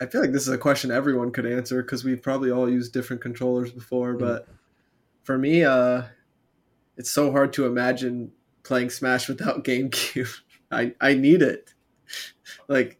I 0.00 0.06
feel 0.06 0.20
like 0.20 0.32
this 0.32 0.42
is 0.42 0.52
a 0.52 0.58
question 0.58 0.90
everyone 0.90 1.30
could 1.30 1.46
answer 1.46 1.82
because 1.82 2.04
we've 2.04 2.22
probably 2.22 2.50
all 2.50 2.68
used 2.68 2.92
different 2.92 3.22
controllers 3.22 3.72
before. 3.72 4.14
But 4.14 4.48
for 5.22 5.38
me, 5.38 5.64
uh, 5.64 6.02
it's 6.96 7.10
so 7.10 7.30
hard 7.30 7.52
to 7.54 7.64
imagine 7.64 8.32
playing 8.64 8.90
Smash 8.90 9.28
without 9.28 9.64
GameCube. 9.64 10.34
I 10.70 10.94
I 11.00 11.14
need 11.14 11.40
it. 11.42 11.72
Like, 12.68 12.98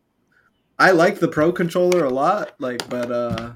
I 0.84 0.90
like 0.90 1.18
the 1.18 1.28
Pro 1.28 1.50
controller 1.50 2.04
a 2.04 2.10
lot. 2.10 2.56
Like, 2.58 2.86
but 2.90 3.10
uh, 3.10 3.52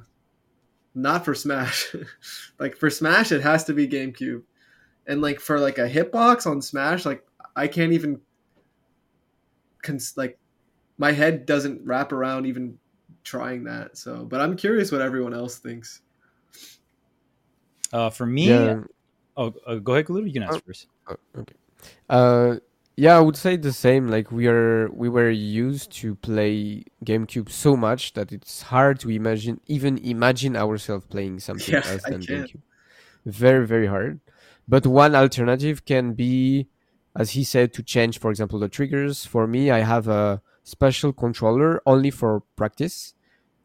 not 0.94 1.26
for 1.26 1.34
Smash. 1.34 1.94
like 2.58 2.74
for 2.74 2.88
Smash, 2.88 3.32
it 3.32 3.42
has 3.42 3.64
to 3.64 3.74
be 3.74 3.86
GameCube. 3.86 4.42
And 5.06 5.20
like 5.20 5.38
for 5.38 5.60
like 5.60 5.76
a 5.76 5.86
hitbox 5.86 6.46
on 6.46 6.62
Smash, 6.62 7.04
like 7.04 7.22
I 7.54 7.68
can't 7.68 7.92
even. 7.92 8.18
Cons- 9.82 10.16
like, 10.16 10.38
my 10.96 11.12
head 11.12 11.44
doesn't 11.44 11.82
wrap 11.84 12.12
around 12.12 12.46
even 12.46 12.78
trying 13.24 13.64
that. 13.64 13.98
So, 13.98 14.24
but 14.24 14.40
I'm 14.40 14.56
curious 14.56 14.90
what 14.90 15.02
everyone 15.02 15.34
else 15.34 15.58
thinks. 15.58 16.00
Uh, 17.92 18.08
for 18.08 18.24
me, 18.24 18.48
yeah. 18.48 18.80
oh, 19.36 19.54
uh, 19.66 19.74
go 19.74 19.92
ahead, 19.92 20.06
Gluto. 20.06 20.26
You 20.26 20.32
can 20.32 20.44
ask 20.44 20.64
first. 20.64 20.86
Oh, 21.06 21.16
okay. 21.36 21.54
Uh, 22.08 22.56
yeah, 23.04 23.16
I 23.16 23.20
would 23.20 23.36
say 23.36 23.56
the 23.56 23.72
same. 23.72 24.08
Like 24.08 24.32
we 24.32 24.46
are, 24.48 24.88
we 24.90 25.08
were 25.08 25.30
used 25.30 25.92
to 26.02 26.14
play 26.16 26.84
GameCube 27.04 27.48
so 27.50 27.76
much 27.76 28.12
that 28.14 28.32
it's 28.32 28.62
hard 28.62 28.98
to 29.00 29.10
imagine, 29.10 29.60
even 29.66 29.98
imagine 29.98 30.56
ourselves 30.56 31.06
playing 31.06 31.40
something 31.40 31.74
Yeah, 31.74 31.90
else 31.90 32.04
than. 32.06 32.20
GameCube. 32.22 32.62
Very, 33.26 33.66
very 33.66 33.86
hard. 33.86 34.20
But 34.68 34.86
one 34.86 35.14
alternative 35.14 35.84
can 35.84 36.14
be, 36.14 36.68
as 37.16 37.32
he 37.32 37.44
said, 37.44 37.72
to 37.74 37.82
change, 37.82 38.18
for 38.18 38.30
example, 38.30 38.58
the 38.58 38.68
triggers. 38.68 39.24
For 39.26 39.46
me, 39.46 39.70
I 39.70 39.80
have 39.80 40.08
a 40.08 40.42
special 40.64 41.12
controller 41.12 41.82
only 41.86 42.10
for 42.10 42.42
practice, 42.56 43.14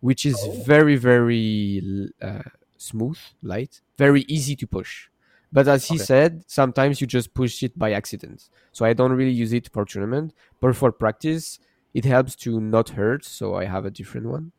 which 0.02 0.26
is 0.26 0.36
Oh. 0.44 0.52
very, 0.66 0.98
very 0.98 2.12
uh, 2.22 2.44
smooth, 2.78 3.20
light, 3.42 3.82
very 3.98 4.24
easy 4.28 4.56
to 4.58 4.68
push. 4.68 5.10
But 5.54 5.70
as 5.70 5.88
he 5.88 5.96
Okay. 5.96 6.06
said, 6.10 6.46
sometimes 6.48 7.02
you 7.02 7.08
just 7.08 7.36
push 7.36 7.64
it 7.64 7.80
by 7.80 7.94
accident. 7.94 8.50
So 8.74 8.86
I 8.86 8.94
don't 8.94 9.14
really 9.14 9.32
use 9.32 9.54
it 9.54 9.70
for 9.74 9.86
tournament, 9.86 10.34
but 10.62 10.76
for 10.76 10.92
practice, 10.92 11.60
it 11.94 12.06
helps 12.06 12.36
to 12.38 12.60
not 12.62 12.90
hurt. 12.92 13.26
So 13.26 13.56
I 13.56 13.66
have 13.66 13.86
a 13.86 13.92
different 13.92 14.28
one. 14.28 14.54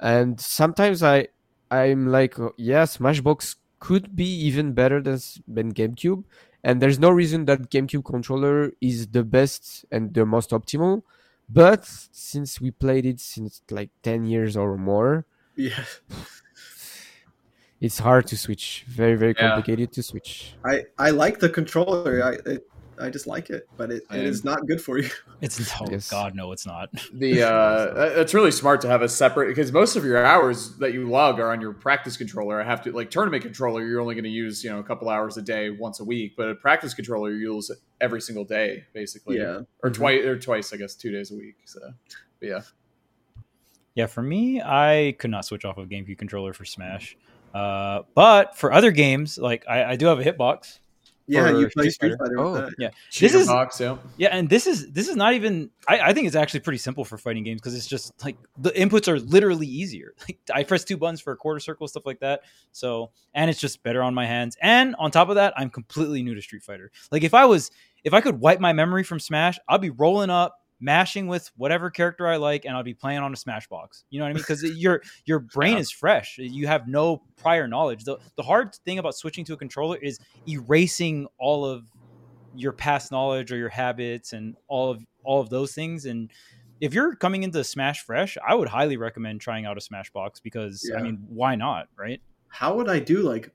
And 0.00 0.40
sometimes 0.40 1.02
I, 1.02 1.28
I'm 1.70 2.08
like, 2.08 2.38
oh, 2.38 2.52
yeah, 2.56 2.84
Smashbox 2.84 3.56
could 3.80 4.16
be 4.16 4.26
even 4.26 4.72
better 4.72 5.00
than 5.02 5.18
than 5.48 5.72
GameCube. 5.74 6.24
And 6.64 6.82
there's 6.82 6.98
no 6.98 7.10
reason 7.10 7.44
that 7.46 7.70
GameCube 7.70 8.04
controller 8.04 8.72
is 8.80 9.08
the 9.08 9.24
best 9.24 9.84
and 9.92 10.12
the 10.14 10.26
most 10.26 10.50
optimal. 10.50 11.02
But 11.48 11.84
since 12.12 12.60
we 12.60 12.72
played 12.72 13.06
it 13.06 13.20
since 13.20 13.62
like 13.70 13.90
10 14.02 14.24
years 14.26 14.56
or 14.56 14.76
more, 14.76 15.26
Yeah, 15.56 15.84
it's 17.80 17.98
hard 17.98 18.26
to 18.28 18.36
switch. 18.36 18.84
Very, 18.88 19.16
very 19.16 19.34
Yeah. 19.36 19.48
complicated 19.48 19.92
to 19.92 20.02
switch. 20.02 20.54
I 20.64 20.84
I 20.98 21.10
like 21.10 21.38
the 21.40 21.48
controller. 21.48 22.22
I 22.22 22.50
it, 22.50 22.68
I 22.98 23.10
just 23.10 23.26
like 23.26 23.50
it, 23.50 23.68
but 23.76 23.90
it, 23.90 24.04
it 24.10 24.24
is 24.24 24.42
not 24.42 24.66
good 24.66 24.80
for 24.80 24.98
you. 24.98 25.10
It's 25.42 25.60
oh 25.82 25.86
Yes. 25.90 26.08
God, 26.10 26.34
no, 26.34 26.52
it's 26.52 26.64
not. 26.64 26.88
The 27.12 27.42
uh, 27.42 28.20
it's 28.22 28.32
really 28.32 28.50
smart 28.50 28.80
to 28.80 28.88
have 28.88 29.02
a 29.02 29.08
separate 29.08 29.48
because 29.48 29.70
most 29.70 29.94
of 29.94 30.02
your 30.02 30.24
hours 30.24 30.78
that 30.78 30.94
you 30.94 31.06
log 31.10 31.38
are 31.38 31.52
on 31.52 31.60
your 31.60 31.74
practice 31.74 32.16
controller. 32.16 32.58
I 32.58 32.64
have 32.64 32.80
to 32.84 32.92
like 32.92 33.10
tournament 33.10 33.42
controller. 33.42 33.84
You're 33.84 34.00
only 34.00 34.14
going 34.14 34.24
to 34.24 34.30
use 34.30 34.64
you 34.64 34.70
know 34.70 34.78
a 34.78 34.82
couple 34.82 35.10
hours 35.10 35.36
a 35.36 35.42
day 35.42 35.68
once 35.68 36.00
a 36.00 36.04
week, 36.04 36.32
but 36.38 36.48
a 36.48 36.54
practice 36.54 36.94
controller 36.94 37.30
you 37.32 37.52
use 37.54 37.70
every 38.00 38.22
single 38.22 38.44
day 38.46 38.84
basically. 38.94 39.36
Yeah, 39.36 39.60
or 39.82 39.90
twice 39.90 40.24
or 40.24 40.38
twice 40.38 40.72
I 40.72 40.78
guess 40.78 40.94
two 40.94 41.12
days 41.12 41.30
a 41.30 41.34
week. 41.36 41.56
So 41.66 41.80
but 42.40 42.48
yeah, 42.48 42.60
Yeah, 43.94 44.06
for 44.06 44.22
me, 44.22 44.62
I 44.62 45.16
could 45.18 45.30
not 45.30 45.44
switch 45.44 45.66
off 45.66 45.76
of 45.76 45.88
GameCube 45.90 46.16
controller 46.16 46.54
for 46.54 46.64
Smash. 46.64 47.14
Uh, 47.56 48.02
but 48.14 48.56
for 48.56 48.72
other 48.72 48.90
games, 48.90 49.38
like 49.38 49.64
I, 49.68 49.92
I 49.92 49.96
do 49.96 50.06
have 50.06 50.18
a 50.20 50.24
hitbox. 50.24 50.78
yeah. 51.26 51.50
For 51.50 51.58
You 51.60 51.68
play 51.68 51.88
Street 51.90 51.92
Street 51.92 52.18
Fighter. 52.18 52.36
Fighter 52.36 52.40
Oh. 52.40 52.54
that. 52.54 52.74
Yeah, 52.78 52.90
cheater 53.10 53.38
is- 53.38 53.46
box. 53.46 53.80
Yeah, 53.80 53.96
Yeah, 54.18 54.28
and 54.32 54.48
this 54.48 54.66
is 54.66 54.92
this 54.92 55.08
is 55.08 55.16
not 55.16 55.32
even. 55.34 55.70
I, 55.88 56.00
I 56.00 56.12
think 56.12 56.26
it's 56.26 56.36
actually 56.36 56.60
pretty 56.60 56.78
simple 56.78 57.04
for 57.04 57.16
fighting 57.18 57.44
games 57.44 57.60
because 57.60 57.74
it's 57.74 57.86
just 57.86 58.12
like 58.24 58.36
the 58.58 58.70
inputs 58.70 59.08
are 59.08 59.18
literally 59.18 59.66
easier. 59.66 60.12
Like 60.28 60.38
I 60.54 60.62
press 60.64 60.84
two 60.84 60.96
buttons 60.96 61.20
for 61.20 61.32
a 61.32 61.36
quarter 61.36 61.60
circle, 61.60 61.88
stuff 61.88 62.04
like 62.06 62.20
that. 62.20 62.42
So 62.72 63.10
and 63.34 63.48
it's 63.50 63.60
just 63.60 63.82
better 63.82 64.02
on 64.02 64.12
my 64.14 64.26
hands. 64.26 64.56
And 64.60 64.94
on 64.98 65.10
top 65.10 65.28
of 65.28 65.36
that, 65.36 65.54
I'm 65.56 65.70
completely 65.70 66.22
new 66.22 66.34
to 66.34 66.42
Street 66.42 66.62
Fighter. 66.62 66.90
Like 67.10 67.24
if 67.24 67.32
I 67.34 67.44
was, 67.46 67.70
if 68.04 68.12
I 68.12 68.20
could 68.20 68.38
wipe 68.40 68.60
my 68.60 68.72
memory 68.72 69.02
from 69.02 69.18
Smash, 69.20 69.58
I'd 69.68 69.80
be 69.80 69.90
rolling 69.90 70.30
up, 70.30 70.60
mashing 70.80 71.26
with 71.26 71.50
whatever 71.56 71.90
character 71.90 72.26
I 72.26 72.36
like, 72.36 72.64
and 72.64 72.76
I'll 72.76 72.82
be 72.82 72.94
playing 72.94 73.20
on 73.20 73.32
a 73.32 73.36
Smash 73.36 73.68
box. 73.68 74.04
You 74.10 74.18
know 74.18 74.24
what 74.26 74.30
I 74.30 74.32
mean? 74.34 74.42
Because 74.42 74.62
your 74.78 75.02
your 75.24 75.40
brain 75.40 75.74
Yeah. 75.74 75.80
is 75.80 75.90
fresh. 75.90 76.36
You 76.38 76.66
have 76.66 76.88
no 76.88 77.22
prior 77.36 77.66
knowledge. 77.66 78.04
The 78.04 78.18
the 78.36 78.42
hard 78.42 78.74
thing 78.84 78.98
about 78.98 79.14
switching 79.14 79.44
to 79.46 79.54
a 79.54 79.56
controller 79.56 79.96
is 79.96 80.18
erasing 80.46 81.26
all 81.38 81.64
of 81.64 81.84
your 82.54 82.72
past 82.72 83.12
knowledge 83.12 83.52
or 83.52 83.56
your 83.56 83.68
habits 83.68 84.32
and 84.32 84.56
all 84.68 84.90
of 84.90 85.04
all 85.24 85.40
of 85.40 85.50
those 85.50 85.74
things 85.74 86.06
and 86.06 86.30
if 86.80 86.94
you're 86.94 87.14
coming 87.14 87.42
into 87.42 87.62
smash 87.62 88.02
fresh 88.02 88.38
i 88.48 88.54
would 88.54 88.68
highly 88.68 88.96
recommend 88.96 89.40
trying 89.40 89.66
out 89.66 89.76
a 89.76 89.80
smash 89.80 90.10
box 90.12 90.40
because 90.40 90.90
i 90.96 91.02
mean 91.02 91.22
why 91.28 91.54
not 91.54 91.88
right 91.98 92.20
How 92.48 92.74
would 92.76 92.88
I 92.88 93.00
do 93.00 93.18
like 93.18 93.50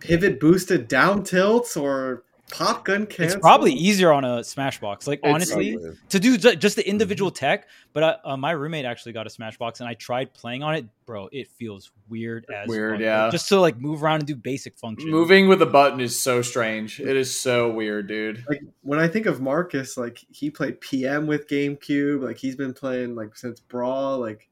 pivot 0.00 0.38
boosted 0.40 0.88
down 0.88 1.24
tilts 1.24 1.76
or 1.76 2.22
pop 2.50 2.84
gun 2.84 3.06
cancel? 3.06 3.24
it's 3.24 3.36
probably 3.36 3.72
easier 3.72 4.12
on 4.12 4.24
a 4.24 4.38
Smashbox. 4.38 5.06
like 5.06 5.18
It's- 5.18 5.34
honestly 5.34 5.76
to 6.10 6.20
do 6.20 6.36
just 6.38 6.76
the 6.76 6.88
individual 6.88 7.30
tech 7.30 7.68
but 7.92 8.02
I, 8.02 8.16
uh, 8.32 8.36
my 8.36 8.52
roommate 8.52 8.84
actually 8.84 9.12
got 9.12 9.26
a 9.26 9.30
Smashbox, 9.30 9.80
and 9.80 9.88
i 9.88 9.94
tried 9.94 10.32
playing 10.34 10.62
on 10.62 10.74
it 10.74 10.86
bro 11.06 11.28
it 11.32 11.48
feels 11.48 11.90
weird 12.08 12.46
as 12.54 12.68
Weird, 12.68 12.92
fuck. 12.92 12.98
Like, 13.00 13.04
yeah. 13.04 13.28
just 13.30 13.48
to 13.48 13.58
like 13.60 13.78
move 13.80 14.02
around 14.02 14.20
and 14.20 14.26
do 14.26 14.36
basic 14.36 14.76
functions 14.78 15.10
moving 15.10 15.48
with 15.48 15.60
a 15.62 15.66
button 15.66 16.00
is 16.00 16.18
so 16.20 16.40
strange. 16.42 17.00
It 17.00 17.16
is 17.16 17.38
so 17.40 17.70
weird, 17.70 18.06
dude. 18.08 18.44
like 18.48 18.62
when 18.82 18.98
I 19.00 19.08
think 19.08 19.26
of 19.26 19.40
Marcus, 19.40 19.96
like 19.96 20.24
he 20.30 20.50
played 20.50 20.80
PM 20.80 21.26
with 21.26 21.48
GameCube. 21.48 22.22
Like 22.22 22.36
he's 22.38 22.54
been 22.56 22.74
playing 22.74 23.14
like 23.16 23.36
since 23.36 23.58
Brawl. 23.60 24.18
Like 24.18 24.48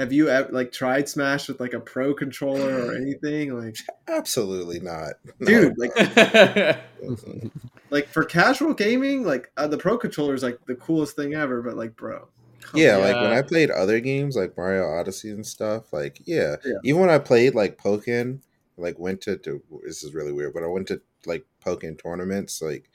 have 0.00 0.12
you 0.12 0.28
ever 0.28 0.50
like 0.52 0.72
tried 0.72 1.08
Smash 1.08 1.48
with 1.48 1.60
like 1.60 1.74
a 1.74 1.80
pro 1.80 2.14
controller 2.14 2.72
or 2.86 2.94
anything? 3.02 3.54
Like, 3.56 3.76
Absolutely 4.08 4.80
not, 4.80 5.14
No. 5.40 5.46
dude, 5.46 5.74
like 5.78 6.78
like 7.90 8.08
for 8.08 8.24
casual 8.24 8.74
gaming, 8.74 9.24
like 9.24 9.50
uh, 9.56 9.66
the 9.66 9.78
pro 9.78 9.98
controller 9.98 10.34
is 10.34 10.42
like 10.42 10.58
the 10.66 10.74
coolest 10.76 11.16
thing 11.16 11.34
ever. 11.34 11.62
But 11.62 11.76
like, 11.76 11.96
bro, 11.96 12.28
come 12.62 12.80
Yeah, 12.80 12.96
on. 12.96 13.00
like 13.00 13.20
when 13.20 13.32
I 13.32 13.42
played 13.42 13.70
other 13.70 14.00
games 14.00 14.36
like 14.36 14.56
Mario 14.56 14.86
Odyssey 14.88 15.30
and 15.30 15.46
stuff, 15.46 15.92
like 15.92 16.20
yeah, 16.24 16.56
Yeah. 16.64 16.74
even 16.84 17.00
when 17.00 17.10
I 17.10 17.18
played 17.18 17.54
like 17.54 17.78
Pokken, 17.78 18.40
like 18.76 18.98
went 18.98 19.20
to, 19.22 19.36
to 19.38 19.62
this 19.84 20.02
is 20.04 20.14
really 20.14 20.32
weird, 20.32 20.54
but 20.54 20.62
I 20.62 20.68
went 20.68 20.88
to 20.88 21.00
like 21.26 21.46
Pokken 21.64 22.00
tournaments, 22.02 22.62
like 22.62 22.88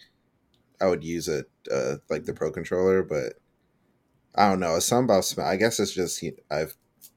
I 0.82 0.88
would 0.88 1.04
use 1.04 1.28
it 1.28 1.50
uh 1.72 1.98
like 2.10 2.26
the 2.26 2.34
Pro 2.34 2.52
controller, 2.52 3.04
but 3.04 3.34
I 4.36 4.50
don't 4.50 4.60
know, 4.60 4.76
it's 4.76 4.86
something 4.86 5.06
about 5.06 5.26
Smash. 5.26 5.46
I 5.48 5.56
guess 5.58 5.80
it's 5.80 5.94
just 5.94 6.24
I've 6.52 6.76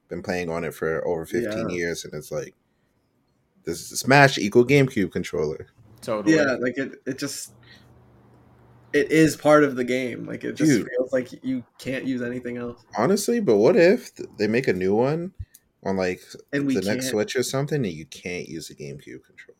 been 0.09 0.21
playing 0.23 0.49
on 0.49 0.63
it 0.63 0.73
for 0.73 1.05
over 1.07 1.25
fifteen 1.25 1.69
Yeah. 1.69 1.75
years, 1.75 2.03
and 2.05 2.13
it's 2.13 2.31
like 2.31 2.53
this 3.63 3.81
is 3.81 3.91
a 3.91 3.97
Smash 3.97 4.37
equal 4.37 4.65
GameCube 4.65 5.11
controller. 5.11 5.67
totally. 6.01 6.35
yeah, 6.35 6.53
like 6.59 6.77
it, 6.77 7.01
it 7.05 7.17
just 7.17 7.51
it 8.91 9.11
is 9.11 9.35
part 9.35 9.63
of 9.63 9.75
the 9.75 9.83
game. 9.83 10.25
Like 10.25 10.43
it 10.43 10.53
just 10.53 10.71
Dude. 10.71 10.87
feels 10.97 11.13
like 11.13 11.43
you 11.43 11.63
can't 11.77 12.05
use 12.05 12.21
anything 12.21 12.57
else, 12.57 12.83
Honestly, 12.97 13.39
but 13.39 13.57
what 13.57 13.75
if 13.75 14.11
they 14.37 14.47
make 14.47 14.67
a 14.67 14.73
new 14.73 14.95
one 14.95 15.33
on 15.83 15.95
like 15.95 16.21
and 16.51 16.69
the 16.69 16.81
next 16.81 17.09
Switch 17.09 17.35
or 17.35 17.43
something, 17.43 17.85
and 17.85 17.93
you 17.93 18.05
can't 18.07 18.47
use 18.49 18.69
a 18.69 18.75
GameCube 18.75 19.23
controller? 19.25 19.58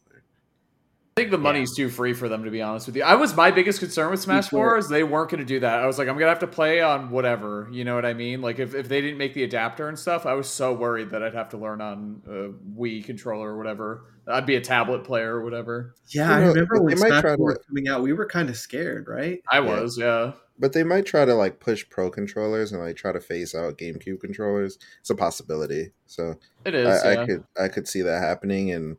I 1.20 1.24
think 1.24 1.32
the 1.32 1.38
money's 1.38 1.76
too 1.76 1.90
free 1.90 2.14
for 2.14 2.30
them 2.30 2.46
to 2.46 2.50
be 2.52 2.62
honest 2.62 2.86
with 2.88 2.96
you. 2.96 3.04
I 3.04 3.16
was 3.16 3.36
my 3.36 3.52
biggest 3.52 3.80
concern 3.80 4.10
with 4.10 4.22
Smash 4.22 4.48
sure. 4.48 4.58
Four 4.60 4.78
is 4.78 4.88
they 4.88 5.04
weren't 5.04 5.30
going 5.30 5.40
to 5.42 5.46
do 5.46 5.60
that. 5.60 5.80
I 5.80 5.86
was 5.86 5.98
like, 5.98 6.08
I'm 6.08 6.16
gonna 6.18 6.30
have 6.30 6.40
to 6.40 6.48
play 6.48 6.80
on 6.80 7.10
whatever. 7.12 7.68
You 7.74 7.84
know 7.84 7.94
what 7.96 8.06
I 8.06 8.14
mean? 8.14 8.42
Like 8.42 8.58
if, 8.60 8.74
if 8.74 8.88
they 8.88 9.02
didn't 9.02 9.18
make 9.18 9.34
the 9.34 9.44
adapter 9.44 9.90
and 9.90 10.00
stuff, 10.00 10.26
I 10.26 10.34
was 10.34 10.48
so 10.48 10.72
worried 10.74 11.10
that 11.10 11.22
I'd 11.22 11.34
have 11.34 11.50
to 11.50 11.58
learn 11.58 11.82
on 11.82 12.22
a 12.26 12.80
Wii 12.80 13.04
controller 13.04 13.50
or 13.54 13.58
whatever. 13.58 14.06
I'd 14.30 14.46
be 14.46 14.56
a 14.56 14.62
tablet 14.62 15.04
player 15.04 15.36
or 15.36 15.44
whatever. 15.44 15.94
Yeah, 16.08 16.32
I 16.32 16.40
You 16.40 16.46
know, 16.46 16.48
remember 16.54 16.82
when 16.82 16.96
they 16.96 17.02
might 17.02 17.08
Smash 17.10 17.22
try 17.22 17.36
4 17.36 17.46
was 17.46 17.58
to- 17.58 17.64
coming 17.66 17.88
out, 17.90 18.02
we 18.02 18.14
were 18.14 18.26
kind 18.26 18.50
of 18.50 18.56
scared, 18.56 19.10
right? 19.10 19.42
I 19.52 19.58
Yeah. 19.60 19.82
was, 19.82 19.98
yeah. 19.98 20.32
But 20.58 20.72
they 20.72 20.84
might 20.84 21.06
try 21.06 21.26
to 21.26 21.34
like 21.36 21.60
push 21.60 21.86
pro 21.90 22.10
controllers 22.10 22.72
and 22.72 22.82
like 22.82 22.96
try 22.96 23.12
to 23.12 23.20
phase 23.20 23.54
out 23.54 23.78
GameCube 23.78 24.22
controllers. 24.22 24.78
It's 25.02 25.10
a 25.10 25.16
possibility. 25.16 25.92
So 26.06 26.36
It 26.64 26.76
is. 26.76 26.88
I, 27.04 27.14
yeah. 27.14 27.22
I 27.22 27.26
could 27.26 27.44
I 27.60 27.68
could 27.68 27.88
see 27.90 28.02
that 28.04 28.22
happening 28.22 28.72
and 28.72 28.96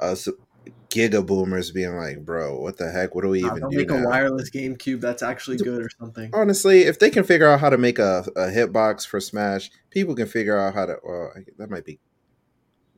us 0.00 0.28
giga 0.90 1.24
boomers 1.24 1.70
being 1.70 1.96
like, 1.96 2.24
bro, 2.24 2.58
what 2.60 2.76
the 2.76 2.90
heck? 2.90 3.14
What 3.14 3.22
do 3.22 3.28
we 3.28 3.44
Uh, 3.44 3.54
even 3.56 3.68
do 3.70 3.76
make 3.76 3.90
a 3.90 4.02
wireless 4.02 4.50
GameCube 4.50 5.00
that's 5.00 5.22
actually 5.22 5.58
good 5.58 5.82
or 5.82 5.90
something. 6.00 6.30
Honestly, 6.32 6.82
if 6.82 6.98
they 6.98 7.10
can 7.10 7.24
figure 7.24 7.48
out 7.48 7.60
how 7.60 7.70
to 7.70 7.78
make 7.78 7.98
a, 7.98 8.24
a 8.36 8.46
hitbox 8.46 9.06
for 9.06 9.20
Smash, 9.20 9.70
people 9.90 10.14
can 10.14 10.26
figure 10.26 10.58
out 10.58 10.74
how 10.74 10.86
to. 10.86 10.96
Well, 11.04 11.32
I- 11.36 11.44
that 11.58 11.70
might 11.70 11.84
be. 11.84 11.98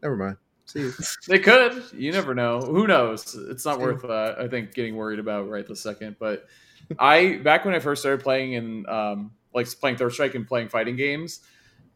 Never 0.02 0.16
mind. 0.16 0.36
See 0.66 0.80
you. 0.80 0.92
They 1.28 1.38
could. 1.40 1.82
You 1.92 2.12
never 2.12 2.34
know. 2.34 2.60
Who 2.60 2.86
knows? 2.86 3.34
It's 3.50 3.64
not 3.64 3.78
See. 3.78 3.82
worth 3.82 4.04
uh, 4.04 4.34
I 4.38 4.46
think 4.48 4.72
getting 4.72 4.96
worried 4.96 5.18
about 5.18 5.48
right 5.48 5.66
this 5.66 5.80
second. 5.82 6.16
But 6.18 6.46
I 6.98 7.40
back 7.42 7.64
when 7.64 7.74
I 7.74 7.80
first 7.80 8.02
started 8.02 8.22
playing 8.22 8.52
in 8.52 8.88
um, 8.88 9.32
like 9.52 9.66
playing 9.80 9.96
Third 9.96 10.12
Strike 10.12 10.36
and 10.36 10.46
playing 10.46 10.68
fighting 10.68 10.96
games, 10.96 11.40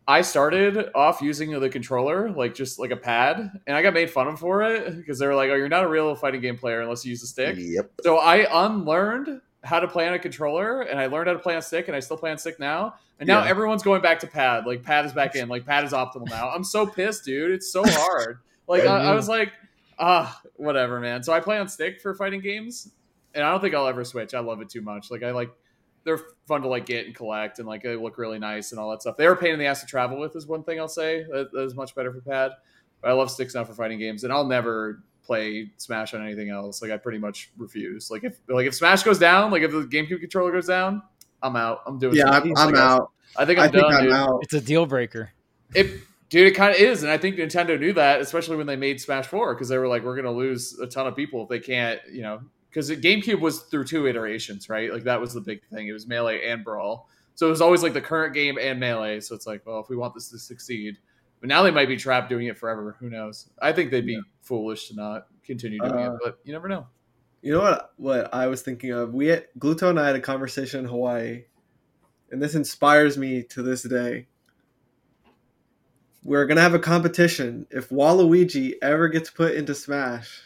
I 0.06 0.20
started 0.20 0.90
off 0.94 1.22
using 1.22 1.58
the 1.58 1.68
controller 1.70 2.30
like 2.30 2.54
just 2.54 2.78
like 2.78 2.90
a 2.90 2.96
pad, 2.96 3.50
and 3.66 3.76
I 3.76 3.80
got 3.82 3.94
made 3.94 4.10
fun 4.10 4.28
of 4.28 4.38
for 4.38 4.62
it 4.62 4.96
because 4.96 5.18
they 5.18 5.26
were 5.26 5.34
like, 5.34 5.50
"Oh, 5.50 5.54
you're 5.54 5.68
not 5.68 5.84
a 5.84 5.88
real 5.88 6.14
fighting 6.14 6.40
game 6.42 6.58
player 6.58 6.80
unless 6.82 7.04
you 7.04 7.10
use 7.10 7.22
a 7.22 7.26
stick." 7.26 7.56
Yep. 7.58 7.90
So 8.02 8.18
I 8.18 8.46
unlearned 8.66 9.40
how 9.62 9.80
to 9.80 9.88
play 9.88 10.06
on 10.06 10.12
a 10.12 10.18
controller, 10.18 10.82
and 10.82 11.00
I 11.00 11.06
learned 11.06 11.28
how 11.28 11.32
to 11.32 11.38
play 11.38 11.56
on 11.56 11.62
stick, 11.62 11.88
and 11.88 11.96
I 11.96 12.00
still 12.00 12.18
play 12.18 12.30
on 12.30 12.36
stick 12.38 12.60
now. 12.60 12.96
And 13.18 13.26
now 13.26 13.44
Yeah. 13.44 13.48
everyone's 13.50 13.82
going 13.82 14.02
back 14.02 14.18
to 14.20 14.26
pad. 14.26 14.66
Like 14.66 14.82
pad 14.82 15.06
is 15.06 15.12
back 15.14 15.36
in. 15.36 15.48
Like 15.48 15.64
pad 15.64 15.84
is 15.84 15.92
optimal 15.92 16.28
now. 16.28 16.50
I'm 16.50 16.64
so 16.64 16.86
pissed, 16.86 17.24
dude. 17.24 17.52
It's 17.52 17.72
so 17.72 17.82
hard. 17.86 18.38
Like 18.66 18.84
I, 18.86 19.10
I 19.10 19.14
was 19.14 19.28
like, 19.28 19.52
ah, 19.98 20.40
whatever, 20.56 20.98
man. 20.98 21.22
So 21.22 21.34
I 21.34 21.40
play 21.40 21.58
on 21.58 21.68
stick 21.68 22.00
for 22.00 22.14
fighting 22.14 22.40
games, 22.40 22.90
and 23.34 23.44
I 23.44 23.50
don't 23.50 23.60
think 23.60 23.74
I'll 23.74 23.86
ever 23.86 24.04
switch. 24.04 24.32
I 24.32 24.40
love 24.40 24.62
it 24.62 24.70
too 24.70 24.80
much. 24.80 25.10
Like 25.10 25.22
I 25.22 25.32
like 25.32 25.50
they're 26.04 26.20
fun 26.46 26.62
to 26.62 26.68
like 26.68 26.86
get 26.86 27.06
and 27.06 27.14
collect, 27.14 27.58
and 27.58 27.66
like 27.66 27.82
they 27.82 27.96
look 27.96 28.18
really 28.18 28.38
nice 28.38 28.72
and 28.72 28.80
all 28.80 28.90
that 28.90 29.02
stuff. 29.02 29.16
They 29.16 29.26
are 29.26 29.32
a 29.32 29.36
pain 29.36 29.52
in 29.52 29.58
the 29.58 29.66
ass 29.66 29.80
to 29.80 29.86
travel 29.86 30.18
with, 30.18 30.36
is 30.36 30.46
one 30.46 30.62
thing 30.62 30.78
I'll 30.78 30.88
say. 30.88 31.24
That, 31.30 31.50
that 31.52 31.62
is 31.62 31.74
much 31.74 31.94
better 31.94 32.12
for 32.12 32.20
pad. 32.20 32.52
But 33.00 33.10
I 33.10 33.14
love 33.14 33.30
sticks 33.30 33.54
now 33.54 33.64
for 33.64 33.74
fighting 33.74 33.98
games, 33.98 34.24
and 34.24 34.32
I'll 34.32 34.46
never 34.46 35.02
play 35.24 35.70
Smash 35.78 36.14
on 36.14 36.22
anything 36.22 36.50
else. 36.50 36.82
Like 36.82 36.90
I 36.90 36.96
pretty 36.96 37.18
much 37.18 37.50
refuse. 37.56 38.10
Like 38.10 38.24
if 38.24 38.36
like 38.48 38.66
if 38.66 38.74
Smash 38.74 39.02
goes 39.02 39.18
down, 39.18 39.50
like 39.50 39.62
if 39.62 39.72
the 39.72 39.82
GameCube 39.82 40.20
controller 40.20 40.52
goes 40.52 40.66
down, 40.66 41.02
I'm 41.42 41.56
out. 41.56 41.80
I'm 41.86 41.98
doing. 41.98 42.14
Yeah, 42.16 42.30
I'm, 42.30 42.56
I 42.56 42.62
I'm 42.62 42.70
guess. 42.72 42.80
out. 42.80 43.10
I 43.36 43.44
think 43.44 43.58
I'm 43.58 43.68
I 43.68 43.68
think 43.70 43.82
done, 43.82 43.94
I'm 43.94 44.04
dude. 44.04 44.12
out. 44.12 44.38
It's 44.42 44.54
a 44.54 44.60
deal 44.60 44.86
breaker. 44.86 45.30
It, 45.74 46.00
dude, 46.28 46.46
it 46.46 46.52
kind 46.52 46.74
of 46.74 46.80
is, 46.80 47.02
and 47.02 47.10
I 47.10 47.18
think 47.18 47.36
Nintendo 47.36 47.78
knew 47.78 47.92
that, 47.94 48.20
especially 48.20 48.56
when 48.56 48.66
they 48.66 48.76
made 48.76 49.00
Smash 49.00 49.26
Four, 49.26 49.54
because 49.54 49.68
they 49.68 49.78
were 49.78 49.88
like, 49.88 50.04
"We're 50.04 50.14
going 50.14 50.24
to 50.26 50.30
lose 50.30 50.78
a 50.78 50.86
ton 50.86 51.06
of 51.06 51.16
people 51.16 51.42
if 51.42 51.48
they 51.48 51.60
can't," 51.60 52.00
you 52.12 52.22
know, 52.22 52.40
because 52.74 52.90
GameCube 52.90 53.38
was 53.38 53.60
through 53.60 53.84
two 53.84 54.08
iterations, 54.08 54.68
right? 54.68 54.92
Like 54.92 55.04
that 55.04 55.20
was 55.20 55.32
the 55.32 55.40
big 55.40 55.62
thing. 55.66 55.86
It 55.86 55.92
was 55.92 56.08
Melee 56.08 56.44
and 56.48 56.64
Brawl, 56.64 57.08
so 57.36 57.46
it 57.46 57.50
was 57.50 57.60
always 57.60 57.84
like 57.84 57.92
the 57.92 58.00
current 58.00 58.34
game 58.34 58.58
and 58.60 58.80
Melee. 58.80 59.20
So 59.20 59.36
it's 59.36 59.46
like, 59.46 59.64
well, 59.64 59.78
if 59.78 59.88
we 59.88 59.96
want 59.96 60.12
this 60.12 60.28
to 60.30 60.38
succeed, 60.38 60.98
but 61.38 61.48
now 61.48 61.62
they 61.62 61.70
might 61.70 61.86
be 61.86 61.96
trapped 61.96 62.28
doing 62.28 62.48
it 62.48 62.58
forever. 62.58 62.96
Who 62.98 63.08
knows? 63.08 63.48
I 63.62 63.72
think 63.72 63.92
they'd 63.92 64.04
be 64.04 64.20
foolish 64.42 64.88
to 64.88 64.96
not 64.96 65.28
continue 65.44 65.78
doing 65.78 65.94
Uh, 65.94 66.14
it, 66.14 66.20
but 66.24 66.38
you 66.42 66.52
never 66.52 66.68
know. 66.68 66.88
You 67.42 67.52
know 67.52 67.60
what? 67.60 67.92
What 67.96 68.34
I 68.34 68.48
was 68.48 68.62
thinking 68.62 68.90
of? 68.90 69.14
We 69.14 69.28
had, 69.28 69.46
Gluto 69.58 69.90
and 69.90 70.00
I 70.00 70.06
had 70.06 70.16
a 70.16 70.20
conversation 70.20 70.80
in 70.80 70.86
Hawaii, 70.86 71.44
and 72.32 72.42
this 72.42 72.56
inspires 72.56 73.16
me 73.16 73.44
to 73.50 73.62
this 73.62 73.82
day. 73.82 74.26
We're 76.24 76.46
gonna 76.46 76.62
have 76.62 76.74
a 76.74 76.78
competition. 76.80 77.66
If 77.70 77.90
Waluigi 77.90 78.74
ever 78.82 79.08
gets 79.08 79.30
put 79.30 79.54
into 79.54 79.74
Smash, 79.74 80.40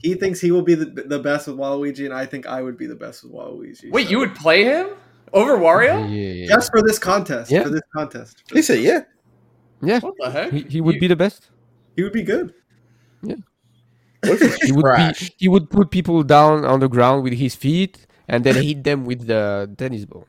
he 0.00 0.14
thinks 0.14 0.40
he 0.40 0.50
will 0.50 0.62
be 0.62 0.74
the, 0.74 0.86
the 0.86 1.18
best 1.18 1.46
with 1.46 1.56
Waluigi, 1.56 2.04
and 2.04 2.14
I 2.14 2.26
think 2.26 2.46
I 2.46 2.62
would 2.62 2.76
be 2.76 2.86
the 2.86 2.94
best 2.96 3.22
with 3.24 3.32
Waluigi. 3.32 3.90
Wait, 3.90 4.04
So- 4.06 4.10
you 4.10 4.18
would 4.18 4.34
play 4.34 4.64
him 4.64 4.88
over 5.32 5.56
Wario? 5.58 5.96
Yeah, 6.08 6.46
just 6.46 6.70
for 6.70 6.82
this 6.82 6.98
contest? 6.98 7.50
Yeah. 7.50 7.62
For 7.64 7.70
this 7.70 7.82
contest, 7.94 8.42
He 8.52 8.62
said, 8.62 8.80
"Yeah." 8.80 9.00
yeah. 9.82 10.00
What 10.00 10.14
the 10.18 10.30
heck? 10.30 10.52
He, 10.52 10.62
he 10.62 10.80
would 10.80 10.94
You- 10.96 11.00
be 11.00 11.06
the 11.08 11.16
best. 11.16 11.50
he 11.96 12.02
would 12.02 12.12
be 12.12 12.22
good. 12.22 12.54
Yeah. 13.22 13.36
He 14.24 14.72
would 14.72 14.96
be. 14.96 15.28
He 15.38 15.48
would 15.48 15.70
put 15.70 15.90
people 15.90 16.22
down 16.22 16.64
on 16.64 16.80
the 16.80 16.88
ground 16.88 17.22
with 17.22 17.34
his 17.34 17.54
feet 17.54 18.06
and 18.28 18.42
then 18.44 18.56
hit 18.56 18.82
them 18.82 19.04
with 19.04 19.26
the 19.26 19.70
tennis 19.78 20.04
ball. 20.04 20.26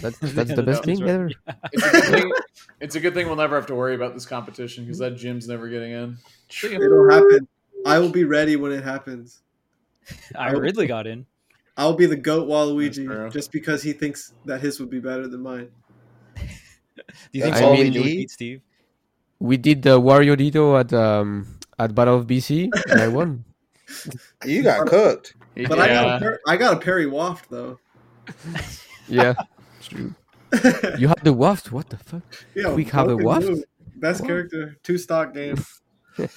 That's 0.00 0.18
that's 0.36 0.54
the 0.54 0.62
best 0.62 0.84
thing 0.84 1.00
right. 1.00 1.10
ever. 1.10 1.30
It's 1.72 1.84
a 1.86 1.90
good 1.90 2.04
thing. 2.04 2.32
It's 2.80 2.94
a 2.94 3.00
good 3.00 3.14
thing 3.14 3.26
we'll 3.26 3.36
never 3.36 3.56
have 3.56 3.66
to 3.66 3.74
worry 3.74 3.94
about 3.96 4.14
this 4.14 4.24
competition 4.26 4.84
because 4.84 4.98
that 4.98 5.16
gym's 5.16 5.48
never 5.48 5.68
getting 5.68 5.90
in. 5.92 6.18
It'll 6.62 7.10
happen. 7.10 7.48
I 7.86 7.98
will 7.98 8.10
be 8.10 8.24
ready 8.24 8.56
when 8.56 8.72
it 8.72 8.84
happens. 8.84 9.42
I 10.36 10.50
Ridley 10.52 10.86
got 10.86 11.06
in. 11.06 11.26
I'll 11.76 11.94
be 11.94 12.06
the 12.06 12.16
goat 12.16 12.46
That's 12.48 12.96
true. 12.96 13.06
Waluigi 13.06 13.32
just 13.32 13.52
because 13.52 13.82
he 13.82 13.92
thinks 13.92 14.32
that 14.44 14.60
his 14.60 14.80
would 14.80 14.90
be 14.90 15.00
better 15.00 15.26
than 15.28 15.42
mine. 15.42 15.70
Do 16.96 17.02
you 17.32 17.42
think 17.42 17.54
That's 17.54 17.62
all 17.62 17.76
Waluigi 17.76 17.94
we 17.94 18.00
would 18.00 18.06
beat 18.06 18.30
Steve? 18.30 18.60
We 19.38 19.56
did 19.56 19.82
the 19.82 20.00
Wario 20.00 20.36
ditto 20.36 20.76
at 20.76 20.92
um 20.92 21.58
at 21.78 21.94
Battle 21.94 22.18
of 22.18 22.26
BC 22.26 22.70
and 22.90 23.00
I 23.00 23.08
won. 23.08 23.44
You 24.44 24.62
got 24.62 24.86
cooked. 24.86 25.34
But 25.56 25.78
I 25.78 25.88
got 25.88 26.22
a 26.22 26.24
yeah. 26.24 26.36
I 26.46 26.56
got 26.56 26.74
a 26.74 26.80
parry 26.80 27.06
waft 27.06 27.50
though. 27.50 27.78
Yeah, 29.08 29.34
true. 29.82 30.14
You 30.96 31.08
had 31.08 31.24
the 31.24 31.32
waft. 31.32 31.72
What 31.72 31.88
the 31.90 31.96
fuck? 31.96 32.22
yeah, 32.54 32.66
Quik 32.66 32.90
have 32.90 33.08
a 33.08 33.16
waft? 33.16 33.48
Best 33.96 34.20
Wow. 34.20 34.26
character, 34.28 34.76
two 34.84 34.98
stock 34.98 35.34
game. 35.34 35.56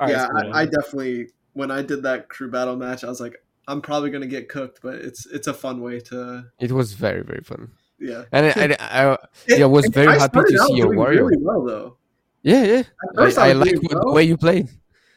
All 0.00 0.06
right, 0.06 0.12
yeah, 0.16 0.26
let's 0.32 0.48
I, 0.54 0.60
I 0.60 0.62
uh, 0.62 0.66
definitely 0.66 1.28
when 1.52 1.70
I 1.70 1.82
did 1.82 2.02
that 2.02 2.28
crew 2.28 2.50
battle 2.50 2.76
match, 2.76 3.04
I 3.04 3.08
was 3.08 3.20
like, 3.20 3.36
I'm 3.68 3.80
probably 3.80 4.10
gonna 4.10 4.26
get 4.26 4.48
cooked, 4.48 4.80
but 4.82 4.96
it's 4.96 5.26
it's 5.26 5.46
a 5.46 5.54
fun 5.54 5.80
way 5.80 6.00
to 6.00 6.44
It 6.58 6.72
was 6.72 6.92
very 6.94 7.22
very 7.22 7.40
fun. 7.42 7.70
yeah. 7.98 8.24
And 8.32 8.46
I, 8.46 8.76
I, 8.80 9.12
I 9.14 9.18
yeah, 9.48 9.64
was 9.66 9.86
very 9.88 10.08
I 10.08 10.18
happy 10.18 10.40
to 10.40 10.58
see 10.58 10.74
your 10.76 10.90
Wario. 10.90 11.28
Really 11.30 11.36
well 11.42 11.64
though. 11.64 11.96
Yeah, 12.42 12.64
yeah. 12.64 12.78
At 12.80 13.14
first 13.16 13.38
I, 13.38 13.46
I, 13.46 13.50
I 13.50 13.52
like 13.52 13.70
doing 13.70 13.88
the 13.88 14.12
way 14.12 14.24
you 14.24 14.36
played. 14.36 14.68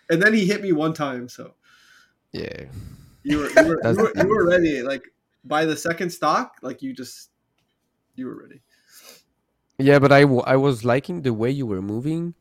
and 0.09 0.21
then 0.21 0.33
he 0.33 0.45
hit 0.45 0.61
me 0.61 0.71
one 0.71 0.93
time, 0.93 1.27
so 1.27 1.55
Yeah. 2.31 2.65
you 3.23 3.39
were 3.39 3.49
you 3.49 3.67
were, 3.67 3.81
you 3.91 3.97
were, 3.97 4.13
you 4.15 4.27
were 4.35 4.47
ready. 4.47 4.81
Like 4.83 5.03
by 5.43 5.65
the 5.65 5.75
second 5.75 6.11
stock, 6.11 6.57
like 6.61 6.81
you 6.81 6.93
just 6.93 7.31
you 8.15 8.27
were 8.27 8.35
ready. 8.43 8.61
Yeah, 9.79 9.99
but 9.99 10.11
I, 10.11 10.21
w- 10.21 10.41
I 10.41 10.55
was 10.55 10.83
liking 10.85 11.21
the 11.21 11.33
way 11.33 11.51
you 11.51 11.65
were 11.67 11.81
moving 11.83 12.33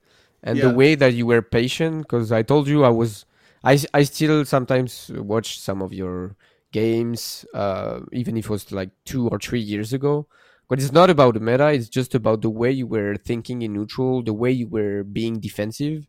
and 0.47 0.59
Yeah. 0.59 0.69
the 0.69 0.75
way 0.75 0.97
that 0.97 1.15
you 1.15 1.27
were 1.27 1.43
patient 1.43 2.03
because 2.05 2.33
I 2.33 2.43
told 2.43 2.69
you 2.69 2.85
I 2.85 2.91
was 2.91 3.27
I, 3.65 3.79
I 3.95 4.05
still 4.05 4.45
sometimes 4.47 5.11
watch 5.15 5.61
some 5.61 5.83
of 5.83 5.93
your 5.93 6.37
games 6.73 7.47
uh, 7.55 8.01
even 8.13 8.37
if 8.39 8.47
it 8.47 8.51
was 8.51 8.73
like 8.73 8.91
two 9.05 9.29
or 9.29 9.39
three 9.41 9.61
years 9.61 9.93
ago 9.93 10.29
but 10.69 10.81
it's 10.81 10.93
not 10.93 11.11
about 11.11 11.35
the 11.35 11.41
meta 11.41 11.69
it's 11.73 11.89
just 11.91 12.15
about 12.15 12.43
the 12.43 12.51
way 12.51 12.71
you 12.73 12.87
were 12.87 13.17
thinking 13.17 13.63
in 13.63 13.73
neutral 13.75 14.23
the 14.23 14.35
way 14.35 14.51
you 14.53 14.69
were 14.69 15.05
being 15.05 15.41
defensive 15.41 16.07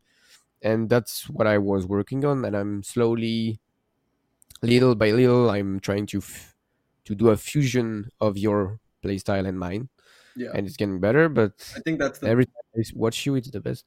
and 0.63 0.89
that's 0.89 1.29
what 1.29 1.47
I 1.47 1.57
was 1.59 1.85
working 1.87 2.25
on 2.25 2.45
and 2.45 2.55
I'm 2.55 2.83
slowly 2.83 3.59
little 4.61 4.95
by 4.95 5.11
little 5.11 5.49
I'm 5.49 5.79
trying 5.79 6.05
to 6.07 6.19
f- 6.19 6.55
to 7.05 7.15
do 7.15 7.29
a 7.29 7.37
fusion 7.37 8.11
of 8.19 8.37
your 8.37 8.79
playstyle 9.03 9.47
and 9.47 9.57
mine, 9.59 9.89
Yeah, 10.35 10.51
and 10.53 10.67
it's 10.67 10.75
getting 10.77 10.99
better. 10.99 11.29
But 11.29 11.53
I 11.75 11.79
think 11.81 11.99
that's 11.99 12.19
the 12.19 12.27
every 12.27 12.45
time 12.45 12.65
I 12.77 12.81
watch 12.95 13.25
you, 13.25 13.35
it's 13.35 13.49
the 13.51 13.61
best. 13.61 13.85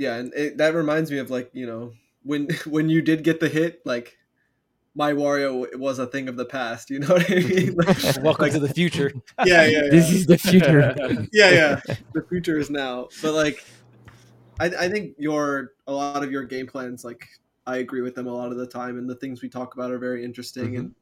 Yeah, 0.00 0.16
and 0.16 0.32
it, 0.34 0.56
that 0.56 0.74
reminds 0.74 1.10
me 1.10 1.18
of 1.18 1.30
like 1.30 1.50
you 1.52 1.66
know 1.66 1.92
when 2.22 2.48
when 2.66 2.88
you 2.88 3.02
did 3.02 3.22
get 3.22 3.38
the 3.38 3.48
hit, 3.48 3.84
like 3.84 4.16
my 4.94 5.12
Wario 5.12 5.76
was 5.78 5.98
a 5.98 6.06
thing 6.06 6.26
of 6.28 6.36
the 6.36 6.46
past. 6.46 6.88
You 6.90 7.00
know 7.00 7.08
what 7.08 7.30
I 7.30 7.34
mean? 7.34 7.74
Like- 7.74 7.96
Welcome 8.22 8.42
like- 8.44 8.52
to 8.52 8.58
the 8.60 8.72
future. 8.72 9.12
yeah, 9.44 9.64
yeah, 9.66 9.82
yeah. 9.84 9.90
This 9.90 10.10
is 10.10 10.26
the 10.26 10.38
future. 10.38 10.94
yeah, 11.32 11.50
yeah. 11.50 11.80
The 12.14 12.22
future 12.28 12.58
is 12.58 12.70
now. 12.70 13.08
But 13.22 13.34
like, 13.34 13.62
I, 14.58 14.66
I 14.66 14.88
think 14.88 15.14
your 15.18 15.74
a 15.86 15.92
lot 15.92 16.24
of 16.24 16.30
your 16.32 16.44
game 16.44 16.66
plans, 16.66 17.04
like 17.04 17.28
I 17.66 17.76
agree 17.76 18.00
with 18.00 18.14
them 18.14 18.26
a 18.26 18.34
lot 18.34 18.50
of 18.52 18.56
the 18.56 18.66
time, 18.66 18.98
and 18.98 19.08
the 19.08 19.14
things 19.16 19.42
we 19.42 19.50
talk 19.50 19.74
about 19.74 19.90
are 19.90 19.98
very 19.98 20.24
interesting. 20.24 20.72
Mhm. 20.72 20.78
And 20.78 20.94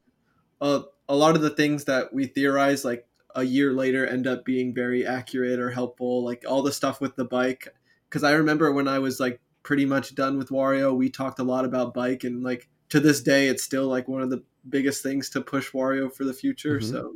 uh, 0.61 0.81
a 1.07 1.15
lot 1.15 1.35
of 1.37 1.41
the 1.41 1.51
things 1.51 1.85
that 1.85 2.13
we 2.13 2.25
theorize, 2.27 2.83
like 2.83 3.07
a 3.35 3.43
year 3.43 3.71
later, 3.71 4.05
end 4.05 4.27
up 4.27 4.43
being 4.43 4.73
very 4.73 5.07
accurate 5.07 5.57
or 5.57 5.71
helpful. 5.71 6.21
Like 6.21 6.43
all 6.45 6.61
the 6.61 6.71
stuff 6.73 6.99
with 6.99 7.15
the 7.15 7.25
bike, 7.25 7.73
because 8.09 8.23
I 8.23 8.31
remember 8.31 8.71
when 8.71 8.87
I 8.87 8.99
was 8.99 9.19
like 9.19 9.39
pretty 9.63 9.85
much 9.85 10.15
done 10.15 10.37
with 10.37 10.49
Wario, 10.49 10.95
we 10.95 11.09
talked 11.09 11.39
a 11.39 11.43
lot 11.43 11.65
about 11.65 11.93
bike, 11.93 12.23
and 12.23 12.43
like 12.43 12.67
to 12.89 12.99
this 12.99 13.21
day, 13.21 13.47
it's 13.47 13.63
still 13.63 13.87
like 13.87 14.07
one 14.07 14.21
of 14.21 14.29
the 14.29 14.43
biggest 14.69 15.03
things 15.03 15.29
to 15.29 15.41
push 15.41 15.71
Wario 15.71 16.13
for 16.13 16.23
the 16.25 16.33
future. 16.33 16.79
Mhm. 16.79 16.91
So, 16.91 17.13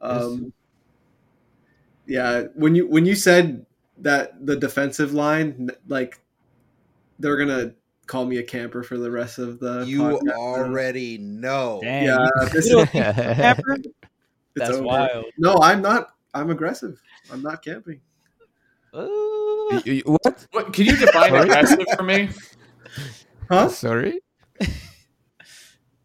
um, 0.00 0.52
yeah, 2.06 2.44
when 2.54 2.74
you 2.74 2.86
when 2.86 3.04
you 3.04 3.14
said 3.14 3.66
that 3.98 4.44
the 4.46 4.56
defensive 4.56 5.12
line, 5.12 5.70
like 5.86 6.20
they're 7.18 7.36
gonna 7.36 7.74
call 8.06 8.24
me 8.24 8.38
a 8.38 8.42
camper 8.42 8.82
for 8.82 8.96
the 8.96 9.10
rest 9.10 9.38
of 9.38 9.60
the 9.60 9.84
You 9.86 10.00
podcast. 10.00 10.32
already 10.32 11.18
know. 11.18 11.80
Dang, 11.82 12.04
yeah, 12.04 12.26
you 12.40 12.48
this 12.48 12.66
is, 12.66 12.72
a 12.72 12.86
camper? 12.86 13.76
That's 14.54 14.70
over. 14.70 14.82
wild. 14.82 15.24
No, 15.36 15.56
I'm 15.60 15.82
not. 15.82 16.08
I'm 16.34 16.50
aggressive. 16.50 17.00
I'm 17.30 17.42
not 17.42 17.62
camping. 17.62 18.00
Uh, 18.94 19.06
You- 19.84 19.92
you- 19.92 20.02
what? 20.04 20.46
What, 20.52 20.72
can 20.72 20.86
you 20.86 20.96
define 20.96 21.30
Sorry? 21.30 21.42
aggressive 21.48 21.84
for 21.96 22.02
me? 22.02 22.30
Huh? 23.50 23.68
Sorry. 23.68 24.20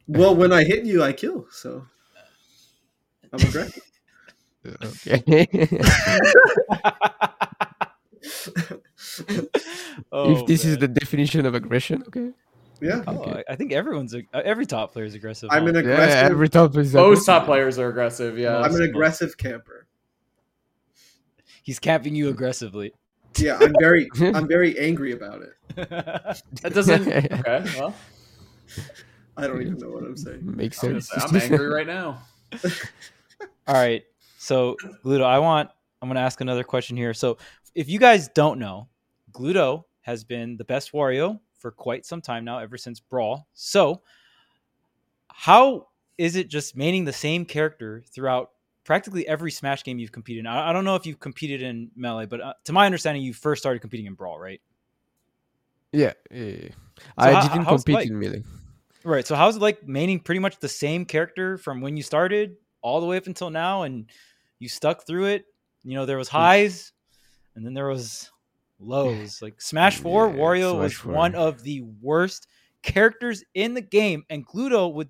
Well, 0.05 0.35
when 0.35 0.51
I 0.51 0.65
hit 0.65 0.83
you, 0.83 1.01
I 1.01 1.13
kill. 1.13 1.47
So 1.49 1.85
I'm 3.31 3.39
aggressive. 3.47 3.83
Okay. 4.65 5.47
oh, 10.11 10.39
if 10.41 10.45
this 10.47 10.65
is 10.65 10.77
the 10.77 10.87
definition 10.87 11.45
of 11.45 11.55
aggression, 11.55 12.03
okay. 12.07 12.31
yeah, 12.81 13.03
Oh, 13.07 13.23
I- 13.25 13.43
I 13.49 13.55
think 13.55 13.71
everyone's 13.73 14.13
a- 14.13 14.23
uh, 14.33 14.41
every 14.43 14.65
top 14.65 14.93
player 14.93 15.05
is 15.05 15.15
aggressive. 15.15 15.49
I'm 15.51 15.67
an 15.67 15.75
huh? 15.75 15.81
Yeah, 15.81 16.27
every 16.31 16.49
top 16.49 16.75
is 16.77 16.93
Most 16.93 17.25
top 17.25 17.45
players 17.45 17.77
are 17.79 17.89
aggressive. 17.89 18.37
Yeah. 18.37 18.59
I'm 18.59 18.73
an 18.75 18.81
aggressive 18.83 19.37
camper. 19.37 19.87
He's 21.63 21.79
capping 21.79 22.13
you 22.13 22.29
aggressively. 22.29 22.93
Yeah, 23.37 23.57
I'm 23.59 23.73
very. 23.79 24.09
I'm 24.21 24.47
very 24.47 24.77
angry 24.77 25.13
about 25.13 25.41
it. 25.41 25.55
that 25.75 26.73
doesn't. 26.73 27.07
Okay. 27.07 27.65
Well, 27.79 27.95
I 29.37 29.47
don't 29.47 29.61
even 29.61 29.77
know 29.77 29.89
what 29.89 30.03
I'm 30.03 30.17
saying. 30.17 30.41
Makes 30.43 30.83
I'm, 30.83 31.01
sense. 31.01 31.09
say, 31.09 31.39
I'm 31.49 31.53
angry 31.53 31.67
right 31.67 31.87
now. 31.87 32.21
All 33.67 33.73
right. 33.73 34.03
So, 34.37 34.75
Gluto, 35.03 35.23
I 35.23 35.39
want 35.39 35.69
I'm 36.01 36.09
going 36.09 36.15
to 36.15 36.21
ask 36.21 36.41
another 36.41 36.63
question 36.63 36.97
here. 36.97 37.13
So, 37.13 37.37
if 37.73 37.89
you 37.89 37.97
guys 37.97 38.27
don't 38.27 38.59
know, 38.59 38.89
Gluto 39.31 39.85
has 40.01 40.23
been 40.23 40.57
the 40.57 40.65
best 40.65 40.91
Wario 40.91 41.39
for 41.57 41.71
quite 41.71 42.05
some 42.05 42.21
time 42.21 42.43
now, 42.43 42.59
ever 42.59 42.77
since 42.77 42.99
Brawl. 42.99 43.47
So, 43.53 44.01
how 45.29 45.87
is 46.17 46.35
it 46.35 46.49
just 46.49 46.77
maining 46.77 47.05
the 47.05 47.13
same 47.13 47.45
character 47.45 48.03
throughout 48.13 48.51
practically 48.83 49.27
every 49.27 49.51
Smash 49.51 49.83
game 49.83 49.99
you've 49.99 50.11
competed 50.11 50.41
in? 50.41 50.47
I, 50.47 50.69
I 50.69 50.73
don't 50.73 50.85
know 50.85 50.95
if 50.95 51.05
you've 51.05 51.19
competed 51.19 51.61
in 51.61 51.91
Melee, 51.95 52.25
but 52.25 52.41
uh, 52.41 52.53
to 52.65 52.73
my 52.73 52.85
understanding, 52.85 53.23
you 53.23 53.33
first 53.33 53.61
started 53.61 53.79
competing 53.79 54.05
in 54.05 54.13
Brawl, 54.13 54.39
right? 54.39 54.61
Yeah, 55.91 56.13
yeah, 56.31 56.43
yeah. 56.43 56.69
I 57.17 57.31
how- 57.33 57.47
didn't 57.53 57.65
compete 57.67 57.95
like? 57.95 58.07
in 58.07 58.19
melee. 58.19 58.43
Right. 59.03 59.27
So, 59.27 59.35
how's 59.35 59.57
it 59.57 59.61
like 59.61 59.81
maining 59.85 60.23
pretty 60.23 60.39
much 60.39 60.59
the 60.59 60.69
same 60.69 61.05
character 61.05 61.57
from 61.57 61.81
when 61.81 61.97
you 61.97 62.03
started 62.03 62.55
all 62.81 63.01
the 63.01 63.05
way 63.05 63.17
up 63.17 63.27
until 63.27 63.49
now, 63.49 63.83
and 63.83 64.09
you 64.59 64.69
stuck 64.69 65.05
through 65.05 65.25
it? 65.25 65.45
You 65.83 65.95
know, 65.95 66.05
there 66.05 66.17
was 66.17 66.29
highs, 66.29 66.93
and 67.55 67.65
then 67.65 67.73
there 67.73 67.87
was 67.87 68.31
lows. 68.79 69.41
Like 69.41 69.61
Smash 69.61 69.97
Four, 70.01 70.29
Yeah, 70.29 70.35
Wario 70.35 70.79
was 70.79 70.93
4. 70.93 71.13
one 71.13 71.35
of 71.35 71.63
the 71.63 71.81
worst 72.01 72.47
characters 72.81 73.43
in 73.53 73.73
the 73.73 73.81
game, 73.81 74.23
and 74.29 74.47
Gluto 74.47 74.93
would 74.93 75.09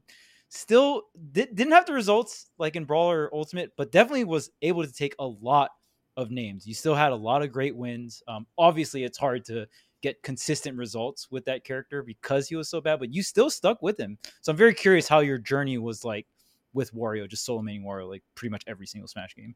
still 0.53 1.03
di- 1.31 1.47
didn't 1.53 1.71
have 1.73 1.85
the 1.85 1.93
results 1.93 2.47
like 2.57 2.75
in 2.75 2.85
Brawler 2.85 3.29
Ultimate, 3.33 3.71
but 3.77 3.91
definitely 3.91 4.23
was 4.23 4.51
able 4.61 4.83
to 4.85 4.91
take 4.93 5.15
a 5.19 5.25
lot 5.25 5.71
of 6.15 6.29
names. 6.31 6.67
You 6.67 6.73
still 6.73 6.95
had 6.95 7.11
a 7.11 7.15
lot 7.15 7.41
of 7.41 7.51
great 7.51 7.75
wins. 7.75 8.21
Um, 8.27 8.45
obviously, 8.57 9.03
it's 9.03 9.17
hard 9.17 9.43
to 9.45 9.65
get 10.01 10.21
consistent 10.21 10.77
results 10.77 11.27
with 11.31 11.45
that 11.45 11.63
character 11.63 12.03
because 12.03 12.47
he 12.49 12.55
was 12.55 12.69
so 12.69 12.81
bad, 12.81 12.99
but 12.99 13.13
you 13.13 13.23
still 13.23 13.49
stuck 13.49 13.81
with 13.81 13.99
him. 13.99 14.17
So 14.41 14.51
I'm 14.51 14.57
very 14.57 14.73
curious 14.73 15.07
how 15.07 15.19
your 15.19 15.37
journey 15.37 15.77
was 15.77 16.03
like 16.05 16.27
with 16.73 16.93
Wario, 16.93 17.27
just 17.27 17.45
solo 17.45 17.61
maining 17.61 17.83
Wario, 17.83 18.09
like 18.09 18.23
pretty 18.35 18.51
much 18.51 18.63
every 18.67 18.85
single 18.85 19.07
Smash 19.07 19.35
game. 19.35 19.55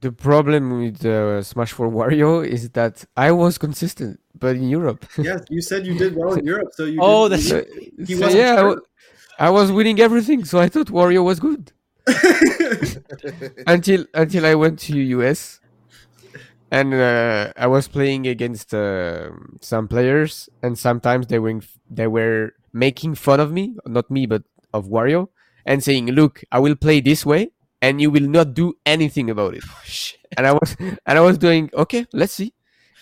The 0.00 0.10
problem 0.10 0.80
with 0.82 1.04
uh, 1.06 1.42
Smash 1.42 1.72
4 1.72 1.88
Wario 1.90 2.44
is 2.46 2.70
that 2.70 3.04
I 3.16 3.30
was 3.32 3.56
consistent, 3.56 4.18
but 4.36 4.56
in 4.56 4.68
Europe. 4.68 5.06
Yes, 5.16 5.42
you 5.48 5.62
said 5.62 5.86
you 5.86 5.96
did 5.96 6.16
well 6.16 6.34
in 6.34 6.44
Europe, 6.54 6.70
so 6.72 6.84
you. 6.84 6.98
Oh, 7.00 7.28
did, 7.28 7.38
that's- 7.38 7.48
So, 7.48 7.64
He 8.06 8.14
so 8.14 8.20
wasn't 8.22 8.34
yeah, 8.42 8.56
sure. 8.58 8.82
I 9.38 9.50
was 9.50 9.70
winning 9.72 10.00
everything, 10.00 10.44
so 10.44 10.58
I 10.58 10.68
thought 10.68 10.88
Wario 10.88 11.24
was 11.24 11.40
good 11.40 11.72
until 13.66 14.06
until 14.14 14.46
I 14.46 14.54
went 14.54 14.78
to 14.80 14.98
US, 14.98 15.60
and 16.70 16.94
uh, 16.94 17.52
I 17.56 17.66
was 17.66 17.88
playing 17.88 18.26
against 18.26 18.74
uh, 18.74 19.30
some 19.60 19.88
players, 19.88 20.48
and 20.62 20.78
sometimes 20.78 21.28
they 21.28 21.38
were 21.38 21.60
they 21.90 22.06
were 22.06 22.54
making 22.72 23.14
fun 23.14 23.40
of 23.40 23.52
me, 23.52 23.76
not 23.86 24.10
me, 24.10 24.26
but 24.26 24.42
of 24.74 24.86
Wario, 24.86 25.28
and 25.64 25.82
saying, 25.82 26.08
"Look, 26.12 26.42
I 26.50 26.58
will 26.58 26.74
play 26.76 27.00
this 27.00 27.24
way, 27.24 27.50
and 27.80 28.00
you 28.00 28.10
will 28.10 28.28
not 28.28 28.54
do 28.54 28.74
anything 28.84 29.30
about 29.30 29.54
it." 29.54 29.64
and 30.36 30.46
I 30.46 30.52
was 30.52 30.76
and 30.80 31.18
I 31.18 31.20
was 31.20 31.38
doing 31.38 31.70
okay. 31.74 32.06
Let's 32.12 32.32
see, 32.32 32.52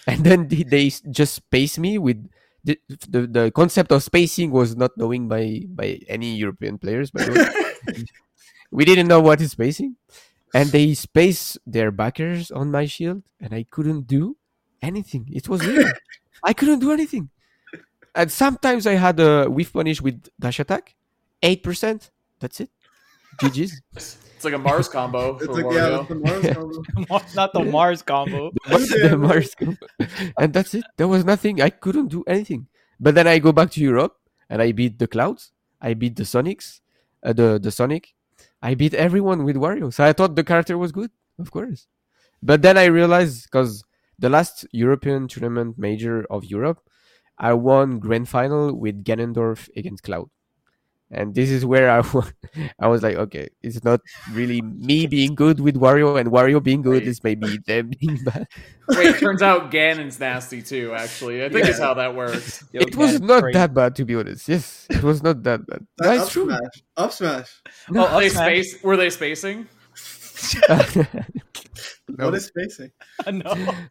and 0.07 0.25
then 0.25 0.49
they, 0.49 0.63
they 0.65 0.91
just 1.11 1.35
space 1.35 1.79
me 1.79 1.99
with. 1.99 2.29
The, 2.65 2.79
the, 2.89 3.27
the 3.27 3.51
concept 3.51 3.93
of 3.93 4.03
spacing 4.03 4.51
was 4.51 4.75
not 4.75 4.97
knowing 4.97 5.29
by 5.29 5.63
by 5.69 6.01
any 6.09 6.35
European 6.37 6.79
players 6.79 7.11
by 7.11 7.25
the 7.25 7.33
way. 7.33 8.05
We 8.75 8.85
didn't 8.85 9.07
know 9.07 9.21
what 9.21 9.41
is 9.41 9.53
spacing. 9.53 9.95
And 10.53 10.71
they 10.71 10.95
space 10.95 11.57
their 11.65 11.93
backers 11.93 12.51
on 12.51 12.71
my 12.73 12.87
shield 12.87 13.23
and 13.41 13.55
i 13.55 13.65
couldn't 13.71 14.09
do 14.09 14.37
anything. 14.83 15.29
It 15.33 15.49
was 15.49 15.61
weird. 15.63 15.95
I 16.43 16.53
couldn't 16.53 16.81
do 16.81 16.91
anything. 16.91 17.31
And 18.15 18.31
sometimes 18.33 18.87
i 18.87 18.95
had 18.95 19.21
a 19.21 19.47
whiff 19.47 19.73
punish 19.73 20.01
with 20.03 20.29
dash 20.41 20.59
attack. 20.59 20.95
8% 21.43 22.11
that's 22.41 22.59
it 22.61 22.71
ggs 23.41 23.73
It's 23.97 24.45
like 24.45 24.55
a 24.55 24.59
Mars 24.59 24.89
combo 24.89 25.37
It's 25.43 25.47
for 25.47 25.53
like 25.55 25.65
yeah, 25.75 25.89
Wario. 25.89 25.97
that's 25.97 26.09
the 26.09 26.15
Mars 26.27 26.47
combo. 26.55 26.83
Not 27.35 27.53
the 27.53 27.63
Yeah. 27.65 27.71
Mars 27.77 28.03
combo. 28.03 28.51
the 28.67 29.17
Mars 29.19 29.55
combo. 29.55 29.77
and 30.39 30.53
that's 30.53 30.75
it 30.75 30.85
there 30.97 31.09
was 31.09 31.25
nothing 31.25 31.61
i 31.63 31.71
couldn't 31.71 32.09
do 32.09 32.23
anything 32.27 32.67
but 33.01 33.15
then 33.15 33.27
i 33.27 33.39
go 33.39 33.53
back 33.53 33.71
to 33.73 33.81
europe 33.81 34.17
and 34.51 34.61
i 34.63 34.73
beat 34.73 34.99
the 34.99 35.07
clouds 35.07 35.53
i 35.81 35.95
beat 35.95 36.17
the 36.17 36.25
sonics 36.25 36.81
uh, 37.23 37.33
the 37.33 37.59
the 37.59 37.71
sonic 37.71 38.15
i 38.63 38.75
beat 38.75 38.95
everyone 38.95 39.45
with 39.45 39.57
wario 39.57 39.93
so 39.93 40.05
i 40.05 40.13
thought 40.13 40.37
the 40.37 40.45
character 40.45 40.77
was 40.79 40.93
good 40.93 41.11
of 41.39 41.51
course 41.51 41.87
but 42.43 42.63
then 42.63 42.77
i 42.77 42.85
realized 42.85 43.45
because 43.45 43.85
the 44.19 44.29
last 44.29 44.67
european 44.73 45.27
tournament 45.29 45.79
major 45.79 46.25
of 46.31 46.45
europe 46.45 46.81
i 47.39 47.53
won 47.53 47.99
grand 47.99 48.29
final 48.29 48.75
with 48.85 49.03
ganondorf 49.05 49.69
against 49.77 50.03
cloud 50.05 50.29
and 51.15 51.35
this 51.35 51.51
is 51.51 51.65
where 51.65 51.91
I 51.91 52.03
I 52.81 52.89
was 52.89 53.03
like, 53.03 53.17
okay, 53.17 53.49
it's 53.63 53.83
not 53.85 54.01
really 54.33 54.61
me 54.63 55.07
being 55.07 55.35
good 55.35 55.61
with 55.61 55.77
Wario, 55.77 56.19
and 56.21 56.31
Wario 56.31 56.63
being 56.63 56.83
good 56.83 57.03
Wait. 57.03 57.09
is 57.09 57.23
maybe 57.25 57.59
them 57.67 57.91
being 58.01 58.19
bad. 58.25 58.47
Wait, 58.89 59.07
it 59.07 59.19
turns 59.21 59.43
out 59.43 59.71
Ganon's 59.71 60.19
nasty 60.21 60.61
too. 60.63 60.93
Actually, 60.95 61.45
I 61.45 61.49
think 61.49 61.69
is 61.69 61.79
how 61.79 61.95
that 61.95 62.15
works. 62.15 62.65
Yo, 62.73 62.81
it 62.83 62.95
was 62.97 63.13
Ganon's 63.13 63.21
not 63.23 63.43
crazy. 63.43 63.59
that 63.59 63.75
bad, 63.75 63.97
to 63.97 64.05
be 64.05 64.15
honest. 64.15 64.49
Yes, 64.49 64.87
it 64.91 65.03
was 65.03 65.23
not 65.23 65.43
that 65.45 65.67
bad. 65.67 65.87
That 65.99 66.09
That's 66.17 66.23
up 66.25 66.31
true. 66.31 66.47
smash. 66.47 66.83
Up 66.97 67.13
smash. 67.13 67.63
Oh, 67.95 68.01
up 68.05 68.21
they 68.21 68.29
smash. 68.29 68.47
space? 68.69 68.83
Were 68.83 68.97
they 68.97 69.11
spacing? 69.11 69.69
No. 72.07 72.27
What 72.27 72.35
is 72.35 72.45
spacing? 72.47 72.91
no. 73.33 73.51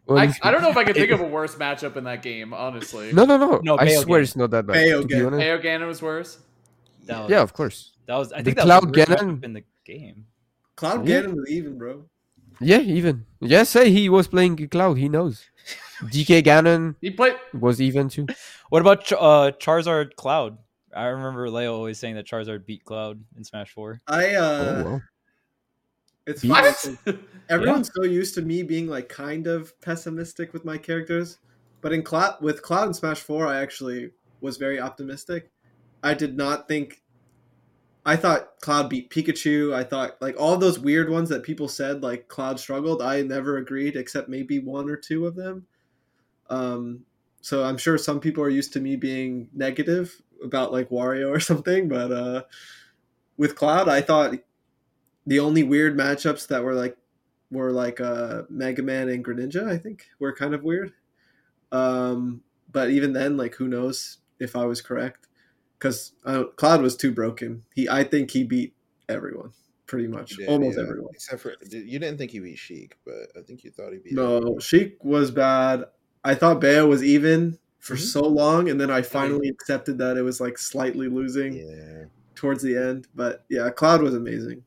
I, 0.09 0.31
I 0.43 0.51
don't 0.51 0.61
know 0.61 0.69
if 0.69 0.77
I 0.77 0.83
can 0.83 0.93
think 0.93 1.09
of 1.11 1.19
a 1.19 1.25
worse 1.27 1.55
matchup 1.55 1.95
in 1.97 2.03
that 2.03 2.21
game. 2.21 2.53
Honestly, 2.53 3.11
No, 3.11 3.25
no, 3.25 3.37
no. 3.37 3.59
No, 3.63 3.75
I 3.77 3.85
Bayo 3.85 4.01
swear 4.01 4.19
Ganon. 4.19 4.23
it's 4.23 4.35
not 4.35 4.51
that 4.51 4.67
bad. 4.67 4.73
Bayo 4.75 5.01
to 5.01 5.07
be 5.07 5.13
Ganon. 5.15 5.27
honest. 5.27 5.41
Ayo 5.43 5.63
Ganon 5.63 5.87
was 5.87 6.01
worse. 6.01 6.37
That 7.05 7.21
was, 7.23 7.29
Yeah, 7.31 7.41
of 7.41 7.53
course. 7.53 7.93
That 8.07 8.17
was. 8.17 8.31
I 8.33 8.37
The 8.39 8.43
think 8.45 8.57
that 8.57 8.65
Cloud 8.65 8.83
was 8.85 8.91
the 9.07 9.15
Ganon- 9.15 9.43
in 9.43 9.53
the 9.53 9.63
game. 9.85 10.25
Cloud 10.75 11.07
Yeah. 11.07 11.21
Ganon 11.21 11.35
was 11.35 11.49
even, 11.49 11.77
bro. 11.77 12.05
Yeah, 12.61 12.79
even. 12.79 13.25
Yes, 13.41 13.69
say 13.69 13.91
he 13.91 14.09
was 14.09 14.27
playing 14.27 14.55
Cloud. 14.69 14.97
He 14.97 15.09
knows. 15.09 15.43
DK 16.03 16.43
Ganon 16.43 16.95
He 17.01 17.11
played. 17.11 17.35
was 17.59 17.79
even 17.81 18.09
too. 18.09 18.27
What 18.69 18.81
about 18.81 19.11
uh, 19.11 19.51
Charizard 19.59 20.15
Cloud? 20.15 20.57
I 20.95 21.05
remember 21.05 21.49
Leo 21.49 21.75
always 21.75 21.97
saying 21.99 22.15
that 22.15 22.25
Charizard 22.27 22.65
beat 22.65 22.83
Cloud 22.85 23.23
in 23.37 23.43
Smash 23.43 23.71
Four. 23.71 23.99
I 24.07 24.35
uh 24.35 24.83
oh, 24.85 24.91
wow. 24.91 25.01
It's 26.25 26.41
Beats? 26.41 26.53
funny. 26.53 26.97
What? 27.03 27.15
'cause 27.15 27.15
Everyone's 27.49 27.91
so 27.93 28.03
used 28.03 28.33
to 28.35 28.41
me 28.41 28.63
being 28.63 28.87
like 28.87 29.09
kind 29.09 29.45
of 29.47 29.79
pessimistic 29.81 30.53
with 30.53 30.63
my 30.65 30.77
characters, 30.77 31.37
but 31.81 31.91
in 31.93 32.01
Cloud 32.03 32.41
with 32.41 32.61
Cloud 32.61 32.87
in 32.87 32.93
Smash 32.93 33.19
Four, 33.19 33.45
I 33.47 33.61
actually 33.61 34.11
was 34.41 34.57
very 34.57 34.79
optimistic. 34.79 35.51
I 36.03 36.13
did 36.13 36.37
not 36.37 36.67
think. 36.67 37.01
I 38.05 38.17
thought 38.17 38.59
Cloud 38.59 38.89
beat 38.89 39.09
Pikachu. 39.09 39.73
I 39.73 39.85
thought 39.85 40.21
like 40.21 40.35
all 40.37 40.57
those 40.57 40.77
weird 40.77 41.09
ones 41.09 41.29
that 41.29 41.43
people 41.43 41.69
said 41.69 42.03
like 42.03 42.27
Cloud 42.27 42.59
struggled. 42.59 43.01
I 43.01 43.21
never 43.21 43.57
agreed, 43.57 43.95
except 43.95 44.27
maybe 44.27 44.59
one 44.59 44.89
or 44.89 44.97
two 44.97 45.25
of 45.25 45.35
them. 45.35 45.65
Um, 46.49 47.05
so 47.41 47.63
I'm 47.63 47.77
sure 47.77 47.97
some 47.97 48.19
people 48.19 48.43
are 48.43 48.49
used 48.49 48.73
to 48.73 48.81
me 48.81 48.97
being 48.97 49.49
negative 49.53 50.21
about 50.43 50.73
like 50.73 50.89
Wario 50.89 51.29
or 51.29 51.39
something, 51.41 51.87
but 51.87 52.11
uh, 52.11 52.43
with 53.37 53.55
Cloud, 53.55 53.87
I 53.87 54.01
thought 54.01 54.35
the 55.25 55.39
only 55.39 55.63
weird 55.63 55.97
matchups 55.97 56.47
that 56.47 56.63
were 56.63 56.73
like 56.73 56.97
were 57.51 57.71
like 57.71 58.01
uh, 58.01 58.43
Mega 58.49 58.81
Man 58.81 59.09
and 59.09 59.23
Greninja. 59.23 59.69
I 59.69 59.77
think 59.77 60.07
were 60.19 60.33
kind 60.33 60.53
of 60.53 60.63
weird. 60.63 60.91
Um, 61.71 62.41
but 62.71 62.89
even 62.89 63.13
then, 63.13 63.37
like 63.37 63.55
who 63.55 63.67
knows 63.67 64.17
if 64.39 64.55
I 64.55 64.65
was 64.65 64.81
correct? 64.81 65.27
Because 65.83 66.13
uh, 66.23 66.45
Cloud 66.55 66.81
was 66.81 66.95
too 66.95 67.11
broken. 67.11 67.63
He, 67.75 67.89
I 67.89 68.05
think 68.05 68.31
he 68.31 68.45
beat 68.45 68.73
everyone 69.09 69.51
pretty 69.85 70.07
much, 70.07 70.39
Yeah, 70.39 70.47
almost 70.47 70.77
yeah. 70.77 70.83
everyone. 70.83 71.09
Except 71.13 71.41
for 71.41 71.55
you 71.69 71.99
didn't 71.99 72.17
think 72.17 72.31
he 72.31 72.39
beat 72.39 72.57
Sheik, 72.57 72.95
but 73.05 73.13
I 73.37 73.41
think 73.41 73.65
you 73.65 73.69
thought 73.71 73.91
he 73.91 73.99
beat. 73.99 74.13
No, 74.13 74.57
Sheik 74.59 75.03
was 75.03 75.29
bad. 75.29 75.83
I 76.23 76.35
thought 76.35 76.61
Bayo 76.61 76.87
was 76.87 77.03
even 77.03 77.59
for 77.79 77.95
Mhm. 77.95 77.99
so 77.99 78.21
long, 78.21 78.69
and 78.69 78.79
then 78.79 78.89
I 78.89 79.01
finally 79.01 79.49
accepted 79.49 79.97
that 79.97 80.15
it 80.15 80.21
was 80.21 80.39
like 80.39 80.57
slightly 80.57 81.09
losing 81.09 81.55
Yeah. 81.57 82.05
towards 82.33 82.63
the 82.63 82.77
end. 82.77 83.07
But 83.13 83.43
yeah, 83.49 83.69
Cloud 83.69 84.01
was 84.01 84.13
amazing. 84.15 84.63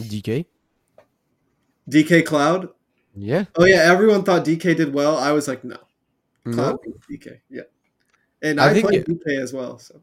DK. 0.00 0.46
DK 1.88 2.22
Cloud. 2.26 2.70
Yeah. 3.14 3.44
Oh 3.54 3.66
yeah, 3.66 3.82
everyone 3.84 4.24
thought 4.24 4.44
DK 4.44 4.74
did 4.76 4.92
well. 4.92 5.16
I 5.16 5.30
was 5.30 5.46
like, 5.46 5.62
no, 5.62 5.76
No. 6.44 6.52
Cloud 6.54 6.78
beat 6.82 7.20
DK. 7.20 7.40
Yeah, 7.48 7.62
and 8.42 8.60
I 8.60 8.70
I, 8.70 8.72
think 8.74 8.86
played 8.88 9.00
it- 9.02 9.06
DK 9.24 9.40
as 9.40 9.52
well. 9.52 9.78
So 9.78 10.00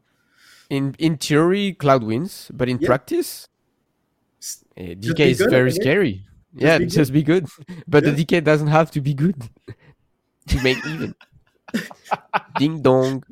In 0.70 0.94
in 0.98 1.16
theory, 1.16 1.72
Cloud 1.72 2.02
wins, 2.04 2.50
but 2.52 2.68
in 2.68 2.78
Yeah. 2.78 2.86
practice, 2.86 3.48
S- 4.40 4.64
eh, 4.76 4.94
DK 4.94 5.30
is 5.30 5.38
good 5.38 5.50
very 5.50 5.70
the 5.70 5.76
game. 5.78 5.82
scary. 5.82 6.26
yeah, 6.54 6.78
be 6.78 6.86
just 6.98 7.12
be 7.12 7.22
good. 7.22 7.46
But 7.88 8.04
Yeah. 8.04 8.10
the 8.12 8.24
DK 8.24 8.40
doesn't 8.44 8.68
have 8.68 8.90
to 8.92 9.00
be 9.00 9.14
good 9.14 9.36
to 10.48 10.62
make 10.62 10.78
even. 10.86 11.14
Ding 12.58 12.80
dong. 12.82 13.22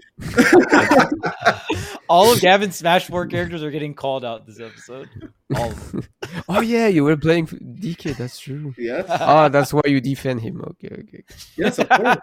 All 2.08 2.32
of 2.32 2.40
Gavin's 2.40 2.76
Smash 2.76 3.06
4 3.06 3.26
characters 3.26 3.62
are 3.62 3.70
getting 3.70 3.94
called 3.94 4.24
out 4.24 4.46
this 4.46 4.60
episode. 4.60 5.08
All 5.56 5.70
of 5.70 5.92
them. 5.92 6.02
Oh 6.48 6.60
yeah, 6.60 6.86
you 6.86 7.04
were 7.04 7.16
playing 7.16 7.46
for 7.46 7.56
DK. 7.56 8.16
That's 8.16 8.38
true. 8.38 8.74
yes, 8.78 9.06
Oh, 9.08 9.48
that's 9.48 9.72
why 9.72 9.82
you 9.86 10.00
defend 10.00 10.40
him. 10.42 10.62
Okay, 10.62 10.88
okay. 11.00 11.24
yes, 11.56 11.78
of 11.78 11.88
course. 11.88 12.18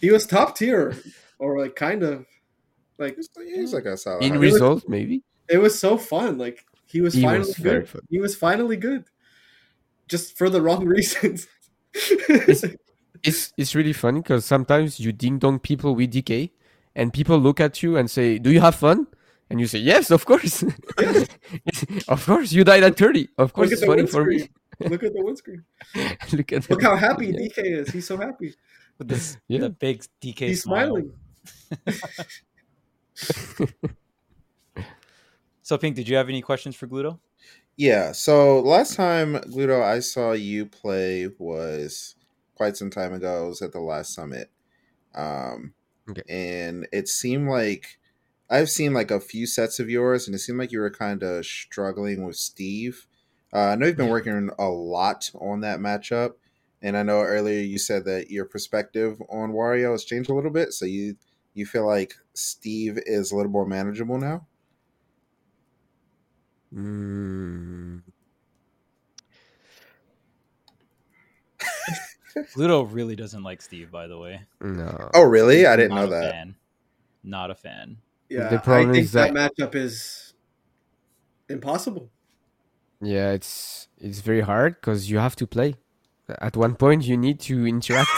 He 0.00 0.10
was 0.10 0.26
top 0.26 0.56
tier, 0.56 0.96
or 1.38 1.58
like 1.60 1.76
kind 1.76 2.02
of 2.02 2.26
like 3.02 3.16
He's, 3.16 3.28
he's 3.36 3.72
like 3.74 3.84
a 3.84 3.96
solid. 3.96 4.22
in 4.24 4.32
high- 4.32 4.38
was- 4.38 4.52
result, 4.54 4.88
maybe. 4.88 5.22
it 5.48 5.58
was 5.58 5.78
so 5.78 5.98
fun. 5.98 6.38
Like 6.38 6.64
he 6.86 7.00
was 7.00 7.14
He 7.14 7.22
finally 7.22 7.38
was 7.40 7.56
very 7.56 7.80
good. 7.80 7.88
fun. 7.88 8.02
He 8.10 8.20
was 8.20 8.34
finally 8.36 8.76
good, 8.76 9.04
just 10.08 10.36
for 10.38 10.48
the 10.48 10.60
wrong 10.62 10.84
reasons. 10.96 11.46
It's 13.24 13.52
it's 13.56 13.74
really 13.74 13.92
funny 13.92 14.20
because 14.20 14.44
sometimes 14.44 14.98
you 14.98 15.12
ding 15.12 15.38
dong 15.38 15.58
people 15.60 15.94
with 15.94 16.12
DK, 16.12 16.50
and 16.96 17.12
people 17.12 17.38
look 17.38 17.60
at 17.60 17.82
you 17.82 17.96
and 17.96 18.10
say, 18.10 18.38
"Do 18.38 18.50
you 18.50 18.60
have 18.60 18.74
fun?" 18.74 19.06
And 19.50 19.60
you 19.60 19.66
say, 19.66 19.78
"Yes, 19.78 20.10
of 20.10 20.24
course." 20.24 20.62
of 22.08 22.26
course, 22.26 22.50
you 22.52 22.64
died 22.64 22.82
at 22.82 22.96
thirty. 22.96 23.28
Of 23.38 23.52
course, 23.52 23.70
Look 23.70 23.78
at 23.78 23.78
it's 23.78 23.80
the 23.82 23.86
funny 23.86 24.06
for 24.06 24.24
me. 24.24 24.48
Look 24.90 25.02
at 25.04 25.12
the 25.14 25.22
windscreen. 25.22 25.62
look 26.32 26.52
at 26.52 26.68
Look 26.70 26.82
how 26.82 26.96
happy 26.96 27.26
Yeah. 27.26 27.38
DK 27.46 27.58
is. 27.80 27.90
He's 27.90 28.06
so 28.08 28.16
happy. 28.16 28.54
With 28.98 29.08
this, 29.08 29.36
Yeah. 29.46 29.60
the 29.60 29.70
big 29.70 30.02
DK 30.20 30.48
He's 30.48 30.62
smile. 30.64 30.96
smiling. 30.96 31.12
So, 35.62 35.78
Pink, 35.78 35.94
did 35.96 36.08
you 36.08 36.16
have 36.16 36.28
any 36.28 36.42
questions 36.42 36.74
for 36.74 36.86
Gluto? 36.88 37.20
Yeah. 37.76 38.12
So 38.12 38.60
last 38.60 38.94
time, 38.96 39.34
Gluto, 39.34 39.82
I 39.82 40.00
saw 40.00 40.32
you 40.32 40.66
play 40.66 41.28
was 41.38 42.16
quite 42.54 42.76
some 42.76 42.90
time 42.90 43.12
ago. 43.12 43.46
It 43.46 43.48
was 43.48 43.62
at 43.62 43.72
the 43.72 43.80
last 43.80 44.14
summit. 44.14 44.50
Um, 45.14 45.74
Okay. 46.10 46.22
and 46.28 46.88
it 46.92 47.08
seemed 47.08 47.48
like 47.48 47.98
I've 48.50 48.68
seen 48.70 48.92
like 48.92 49.10
a 49.10 49.20
few 49.20 49.46
sets 49.46 49.78
of 49.78 49.88
yours, 49.88 50.26
and 50.26 50.34
it 50.34 50.40
seemed 50.40 50.58
like 50.58 50.72
you 50.72 50.80
were 50.80 50.90
kind 50.90 51.22
of 51.22 51.46
struggling 51.46 52.24
with 52.26 52.36
Steve. 52.36 53.06
Uh, 53.52 53.68
I 53.68 53.74
know 53.76 53.86
you've 53.86 53.96
been 53.96 54.08
working 54.08 54.50
a 54.58 54.68
lot 54.68 55.30
on 55.34 55.60
that 55.60 55.78
matchup, 55.78 56.32
and 56.82 56.96
I 56.96 57.02
know 57.04 57.20
earlier 57.22 57.60
you 57.60 57.78
said 57.78 58.04
that 58.06 58.30
your 58.30 58.44
perspective 58.46 59.22
on 59.30 59.52
Wario 59.52 59.92
has 59.92 60.04
changed 60.04 60.28
a 60.28 60.34
little 60.34 60.50
bit. 60.50 60.72
So 60.72 60.86
you 60.86 61.16
you 61.54 61.66
feel 61.66 61.86
like 61.86 62.14
Steve 62.34 62.98
is 63.06 63.32
a 63.32 63.36
little 63.36 63.52
more 63.52 63.66
manageable 63.66 64.18
now. 64.18 64.46
Mm, 66.72 68.02
Gluto 72.54 72.82
really 72.90 73.16
doesn't 73.16 73.42
like 73.42 73.62
Steve, 73.62 73.90
by 73.90 74.06
the 74.06 74.18
way. 74.18 74.40
no. 74.60 75.10
Oh, 75.14 75.22
really? 75.22 75.66
I 75.66 75.76
didn't 75.76 75.94
Not 75.94 76.04
know 76.04 76.10
that. 76.10 76.32
Fan. 76.32 76.56
Not 77.22 77.50
a 77.50 77.54
fan. 77.54 77.98
Yeah, 78.28 78.48
The 78.50 78.58
problem 78.58 78.90
I 78.90 78.92
think 78.92 79.04
is 79.04 79.12
that, 79.12 79.30
matchup 79.32 79.74
is 79.74 80.34
impossible. 81.48 82.10
Yeah, 83.00 83.32
it's 83.32 83.88
it's 83.98 84.20
very 84.20 84.40
hard 84.42 84.76
because 84.76 85.10
you 85.10 85.18
have 85.18 85.36
to 85.36 85.46
play. 85.46 85.74
At 86.40 86.56
one 86.56 86.76
point, 86.76 87.04
you 87.04 87.16
need 87.16 87.40
to 87.40 87.66
interact, 87.66 88.10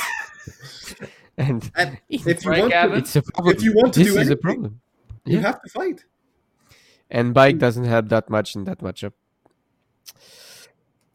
and 1.38 1.70
And 1.74 1.98
If 2.08 2.26
you 2.44 2.50
Right, 2.50 2.60
want 2.60 2.72
Gavin? 2.72 2.92
to, 2.96 2.98
it's 2.98 3.16
a 3.16 3.22
problem. 3.22 3.56
if 3.56 3.62
you 3.62 3.72
want 3.74 3.94
to 3.94 4.00
this 4.00 4.08
do 4.08 4.18
is 4.20 4.28
a 4.28 4.32
anything, 4.32 4.40
problem. 4.42 4.80
you 5.26 5.40
have 5.40 5.60
to 5.62 5.68
fight. 5.70 6.04
And 7.10 7.34
bike 7.34 7.58
doesn't 7.58 7.84
help 7.84 8.08
that 8.08 8.30
much 8.30 8.56
in 8.56 8.64
that 8.64 8.78
matchup. 8.78 9.12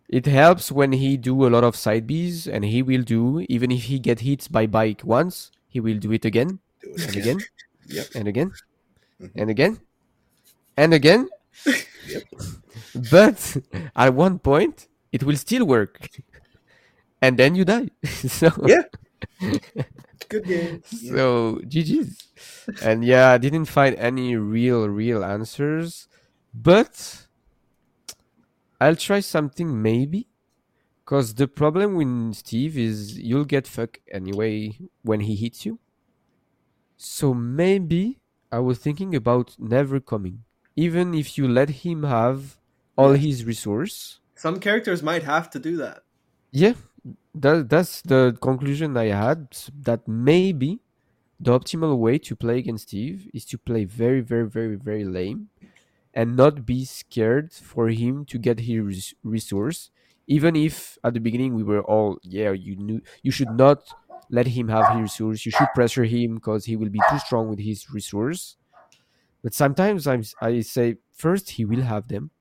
It 0.09 0.25
helps 0.25 0.71
when 0.71 0.91
he 0.93 1.17
do 1.17 1.45
a 1.45 1.49
lot 1.49 1.63
of 1.63 1.75
side 1.75 2.07
Bs, 2.07 2.47
and 2.51 2.65
he 2.65 2.81
will 2.81 3.03
do 3.03 3.45
even 3.47 3.71
if 3.71 3.83
he 3.83 3.99
get 3.99 4.21
hit 4.21 4.47
by 4.51 4.65
bike 4.65 5.01
once, 5.03 5.51
he 5.67 5.79
will 5.79 5.97
do 5.99 6.11
it 6.11 6.25
again 6.25 6.59
Do 6.81 6.93
it 6.95 7.07
and 7.07 7.15
again 7.17 7.39
Yep. 7.87 8.07
and 8.15 8.27
again 8.27 8.51
Mhm. 9.21 9.31
and 9.35 9.49
again 9.49 9.79
and 10.77 10.93
again. 10.93 11.29
Yep. 12.07 12.23
But 13.11 13.57
at 13.95 14.13
one 14.15 14.39
point, 14.39 14.87
it 15.11 15.23
will 15.23 15.35
still 15.35 15.65
work, 15.65 16.09
and 17.21 17.37
then 17.37 17.53
you 17.55 17.65
die. 17.65 17.89
so 18.05 18.49
Yeah. 18.65 18.83
Good 20.27 20.45
game. 20.45 20.83
so 20.85 21.59
GG's. 21.63 22.27
And 22.83 23.03
yeah, 23.03 23.31
I 23.31 23.37
didn't 23.37 23.65
find 23.65 23.95
any 23.95 24.35
real, 24.35 24.87
real 24.89 25.23
answers. 25.23 26.07
But 26.53 27.27
I'll 28.81 28.95
try 28.95 29.19
something 29.21 29.81
maybe. 29.81 30.27
Because 31.03 31.33
the 31.33 31.47
problem 31.47 31.95
with 31.95 32.35
Steve 32.35 32.77
is 32.77 33.17
you'll 33.17 33.45
get 33.45 33.65
fucked 33.65 33.99
anyway 34.11 34.77
when 35.01 35.21
he 35.21 35.35
hits 35.35 35.65
you. 35.65 35.79
So 36.97 37.33
maybe 37.33 38.19
I 38.51 38.59
was 38.59 38.77
thinking 38.77 39.15
about 39.15 39.55
never 39.57 39.99
coming. 39.99 40.43
Even 40.75 41.13
if 41.13 41.37
you 41.37 41.47
let 41.47 41.69
him 41.69 42.03
have 42.03 42.57
all 42.95 43.13
his 43.13 43.45
resource. 43.45 44.19
Some 44.35 44.59
characters 44.59 45.01
might 45.01 45.23
have 45.23 45.49
to 45.51 45.59
do 45.59 45.77
that. 45.77 46.03
Yeah, 46.51 46.73
that, 47.35 47.69
that's 47.69 48.01
the 48.01 48.37
conclusion 48.41 48.97
I 48.97 49.05
had. 49.07 49.57
That 49.81 50.07
maybe 50.07 50.79
the 51.39 51.57
optimal 51.57 51.97
way 51.97 52.17
to 52.19 52.35
play 52.35 52.59
against 52.59 52.89
Steve 52.89 53.29
is 53.33 53.45
to 53.45 53.57
play 53.57 53.85
very, 53.85 54.21
very, 54.21 54.47
very, 54.47 54.75
very 54.75 55.05
lame, 55.05 55.49
and 56.13 56.35
not 56.35 56.65
be 56.65 56.85
scared 56.85 57.53
for 57.53 57.89
him 57.89 58.25
to 58.25 58.37
get 58.37 58.61
his 58.61 59.13
resource. 59.23 59.91
Even 60.27 60.55
if 60.55 60.97
at 61.03 61.13
the 61.13 61.19
beginning 61.19 61.55
we 61.55 61.63
were 61.63 61.83
all, 61.83 62.19
yeah, 62.23 62.51
you 62.51 62.75
knew 62.75 63.01
you 63.23 63.31
should 63.31 63.51
not 63.51 63.89
let 64.29 64.47
him 64.47 64.67
have 64.69 64.93
his 64.93 65.01
resource. 65.01 65.45
You 65.45 65.51
should 65.51 65.69
pressure 65.75 66.03
him 66.05 66.35
because 66.35 66.65
he 66.65 66.75
will 66.75 66.89
be 66.89 67.01
too 67.09 67.19
strong 67.19 67.49
with 67.49 67.59
his 67.59 67.89
resource. 67.91 68.57
But 69.43 69.53
sometimes 69.53 70.07
I'm, 70.07 70.23
I 70.41 70.61
say 70.61 70.97
first 71.13 71.51
he 71.51 71.65
will 71.65 71.81
have 71.81 72.07
them, 72.09 72.31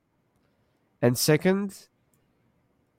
and 1.01 1.17
second 1.17 1.89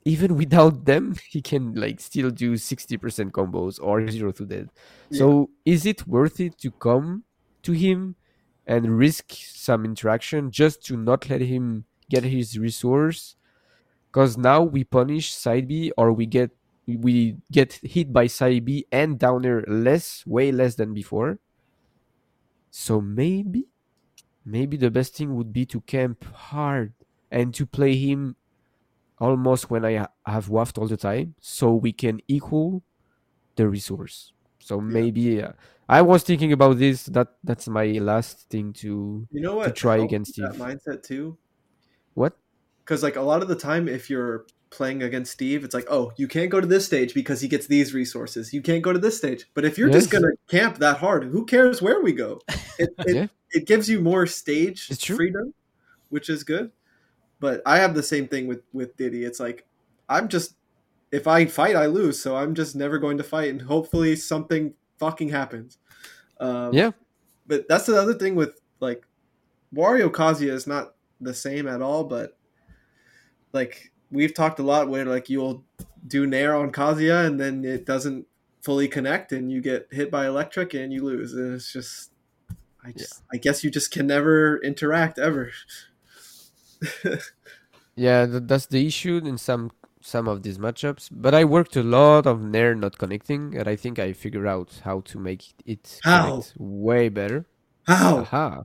even 0.05 0.35
without 0.35 0.85
them, 0.85 1.15
he 1.29 1.41
can 1.41 1.73
like 1.73 1.99
still 1.99 2.31
do 2.31 2.53
60% 2.53 3.31
combos 3.31 3.79
or 3.81 4.07
zero 4.09 4.31
to 4.31 4.45
dead. 4.45 4.69
So 5.11 5.49
is 5.65 5.85
it 5.85 6.07
worth 6.07 6.39
it 6.39 6.57
to 6.59 6.71
come 6.71 7.23
to 7.63 7.73
him 7.73 8.15
and 8.65 8.97
risk 8.97 9.31
some 9.33 9.85
interaction 9.85 10.51
just 10.51 10.83
to 10.85 10.97
not 10.97 11.29
let 11.29 11.41
him 11.41 11.85
get 12.09 12.23
his 12.23 12.57
resource? 12.57 13.35
Because 14.11 14.37
now 14.37 14.63
we 14.63 14.83
punish 14.83 15.33
side 15.33 15.67
B 15.67 15.91
or 15.97 16.11
we 16.13 16.25
get 16.25 16.51
we 16.87 17.37
get 17.51 17.73
hit 17.83 18.11
by 18.11 18.25
side 18.27 18.65
B 18.65 18.85
and 18.91 19.19
downer 19.19 19.63
less, 19.67 20.25
way 20.25 20.51
less 20.51 20.75
than 20.75 20.93
before. 20.93 21.37
So 22.71 23.01
maybe 23.01 23.67
maybe 24.45 24.77
the 24.77 24.91
best 24.91 25.15
thing 25.15 25.35
would 25.35 25.53
be 25.53 25.65
to 25.67 25.81
camp 25.81 26.23
hard 26.33 26.93
and 27.31 27.53
to 27.53 27.65
play 27.65 27.95
him 27.95 28.35
almost 29.19 29.69
when 29.69 29.85
I 29.85 29.97
ha- 29.97 30.11
have 30.25 30.49
waft 30.49 30.77
all 30.77 30.87
the 30.87 30.97
time, 30.97 31.35
so 31.41 31.73
we 31.75 31.91
can 31.93 32.21
equal 32.27 32.83
the 33.55 33.67
resource. 33.67 34.33
So 34.59 34.79
maybe 34.79 35.41
uh, 35.41 35.51
I 35.87 36.01
was 36.01 36.23
thinking 36.23 36.51
about 36.53 36.77
this. 36.77 37.03
That 37.05 37.27
that's 37.43 37.67
my 37.67 37.85
last 37.99 38.49
thing 38.49 38.73
to 38.73 39.27
You 39.31 39.41
know 39.41 39.55
what? 39.55 39.75
try 39.75 39.97
helps 39.97 40.09
against 40.11 40.35
that 40.37 40.53
Steve. 40.55 40.61
mindset 40.65 41.03
too. 41.03 41.37
what? 42.13 42.37
Because 42.85 43.03
like 43.03 43.15
a 43.17 43.21
lot 43.21 43.41
of 43.41 43.47
the 43.47 43.55
time, 43.55 43.87
if 43.87 44.09
you're 44.09 44.45
playing 44.71 45.01
against 45.03 45.31
Steve, 45.31 45.63
it's 45.63 45.73
like, 45.73 45.85
oh, 45.89 46.11
you 46.17 46.27
can't 46.27 46.49
go 46.51 46.61
to 46.61 46.67
this 46.67 46.85
stage 46.85 47.13
because 47.13 47.41
he 47.41 47.47
gets 47.47 47.65
these 47.67 47.93
resources. 47.93 48.53
You 48.53 48.61
can't 48.61 48.83
go 48.83 48.93
to 48.93 48.99
this 48.99 49.17
stage. 49.17 49.45
But 49.53 49.65
if 49.65 49.77
you're 49.77 49.89
just 49.89 50.09
gonna 50.11 50.29
camp 50.47 50.77
that 50.77 50.97
hard, 50.97 51.23
who 51.25 51.45
cares 51.45 51.81
where 51.81 52.01
we 52.01 52.13
go? 52.13 52.41
It 52.77 52.89
it, 52.99 53.15
Yeah. 53.15 53.27
it 53.51 53.65
gives 53.67 53.89
you 53.89 53.99
more 54.01 54.25
stage 54.27 54.87
freedom, 55.05 55.53
which 56.09 56.29
is 56.29 56.43
good. 56.43 56.71
But 57.39 57.61
I 57.65 57.77
have 57.77 57.93
the 57.95 58.03
same 58.03 58.27
thing 58.27 58.47
with 58.47 58.61
with 58.73 58.95
Diddy. 58.97 59.23
It's 59.23 59.39
like 59.39 59.65
I'm 60.07 60.27
just 60.27 60.55
if 61.11 61.27
I 61.27 61.45
fight, 61.45 61.75
I 61.75 61.87
lose. 61.87 62.21
So 62.21 62.35
I'm 62.35 62.53
just 62.53 62.75
never 62.75 62.99
going 62.99 63.17
to 63.17 63.23
fight, 63.23 63.49
and 63.49 63.61
hopefully 63.61 64.15
something 64.15 64.73
fucking 64.97 65.29
happens. 65.29 65.77
Um, 66.39 66.73
Yeah. 66.73 66.91
but 67.47 67.67
that's 67.67 67.85
the 67.85 67.99
other 67.99 68.13
thing 68.13 68.35
with 68.35 68.59
like 68.79 69.05
Wario 69.73 70.09
Kazuya 70.09 70.51
is 70.51 70.67
not 70.67 70.95
the 71.21 71.33
same 71.33 71.67
at 71.67 71.81
all, 71.81 72.03
but 72.03 72.37
like 73.53 73.91
we've 74.11 74.33
talked 74.33 74.59
a 74.59 74.63
lot 74.63 74.89
where 74.89 75.05
like 75.05 75.29
you'll 75.29 75.63
do 76.07 76.25
Nair 76.27 76.55
on 76.55 76.71
Kazuya 76.71 77.25
and 77.25 77.39
then 77.39 77.65
it 77.65 77.85
doesn't 77.85 78.25
fully 78.61 78.87
connect 78.87 79.31
and 79.31 79.51
you 79.51 79.61
get 79.61 79.87
hit 79.91 80.11
by 80.11 80.27
electric 80.27 80.73
and 80.73 80.91
you 80.93 81.03
lose. 81.03 81.33
And 81.33 81.55
it's 81.55 81.71
just 81.73 82.11
I 82.83 82.91
just 82.91 83.21
I 83.33 83.37
guess 83.37 83.63
you 83.63 83.69
just 83.71 83.91
can 83.91 84.07
never 84.07 84.61
interact 84.61 85.17
ever. 85.19 85.51
Yeah, 87.95 88.25
th- 88.25 88.43
that's 88.45 88.67
the 88.67 88.85
issue 88.87 89.17
in 89.17 89.37
some 89.37 89.71
some 90.01 90.27
of 90.29 90.43
these 90.43 90.57
matchups. 90.57 91.09
But 91.11 91.33
I 91.35 91.43
worked 91.43 91.75
a 91.75 91.83
lot 91.83 92.25
of 92.25 92.41
Nair 92.41 92.73
not 92.73 92.97
connecting, 92.97 93.57
and 93.57 93.67
I 93.67 93.75
think 93.75 93.99
I 93.99 94.13
figured 94.13 94.47
out 94.47 94.79
how 94.85 95.01
to 95.01 95.19
make 95.19 95.43
it 95.65 95.99
How? 96.03 96.43
way 96.57 97.09
better. 97.09 97.45
How? 97.85 98.19
Aha! 98.19 98.63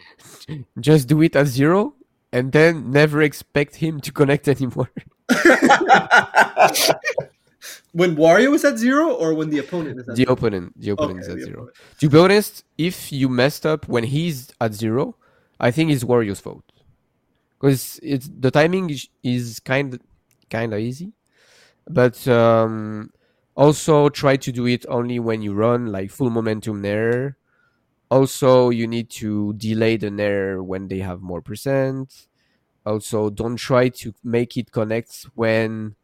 Just 0.80 1.08
do 1.08 1.20
it 1.22 1.36
at 1.36 1.46
zero, 1.48 1.94
and 2.32 2.52
then 2.52 2.90
never 2.90 3.20
expect 3.20 3.76
him 3.76 4.00
to 4.00 4.10
connect 4.12 4.48
anymore. 4.48 4.90
when 7.92 8.16
Wario 8.16 8.54
is 8.54 8.64
at 8.64 8.78
zero 8.78 9.10
or 9.12 9.34
when 9.34 9.50
the 9.50 9.58
opponent 9.58 10.00
is 10.00 10.08
at 10.08 10.16
the 10.16 10.16
zero? 10.16 10.32
opponent, 10.32 10.72
the 10.80 10.90
opponent 10.90 11.18
Okay, 11.20 11.28
is 11.28 11.34
at 11.34 11.40
zero. 11.40 11.58
opponent. 11.64 11.76
To 12.00 12.08
be 12.08 12.18
honest, 12.18 12.64
if 12.78 13.12
you 13.12 13.28
messed 13.28 13.66
up 13.66 13.88
when 13.88 14.04
he's 14.04 14.50
at 14.60 14.72
zero, 14.74 15.16
I 15.58 15.70
think 15.70 15.90
it's 15.90 16.04
Wario's 16.04 16.40
fault 16.40 16.64
because 17.60 18.00
it's 18.02 18.28
the 18.38 18.50
timing 18.50 18.90
is, 18.90 19.08
is 19.22 19.60
kind 19.60 20.00
kind 20.48 20.72
of 20.72 20.80
easy, 20.80 21.12
but 21.88 22.26
um, 22.26 23.12
also 23.54 24.08
try 24.08 24.36
to 24.36 24.50
do 24.52 24.66
it 24.66 24.86
only 24.88 25.18
when 25.18 25.42
you 25.42 25.52
run 25.52 25.92
like 25.92 26.10
full 26.10 26.30
momentum 26.30 26.80
nair. 26.80 27.36
Also, 28.10 28.70
you 28.70 28.88
need 28.88 29.08
to 29.08 29.52
delay 29.52 29.96
the 29.96 30.10
nair 30.10 30.62
when 30.62 30.88
they 30.88 30.98
have 30.98 31.20
more 31.20 31.40
percent. 31.40 32.26
Also, 32.84 33.30
don't 33.30 33.56
try 33.56 33.88
to 33.88 34.12
make 34.24 34.56
it 34.56 34.72
connect 34.72 35.26
when 35.34 35.94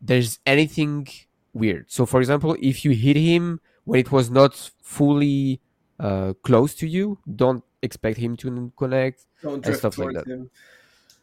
there's 0.00 0.38
anything 0.46 1.06
weird. 1.52 1.90
So, 1.90 2.06
for 2.06 2.20
example, 2.20 2.56
if 2.60 2.84
you 2.84 2.92
hit 2.92 3.16
him 3.16 3.60
when 3.84 4.00
it 4.00 4.10
was 4.10 4.30
not 4.30 4.70
fully 4.80 5.60
uh, 5.98 6.32
close 6.42 6.74
to 6.76 6.86
you, 6.86 7.18
don't 7.36 7.62
expect 7.82 8.18
him 8.18 8.36
to 8.38 8.72
connect. 8.76 9.26
Don't 9.42 9.62
drift 9.62 9.80
stuff 9.80 9.98
like 9.98 10.14
that. 10.14 10.26
him. 10.26 10.50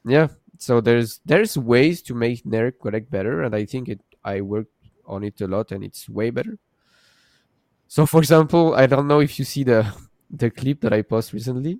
Yeah. 0.07 0.27
So 0.57 0.81
there's 0.81 1.19
there's 1.25 1.57
ways 1.57 2.01
to 2.03 2.15
make 2.15 2.45
Nair 2.45 2.71
connect 2.71 3.11
better, 3.11 3.43
and 3.43 3.53
I 3.55 3.65
think 3.65 3.89
it 3.89 4.01
I 4.23 4.41
worked 4.41 4.73
on 5.05 5.23
it 5.23 5.39
a 5.41 5.47
lot, 5.47 5.71
and 5.71 5.83
it's 5.83 6.09
way 6.09 6.29
better. 6.29 6.57
So, 7.87 8.05
for 8.05 8.19
example, 8.19 8.73
I 8.75 8.85
don't 8.85 9.07
know 9.07 9.19
if 9.19 9.39
you 9.39 9.45
see 9.45 9.63
the 9.63 9.93
the 10.29 10.49
clip 10.49 10.81
that 10.81 10.93
I 10.93 11.01
posted 11.03 11.35
recently. 11.35 11.79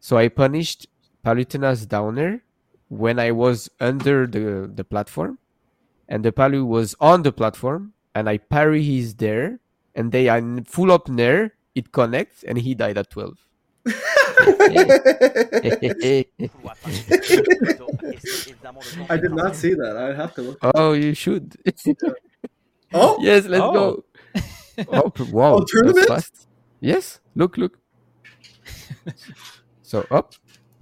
So 0.00 0.16
I 0.16 0.28
punished 0.28 0.86
Palutena's 1.24 1.86
downer 1.86 2.42
when 2.88 3.18
I 3.18 3.30
was 3.32 3.70
under 3.80 4.26
the 4.26 4.70
the 4.72 4.84
platform, 4.84 5.38
and 6.08 6.24
the 6.24 6.32
Palu 6.32 6.64
was 6.64 6.94
on 7.00 7.22
the 7.22 7.32
platform, 7.32 7.92
and 8.14 8.28
I 8.28 8.38
parry 8.38 8.82
his 8.82 9.14
there, 9.14 9.60
and 9.94 10.12
they 10.12 10.28
are 10.28 10.42
full 10.64 10.90
up 10.92 11.08
Nair. 11.08 11.54
It 11.74 11.92
connects, 11.92 12.42
and 12.42 12.58
he 12.58 12.74
died 12.74 12.98
at 12.98 13.10
twelve. 13.10 13.38
I 19.10 19.16
did 19.16 19.32
not 19.32 19.56
see 19.56 19.74
that. 19.74 19.96
I'd 19.96 20.16
have 20.16 20.34
to 20.34 20.42
look. 20.42 20.58
oh, 20.74 20.92
you 20.92 21.14
should. 21.14 21.56
Oh, 22.94 23.18
Yes, 23.20 23.44
let's 23.44 23.62
Oh. 23.62 23.72
go. 23.74 24.04
Oh, 24.88 25.12
oh 25.18 25.24
wow. 25.30 25.52
Oh, 25.54 25.58
that's 25.58 25.72
tournament? 25.72 26.08
fast. 26.08 26.48
Yes, 26.80 27.20
look, 27.34 27.58
look. 27.58 27.76
so 29.82 30.06
up, 30.10 30.32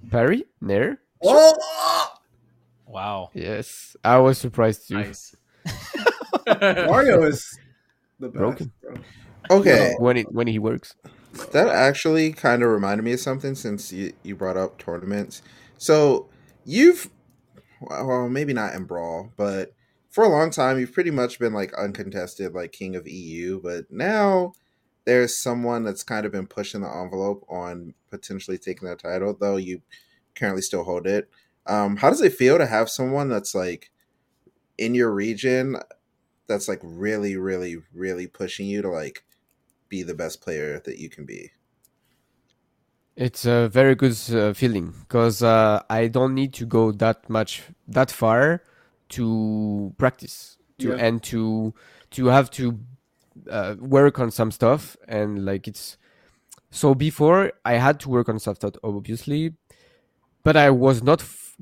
parry, 0.09 0.45
nair. 0.61 1.01
oh! 1.21 2.07
Wow. 2.85 3.29
Yes, 3.33 3.97
I 4.05 4.19
was 4.19 4.37
surprised 4.37 4.87
too. 4.87 4.93
Nice. 5.03 5.35
Mario 6.47 7.23
is 7.23 7.59
the 8.21 8.29
best. 8.29 8.37
Broken. 8.37 8.71
Bro. 8.81 8.95
Okay, 9.49 9.93
When 9.99 10.15
it 10.15 10.31
when 10.31 10.47
he 10.47 10.59
works. 10.59 10.95
That 11.51 11.67
actually 11.67 12.31
kind 12.31 12.63
of 12.63 12.69
reminded 12.69 13.03
me 13.03 13.13
of 13.13 13.19
something 13.19 13.55
since 13.55 13.91
you, 13.91 14.13
you 14.23 14.35
brought 14.35 14.57
up 14.57 14.77
tournaments. 14.77 15.41
So 15.77 16.29
you've, 16.65 17.09
well, 17.81 18.29
maybe 18.29 18.53
not 18.53 18.73
in 18.73 18.85
Brawl, 18.85 19.31
but 19.37 19.73
for 20.09 20.23
a 20.23 20.29
long 20.29 20.49
time 20.49 20.79
you've 20.79 20.93
pretty 20.93 21.11
much 21.11 21.39
been 21.39 21.53
like 21.53 21.73
uncontested, 21.73 22.53
like 22.53 22.71
king 22.71 22.95
of 22.95 23.07
EU. 23.07 23.61
But 23.61 23.91
now 23.91 24.53
there's 25.05 25.41
someone 25.41 25.83
that's 25.83 26.03
kind 26.03 26.25
of 26.25 26.31
been 26.31 26.47
pushing 26.47 26.81
the 26.81 26.89
envelope 26.89 27.45
on 27.49 27.93
potentially 28.09 28.57
taking 28.57 28.87
that 28.87 28.99
title, 28.99 29.35
though 29.39 29.57
you 29.57 29.81
currently 30.35 30.61
still 30.61 30.83
hold 30.83 31.07
it. 31.07 31.29
Um, 31.65 31.97
how 31.97 32.09
does 32.09 32.21
it 32.21 32.33
feel 32.33 32.57
to 32.57 32.65
have 32.65 32.89
someone 32.89 33.29
that's 33.29 33.53
like 33.53 33.91
in 34.77 34.95
your 34.95 35.13
region 35.13 35.77
that's 36.47 36.67
like 36.67 36.79
really, 36.83 37.35
really, 37.35 37.77
really 37.93 38.27
pushing 38.27 38.67
you 38.67 38.81
to 38.81 38.89
like 38.89 39.23
be 39.89 40.03
the 40.03 40.13
best 40.15 40.41
player 40.41 40.79
that 40.81 40.97
you 40.99 41.09
can 41.09 41.25
be? 41.25 41.51
It's 43.15 43.45
a 43.45 43.67
very 43.67 43.95
good 43.95 44.15
uh, 44.31 44.53
feeling 44.53 44.93
because 45.01 45.41
uh, 45.41 45.81
I 45.89 46.07
don't 46.07 46.35
need 46.35 46.53
to 46.53 46.65
go 46.65 46.91
that 46.91 47.27
much 47.29 47.63
that 47.87 48.11
far 48.11 48.61
to 49.09 49.93
practice 49.97 50.57
to 50.79 50.89
Yeah. 50.89 50.97
and 50.99 51.23
to 51.23 51.73
to 52.11 52.27
have 52.27 52.51
to 52.51 52.79
uh, 53.49 53.75
work 53.79 54.19
on 54.19 54.29
some 54.31 54.51
stuff 54.51 54.95
and 55.07 55.45
like 55.45 55.67
it's 55.67 55.97
so 56.69 56.93
before 56.93 57.53
I 57.65 57.73
had 57.75 57.99
to 58.01 58.09
work 58.09 58.29
on 58.29 58.39
stuff 58.39 58.59
that 58.59 58.77
obviously, 58.83 59.53
but 60.43 60.55
I 60.57 60.69
was 60.69 61.01
not 61.01 61.21
f- 61.21 61.57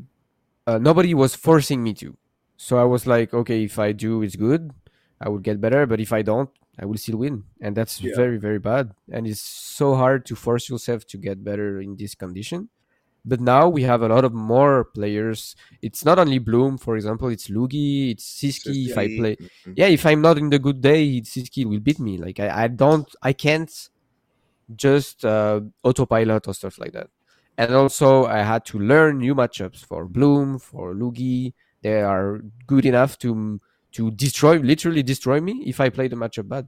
uh, 0.68 0.78
nobody 0.80 1.14
was 1.14 1.36
forcing 1.36 1.84
me 1.84 1.94
to. 1.96 2.18
So 2.58 2.78
I 2.78 2.84
was 2.86 3.06
like, 3.08 3.34
okay, 3.34 3.64
if 3.64 3.78
I 3.80 3.92
do, 3.92 4.22
it's 4.24 4.36
good. 4.36 4.72
I 5.22 5.30
will 5.30 5.40
get 5.40 5.62
better, 5.62 5.86
but 5.86 6.00
if 6.00 6.12
I 6.14 6.22
don't, 6.24 6.50
I 6.80 6.86
will 6.86 6.98
still 6.98 7.18
win, 7.18 7.44
and 7.62 7.76
that's 7.76 8.02
Yeah. 8.02 8.16
very 8.16 8.38
very 8.38 8.60
bad. 8.60 8.92
And 9.12 9.26
it's 9.28 9.42
so 9.42 9.96
hard 9.96 10.26
to 10.28 10.36
force 10.36 10.70
yourself 10.70 11.06
to 11.08 11.18
get 11.18 11.44
better 11.44 11.80
in 11.82 11.96
this 11.96 12.16
condition. 12.16 12.70
But 13.28 13.40
now 13.42 13.68
we 13.70 13.82
have 13.84 14.04
a 14.04 14.08
lot 14.08 14.24
of 14.24 14.34
more 14.34 14.84
players. 14.86 15.56
It's 15.82 16.06
not 16.06 16.20
only 16.20 16.38
Bloom, 16.38 16.78
for 16.78 16.96
example. 16.96 17.30
It's 17.30 17.48
Lugi, 17.50 18.12
it's 18.12 18.26
Sisqui. 18.40 18.90
If 18.90 18.98
I 18.98 19.08
play, 19.18 19.36
Mhm. 19.36 19.74
yeah, 19.76 19.88
if 19.88 20.06
I'm 20.06 20.22
not 20.22 20.38
in 20.38 20.50
the 20.52 20.60
good 20.60 20.80
day, 20.82 21.22
Sisqui 21.22 21.66
will 21.66 21.80
beat 21.80 22.00
me. 22.00 22.18
Like 22.18 22.40
I, 22.40 22.66
I 22.66 22.68
don't, 22.68 23.08
I 23.24 23.34
can't 23.34 23.72
just 24.76 25.24
uh, 25.26 25.62
autopilot 25.84 26.48
or 26.48 26.54
stuff 26.54 26.78
like 26.80 26.92
that. 26.94 27.10
And 27.58 27.74
also, 27.74 28.26
I 28.26 28.40
had 28.44 28.66
to 28.66 28.80
learn 28.80 29.20
new 29.20 29.34
matchups 29.34 29.86
for 29.86 30.06
Bloom, 30.06 30.60
for 30.60 30.94
Lugi. 30.94 31.54
They 31.82 32.02
are 32.02 32.42
good 32.68 32.86
enough 32.86 33.18
to 33.20 33.60
to 33.96 34.12
destroy, 34.12 34.58
literally 34.60 35.04
destroy 35.04 35.39
me 35.41 35.64
if 35.66 35.80
I 35.80 35.89
play 35.89 36.08
the 36.08 36.16
matchup 36.16 36.48
bad. 36.50 36.68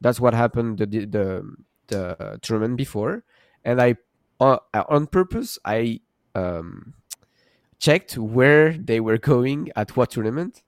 That's 0.00 0.20
what 0.20 0.34
happened 0.34 0.78
the 0.78 0.86
the 0.86 1.26
the 1.88 2.38
tournament 2.42 2.76
before, 2.76 3.24
and 3.64 3.80
I 3.80 3.96
uh, 4.40 4.58
on 4.88 5.06
purpose 5.06 5.58
I 5.64 6.00
um, 6.34 6.94
checked 7.78 8.18
where 8.18 8.72
they 8.72 9.00
were 9.00 9.18
going 9.18 9.70
at 9.76 9.96
what 9.96 10.10
tournament, 10.10 10.62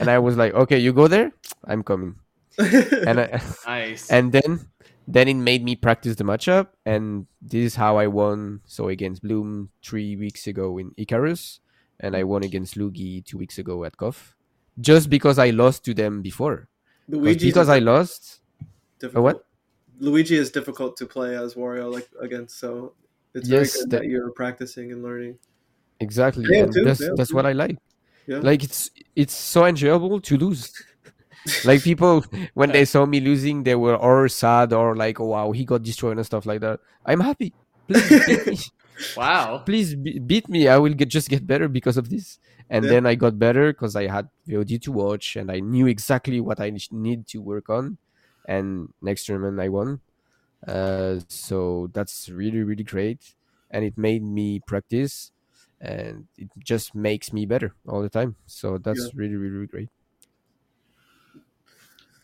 and 0.00 0.10
I 0.10 0.18
was 0.18 0.36
like, 0.36 0.54
okay, 0.54 0.78
you 0.78 0.92
go 0.92 1.06
there, 1.08 1.32
I'm 1.64 1.82
coming, 1.84 2.16
and 2.58 3.20
I, 3.20 3.40
Nice. 3.66 4.10
and 4.10 4.32
then 4.32 4.68
then 5.06 5.28
it 5.28 5.34
made 5.34 5.62
me 5.64 5.76
practice 5.76 6.16
the 6.16 6.24
matchup. 6.24 6.68
And 6.86 7.26
this 7.42 7.64
is 7.64 7.74
how 7.76 7.98
i 7.98 8.06
won. 8.06 8.60
So 8.66 8.88
against 8.88 9.22
bloom 9.22 9.70
three 9.84 10.16
weeks 10.16 10.46
ago 10.46 10.78
in 10.78 10.92
icarus 10.96 11.60
and 12.00 12.16
i 12.16 12.24
won 12.24 12.42
against 12.42 12.74
lugi 12.76 13.24
two 13.24 13.38
weeks 13.38 13.58
ago 13.58 13.84
at 13.84 13.96
kof 13.96 14.33
just 14.80 15.08
because 15.10 15.38
i 15.38 15.50
lost 15.50 15.84
to 15.84 15.94
them 15.94 16.22
before 16.22 16.68
'Cause 17.10 17.20
Luigi 17.20 17.46
because 17.46 17.68
i 17.68 17.78
lost 17.78 18.40
difficult. 18.98 19.24
what? 19.24 19.44
Luigi 20.00 20.36
is 20.36 20.50
difficult 20.50 20.96
to 20.96 21.06
play 21.06 21.36
as 21.36 21.54
Wario 21.54 21.92
like 21.92 22.08
against, 22.20 22.58
so 22.58 22.94
it's 23.34 23.48
Yes, 23.48 23.54
very 23.54 23.66
good 23.84 23.90
that- 23.90 24.02
that 24.02 24.08
you're 24.08 24.30
practicing 24.32 24.90
and 24.92 25.02
learning. 25.02 25.38
exactly 26.00 26.44
Dale 26.44 26.64
and 26.64 26.72
too, 26.74 26.84
that's 26.84 26.98
Dale 27.00 27.14
that's 27.16 27.30
too. 27.30 27.36
what 27.36 27.46
i 27.46 27.52
like 27.52 27.78
Yeah. 28.26 28.40
Like 28.40 28.64
it's 28.64 28.90
it's 29.14 29.34
so 29.36 29.66
enjoyable 29.66 30.18
to 30.28 30.34
lose. 30.40 30.72
like 31.68 31.82
people 31.84 32.24
when 32.54 32.72
they 32.72 32.86
saw 32.88 33.04
me 33.04 33.20
losing, 33.20 33.64
they 33.68 33.74
were 33.76 33.96
or 34.00 34.28
sad 34.32 34.72
or 34.72 34.96
like, 34.96 35.20
oh, 35.20 35.26
wow, 35.36 35.52
he 35.52 35.62
got 35.68 35.82
destroyed 35.84 36.16
and 36.16 36.24
stuff 36.24 36.46
like 36.48 36.60
that. 36.64 36.80
I'm 37.04 37.20
happy. 37.20 37.52
Please 37.86 38.08
beat 38.08 38.46
me. 38.48 38.56
Wow. 39.20 39.58
Please 39.68 39.92
be- 39.94 40.18
beat 40.30 40.48
me. 40.48 40.68
I 40.72 40.78
will 40.80 40.94
get 40.96 41.10
just 41.12 41.28
get 41.28 41.44
better 41.46 41.68
because 41.68 41.98
of 42.00 42.08
this. 42.08 42.38
And 42.70 42.88
Yeah. 42.88 42.90
then 42.90 43.06
I 43.06 43.14
got 43.14 43.38
better 43.38 43.72
because 43.72 43.96
I 43.96 44.06
had 44.08 44.30
VOD 44.46 44.78
to 44.80 44.92
watch 44.92 45.36
and 45.36 45.50
I 45.50 45.60
knew 45.60 45.86
exactly 45.86 46.40
what 46.40 46.60
I 46.60 46.72
need 46.90 47.26
to 47.28 47.38
work 47.42 47.68
on. 47.70 47.98
And 48.46 48.92
next 49.02 49.26
tournament 49.26 49.60
I 49.60 49.68
won. 49.68 50.00
Uh, 50.66 51.20
so 51.28 51.88
that's 51.92 52.28
really 52.30 52.62
really 52.62 52.84
great, 52.84 53.34
and 53.70 53.84
it 53.84 53.98
made 53.98 54.22
me 54.22 54.60
practice, 54.60 55.30
and 55.80 56.28
it 56.38 56.48
just 56.58 56.94
makes 56.94 57.32
me 57.34 57.46
better 57.46 57.74
all 57.86 58.02
the 58.02 58.08
time. 58.10 58.36
So 58.46 58.78
that's 58.78 59.12
really 59.14 59.36
really 59.36 59.50
really 59.52 59.66
great. 59.66 59.90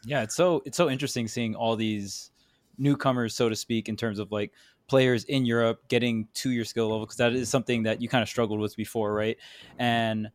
Yeah, 0.03 0.23
it's 0.23 0.35
so 0.35 0.63
it's 0.65 0.77
so 0.77 0.89
interesting 0.89 1.29
seeing 1.29 1.55
all 1.55 1.77
these 1.77 2.31
newcomers, 2.79 3.35
so 3.35 3.49
to 3.49 3.57
speak, 3.57 3.89
in 3.89 3.97
terms 3.97 4.19
of 4.19 4.33
like 4.33 4.53
players 4.91 5.25
in 5.25 5.47
Europe 5.47 5.79
getting 5.89 6.27
to 6.35 6.51
your 6.51 6.65
skill 6.65 6.87
level 6.89 7.07
because 7.07 7.17
that 7.17 7.33
is 7.33 7.49
something 7.49 7.85
that 7.85 8.03
you 8.03 8.09
kind 8.09 8.23
of 8.23 8.29
struggled 8.29 8.59
with 8.61 8.75
before, 8.77 9.15
right? 9.15 9.37
And 9.79 10.31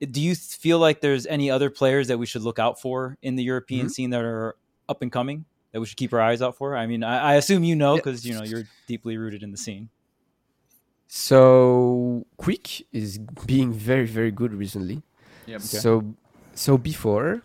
do 0.00 0.20
you 0.20 0.34
feel 0.34 0.78
like 0.78 1.00
there's 1.00 1.26
any 1.26 1.50
other 1.50 1.68
players 1.70 2.08
that 2.08 2.18
we 2.18 2.26
should 2.26 2.42
look 2.42 2.58
out 2.58 2.80
for 2.80 3.16
in 3.22 3.36
the 3.36 3.44
European 3.44 3.86
Mhm. 3.86 3.90
scene 3.90 4.10
that 4.10 4.22
are 4.24 4.56
up 4.88 5.02
and 5.02 5.12
coming 5.12 5.44
that 5.72 5.80
we 5.80 5.86
should 5.86 5.98
keep 5.98 6.12
our 6.12 6.20
eyes 6.20 6.40
out 6.42 6.56
for? 6.56 6.74
I 6.76 6.86
mean, 6.86 7.02
I, 7.04 7.32
I 7.32 7.34
assume 7.34 7.62
you 7.64 7.76
know 7.76 7.94
Yeah. 7.94 8.00
because 8.00 8.24
you 8.26 8.34
know 8.34 8.42
you're 8.50 8.64
deeply 8.86 9.16
rooted 9.18 9.42
in 9.42 9.50
the 9.52 9.58
scene. 9.58 9.88
So 11.08 12.26
Quik 12.38 12.82
is 12.92 13.18
being 13.46 13.72
very 13.72 14.06
very 14.06 14.30
good 14.30 14.52
recently. 14.52 15.02
Yep. 15.46 15.60
So 15.60 16.14
so 16.54 16.76
before 16.78 17.42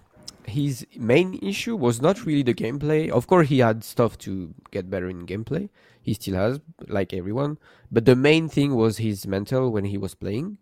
his 0.48 0.86
main 0.98 1.38
issue 1.42 1.76
was 1.76 2.02
not 2.02 2.26
really 2.26 2.44
the 2.44 2.54
gameplay. 2.54 3.10
Of 3.10 3.28
course 3.28 3.48
he 3.50 3.60
had 3.60 3.84
stuff 3.84 4.18
to 4.26 4.54
get 4.72 4.90
better 4.90 5.08
in 5.10 5.26
gameplay. 5.26 5.70
He 6.02 6.14
still 6.16 6.36
has 6.36 6.60
like 6.88 7.14
everyone, 7.14 7.58
but 7.92 8.06
the 8.06 8.16
main 8.16 8.50
thing 8.50 8.76
was 8.76 8.98
his 8.98 9.28
mental 9.28 9.72
when 9.72 9.86
he 9.86 9.98
was 9.98 10.16
playing. 10.16 10.58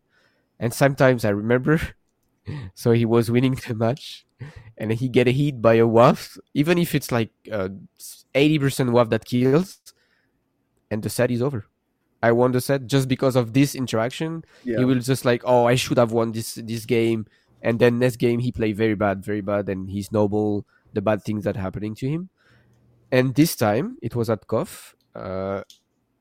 And 0.60 0.74
sometimes 0.74 1.24
I 1.24 1.30
remember 1.30 1.80
so 2.74 2.92
he 2.92 3.06
was 3.06 3.32
winning 3.32 3.56
the 3.68 3.74
match 3.76 4.26
and 4.78 4.92
he 4.92 5.08
get 5.08 5.28
a 5.28 5.32
hit 5.32 5.62
by 5.62 5.76
a 5.76 5.88
waft 5.88 6.38
even 6.54 6.78
if 6.78 6.94
it's 6.96 7.12
like 7.12 7.32
uh, 7.52 7.70
80% 8.36 8.92
waft 8.92 9.10
that 9.12 9.26
kills 9.26 9.80
and 10.92 11.04
the 11.04 11.10
set 11.10 11.32
is 11.32 11.42
over. 11.42 11.66
I 12.22 12.32
won 12.34 12.52
the 12.52 12.60
set 12.60 12.86
just 12.88 13.08
because 13.08 13.36
of 13.38 13.54
this 13.54 13.76
interaction 13.76 14.44
Yeah. 14.66 14.80
he 14.80 14.86
will 14.86 15.00
just 15.00 15.24
like 15.24 15.42
oh 15.46 15.64
i 15.66 15.76
should 15.76 15.98
have 15.98 16.12
won 16.12 16.34
this 16.34 16.56
this 16.56 16.86
game 16.86 17.28
and 17.62 17.80
then 17.80 17.98
next 18.00 18.18
game 18.18 18.40
he 18.40 18.52
play 18.52 18.74
very 18.74 18.96
bad 18.96 19.24
very 19.24 19.40
bad 19.40 19.70
and 19.70 19.90
he 19.90 20.02
snowball 20.02 20.66
the 20.92 21.02
bad 21.02 21.24
things 21.24 21.46
that 21.46 21.56
happening 21.56 21.96
to 21.96 22.10
him 22.10 22.28
and 23.10 23.36
this 23.36 23.56
time 23.56 23.96
it 24.02 24.16
was 24.16 24.30
at 24.30 24.48
kof 24.48 24.96
uh, 25.16 25.62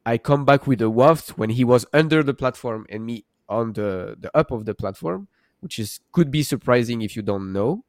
i 0.06 0.18
come 0.18 0.44
back 0.44 0.66
with 0.66 0.80
a 0.80 0.90
waft 0.90 1.38
when 1.38 1.50
he 1.50 1.64
was 1.64 1.86
under 1.92 2.22
the 2.22 2.34
platform 2.34 2.86
and 2.88 3.04
me 3.06 3.24
on 3.48 3.72
the 3.72 4.16
the 4.18 4.30
up 4.36 4.50
of 4.50 4.64
the 4.64 4.74
platform 4.74 5.28
which 5.60 5.78
is 5.78 6.00
could 6.12 6.30
be 6.30 6.42
surprising 6.42 7.02
if 7.02 7.16
you 7.16 7.22
don't 7.22 7.52
know 7.52 7.84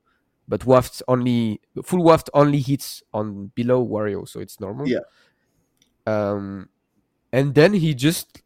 but 0.48 0.66
waft 0.66 1.04
only 1.08 1.62
full 1.84 2.04
waft 2.04 2.30
only 2.34 2.60
hits 2.60 3.04
on 3.14 3.52
below 3.56 3.86
wario 3.86 4.28
so 4.28 4.40
it's 4.40 4.60
normal. 4.60 4.88
Yeah. 4.88 5.06
um 6.08 6.70
and 7.32 7.54
then 7.54 7.74
he 7.74 7.94
just 7.94 8.42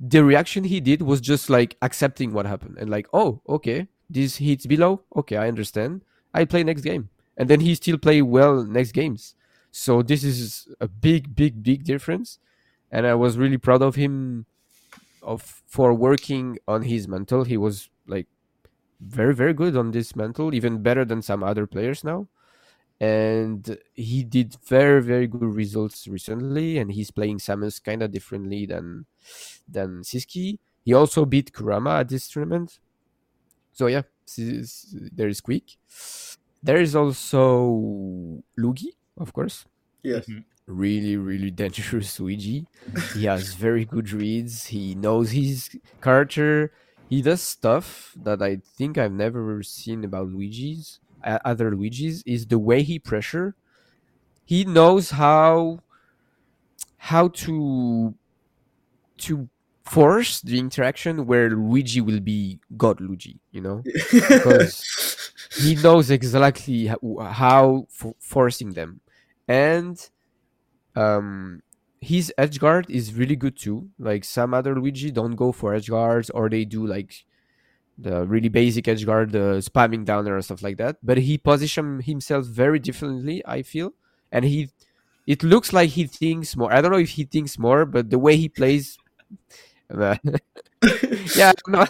the 0.00 0.24
reaction 0.24 0.64
he 0.64 0.80
did 0.80 1.02
was 1.02 1.20
just 1.20 1.50
like 1.50 1.76
accepting 1.82 2.32
what 2.32 2.46
happened 2.46 2.78
and 2.78 2.88
like 2.88 3.06
oh 3.12 3.42
okay 3.48 3.88
this 4.08 4.36
hits 4.36 4.66
below. 4.66 5.02
Okay 5.14 5.36
i 5.36 5.46
understand. 5.46 6.02
I 6.32 6.44
play 6.44 6.62
next 6.64 6.82
game. 6.82 7.10
And 7.36 7.48
then 7.48 7.60
he 7.60 7.74
still 7.74 7.98
play 7.98 8.22
well 8.22 8.64
next 8.64 8.92
games 8.92 9.34
so 9.70 10.02
this 10.02 10.24
is 10.24 10.68
a 10.80 10.88
big 10.88 11.34
big 11.34 11.62
big 11.62 11.84
difference. 11.84 12.38
And 12.90 13.06
i 13.06 13.14
was 13.14 13.36
really 13.36 13.58
proud 13.58 13.82
of 13.82 13.94
him 13.96 14.46
of 15.22 15.62
for 15.66 15.92
working 15.92 16.58
on 16.66 16.82
his 16.82 17.06
mental 17.06 17.44
he 17.44 17.56
was 17.56 17.90
like 18.06 18.26
very 19.00 19.34
very 19.34 19.52
good 19.52 19.76
on 19.76 19.90
this 19.90 20.16
mental 20.16 20.54
even 20.54 20.82
better 20.82 21.04
than 21.04 21.22
some 21.22 21.42
other 21.42 21.66
players 21.66 22.02
now. 22.02 22.28
And 23.00 23.78
he 23.94 24.24
did 24.24 24.56
very 24.66 25.02
very 25.02 25.26
good 25.26 25.54
results 25.54 26.08
recently 26.08 26.78
and 26.78 26.90
he's 26.90 27.10
playing 27.10 27.38
samus 27.38 27.82
kind 27.82 28.02
of 28.02 28.10
differently 28.10 28.66
than 28.66 29.06
than 29.68 30.02
Sisqui. 30.02 30.58
He 30.84 30.94
also 30.94 31.24
beat 31.24 31.52
kurama 31.52 32.00
at 32.00 32.08
this 32.08 32.28
tournament. 32.28 32.78
So 33.72 33.86
yeah 33.86 34.02
there 34.36 35.28
is 35.28 35.40
Quik. 35.40 35.76
There 36.62 36.80
is 36.80 36.96
also 36.96 38.42
lugi 38.58 38.90
of 39.18 39.32
course 39.32 39.64
Yes. 40.02 40.26
really 40.66 41.16
really 41.16 41.50
dangerous 41.62 42.18
Luigi. 42.20 42.66
He 43.14 43.24
has 43.24 43.54
very 43.54 43.84
good 43.84 44.10
reads. 44.12 44.66
He 44.66 44.94
knows 44.94 45.30
his 45.32 45.70
character. 46.00 46.72
He 47.08 47.22
does 47.22 47.42
stuff 47.42 48.12
that 48.22 48.42
I 48.42 48.60
think 48.76 48.98
I've 48.98 49.12
never 49.12 49.62
seen 49.62 50.04
about 50.04 50.28
Luigi's 50.28 51.00
uh, 51.24 51.38
other 51.44 51.74
Luigi's 51.74 52.22
is 52.26 52.46
the 52.46 52.58
way 52.58 52.82
he 52.82 52.98
pressure. 52.98 53.56
He 54.44 54.64
knows 54.64 55.10
how 55.10 55.80
how 56.98 57.28
to 57.28 58.14
to 59.18 59.48
force 59.84 60.40
the 60.42 60.58
interaction 60.58 61.26
where 61.26 61.50
Luigi 61.50 62.00
will 62.00 62.20
be 62.20 62.60
God 62.76 63.00
Luigi, 63.00 63.40
you 63.50 63.60
know? 63.60 63.82
Because 64.12 65.32
he 65.56 65.74
knows 65.76 66.10
exactly 66.10 66.86
how, 66.86 66.98
how 67.32 67.86
for 67.88 68.14
forcing 68.18 68.72
them 68.74 69.00
and 69.48 70.10
um 70.96 71.62
his 72.00 72.32
edge 72.38 72.60
guard 72.60 72.86
is 72.90 73.14
really 73.14 73.36
good 73.36 73.56
too. 73.56 73.88
Like 73.98 74.24
some 74.24 74.54
other 74.54 74.74
luigi 74.76 75.10
don't 75.10 75.34
go 75.36 75.50
for 75.52 75.74
edge 75.74 75.88
guards 75.90 76.30
or 76.30 76.48
they 76.48 76.64
do 76.64 76.86
like 76.86 77.24
the 77.98 78.26
really 78.26 78.48
basic 78.48 78.86
edge 78.88 79.04
guard 79.06 79.32
the 79.32 79.58
spamming 79.60 80.04
downer 80.04 80.34
and 80.36 80.44
stuff 80.44 80.62
like 80.62 80.76
that. 80.78 80.98
But 81.02 81.18
he 81.18 81.38
position 81.38 82.00
himself 82.00 82.46
very 82.46 82.78
differently 82.78 83.42
i 83.46 83.62
feel. 83.62 83.92
And 84.32 84.44
he 84.44 84.70
it 85.26 85.42
looks 85.42 85.72
like 85.72 85.90
he 85.90 86.06
thinks 86.06 86.56
more. 86.56 86.72
I 86.72 86.80
don't 86.80 86.92
know 86.92 86.98
if 86.98 87.10
he 87.10 87.24
thinks 87.24 87.58
more 87.58 87.84
but 87.86 88.10
the 88.10 88.18
way 88.18 88.36
he 88.36 88.48
plays 88.48 88.98
uh, 89.90 90.16
yeah 91.36 91.52
i 91.52 91.54
don't 91.54 91.68
know. 91.68 91.86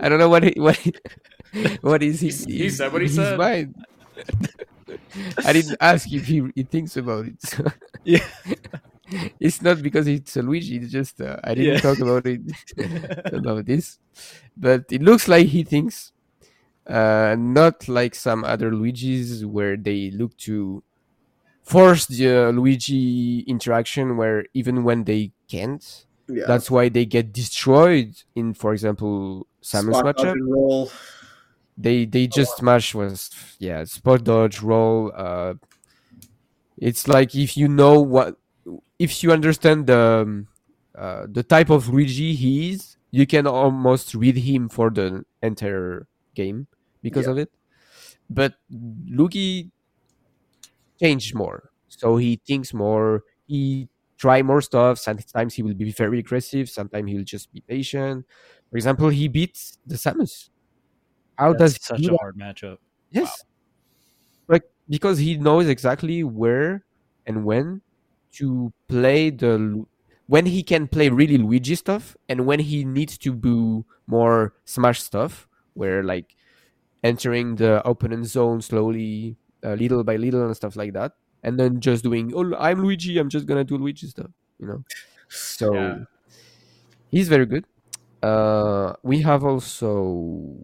I 0.00 0.08
don't 0.08 0.18
know 0.18 0.28
what 0.28 0.42
he, 0.44 0.54
what 0.60 0.76
he, 0.76 0.94
what 1.80 2.02
is 2.02 2.20
he, 2.20 2.30
He- 2.30 2.70
said 2.70 2.92
what 2.92 3.02
he 3.02 3.08
said. 3.08 3.38
mind. 3.38 3.74
I 5.44 5.52
didn't 5.52 5.76
ask 5.80 6.10
if 6.12 6.26
he, 6.26 6.42
he 6.54 6.62
thinks 6.64 6.96
about 6.96 7.26
it. 7.26 7.40
so- 7.42 7.64
Yeah. 8.04 8.24
it's 9.40 9.60
not 9.62 9.82
because 9.82 10.06
it's 10.06 10.36
a 10.36 10.42
Luigi. 10.42 10.76
It's 10.76 10.92
just 10.92 11.20
uh, 11.20 11.38
I 11.44 11.54
didn't 11.54 11.74
Yeah. 11.74 11.80
talk 11.80 11.98
about 12.00 12.26
it 12.26 12.40
about 13.32 13.66
this, 13.66 13.98
but 14.56 14.84
it 14.90 15.02
looks 15.02 15.28
like 15.28 15.46
he 15.48 15.62
thinks, 15.62 16.12
uh, 16.86 17.34
not 17.38 17.88
like 17.88 18.14
some 18.14 18.44
other 18.44 18.70
Luigis 18.70 19.44
where 19.44 19.76
they 19.76 20.10
look 20.10 20.36
to 20.38 20.82
force 21.62 22.06
the 22.06 22.28
uh, 22.28 22.50
Luigi 22.50 23.40
interaction 23.46 24.16
where 24.18 24.44
even 24.52 24.84
when 24.84 25.04
they 25.04 25.32
can't, 25.48 26.04
yeah. 26.28 26.44
that's 26.46 26.70
why 26.70 26.88
they 26.90 27.06
get 27.06 27.32
destroyed 27.32 28.14
in, 28.34 28.52
for 28.52 28.72
example, 28.72 29.46
dodge 29.62 29.84
matchup. 29.84 30.36
They 31.76 32.04
they 32.04 32.26
just 32.26 32.56
smash 32.56 32.94
was 32.94 33.30
yeah 33.58 33.84
spot 33.84 34.24
dodge 34.24 34.60
roll 34.62 35.12
uh 35.16 35.54
it's 36.76 37.06
like 37.08 37.34
if 37.34 37.56
you 37.56 37.68
know 37.68 38.00
what 38.00 38.36
if 38.98 39.22
you 39.22 39.32
understand 39.32 39.86
the 39.86 39.98
um, 40.24 40.48
uh, 40.98 41.26
the 41.30 41.42
type 41.42 41.70
of 41.70 41.88
luigi 41.88 42.34
he 42.34 42.70
is 42.72 42.96
you 43.10 43.26
can 43.26 43.46
almost 43.46 44.14
read 44.14 44.36
him 44.38 44.68
for 44.68 44.90
the 44.90 45.24
entire 45.42 46.06
game 46.34 46.66
because 47.02 47.26
Yeah. 47.26 47.32
of 47.32 47.38
it. 47.38 47.50
But 48.30 48.54
luigi 48.70 49.72
changed 51.00 51.34
more. 51.34 51.70
So 51.88 52.16
he 52.16 52.40
thinks 52.46 52.72
more 52.74 53.22
he 53.46 53.88
try 54.18 54.42
more 54.42 54.60
stuff. 54.60 54.98
Sometimes 54.98 55.54
he 55.54 55.62
will 55.62 55.74
be 55.74 55.92
very 55.92 56.18
aggressive. 56.18 56.68
Sometimes 56.68 57.10
he 57.10 57.16
will 57.16 57.24
just 57.24 57.52
be 57.52 57.60
patient. 57.60 58.26
For 58.70 58.76
example 58.76 59.08
he 59.08 59.28
beats 59.28 59.78
the 59.86 59.96
samus 59.96 60.50
how 61.38 61.52
That's 61.52 61.78
does 61.78 61.98
he 61.98 62.04
such 62.04 62.06
a 62.06 62.16
hard 62.16 62.36
matchup. 62.36 62.78
Yes. 63.10 63.44
Like 64.48 64.64
because 64.88 65.18
he 65.18 65.36
knows 65.36 65.68
exactly 65.68 66.22
where 66.24 66.84
and 67.26 67.44
when 67.44 67.80
to 68.32 68.72
play 68.88 69.30
the 69.30 69.84
when 70.26 70.46
he 70.46 70.62
can 70.62 70.88
play 70.88 71.08
really 71.08 71.38
Luigi 71.38 71.74
stuff 71.74 72.16
and 72.28 72.46
when 72.46 72.60
he 72.60 72.84
needs 72.84 73.16
to 73.18 73.34
do 73.34 73.84
more 74.06 74.54
Smash 74.64 75.02
stuff 75.02 75.48
where 75.74 76.02
like 76.02 76.36
entering 77.04 77.56
the 77.56 77.86
opponent 77.88 78.26
zone 78.26 78.60
slowly 78.62 79.36
uh, 79.64 79.74
little 79.74 80.04
by 80.04 80.16
little 80.16 80.44
and 80.46 80.56
stuff 80.56 80.76
like 80.76 80.92
that 80.94 81.12
and 81.42 81.58
then 81.60 81.80
just 81.80 82.04
doing 82.04 82.32
oh 82.34 82.54
I'm 82.56 82.82
Luigi 82.82 83.18
I'm 83.18 83.28
just 83.30 83.46
gonna 83.46 83.64
do 83.64 83.78
Luigi 83.78 84.08
stuff 84.08 84.30
you 84.58 84.66
know 84.66 84.84
so 85.28 85.74
Yeah. 85.74 85.98
he's 87.10 87.28
very 87.28 87.46
good 87.46 87.64
uh 88.22 88.94
we 89.02 89.22
have 89.22 89.44
also 89.44 90.58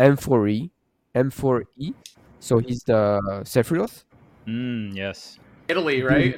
M4E, 0.00 0.70
M4E. 1.14 1.94
So 2.40 2.58
he's 2.58 2.82
the 2.84 3.20
Sephiroth. 3.44 4.04
Mm, 4.46 4.96
yes. 4.96 5.38
Italy, 5.68 6.02
right? 6.02 6.36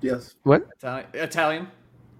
Yes. 0.00 0.34
What? 0.42 0.68
Italian. 1.14 1.68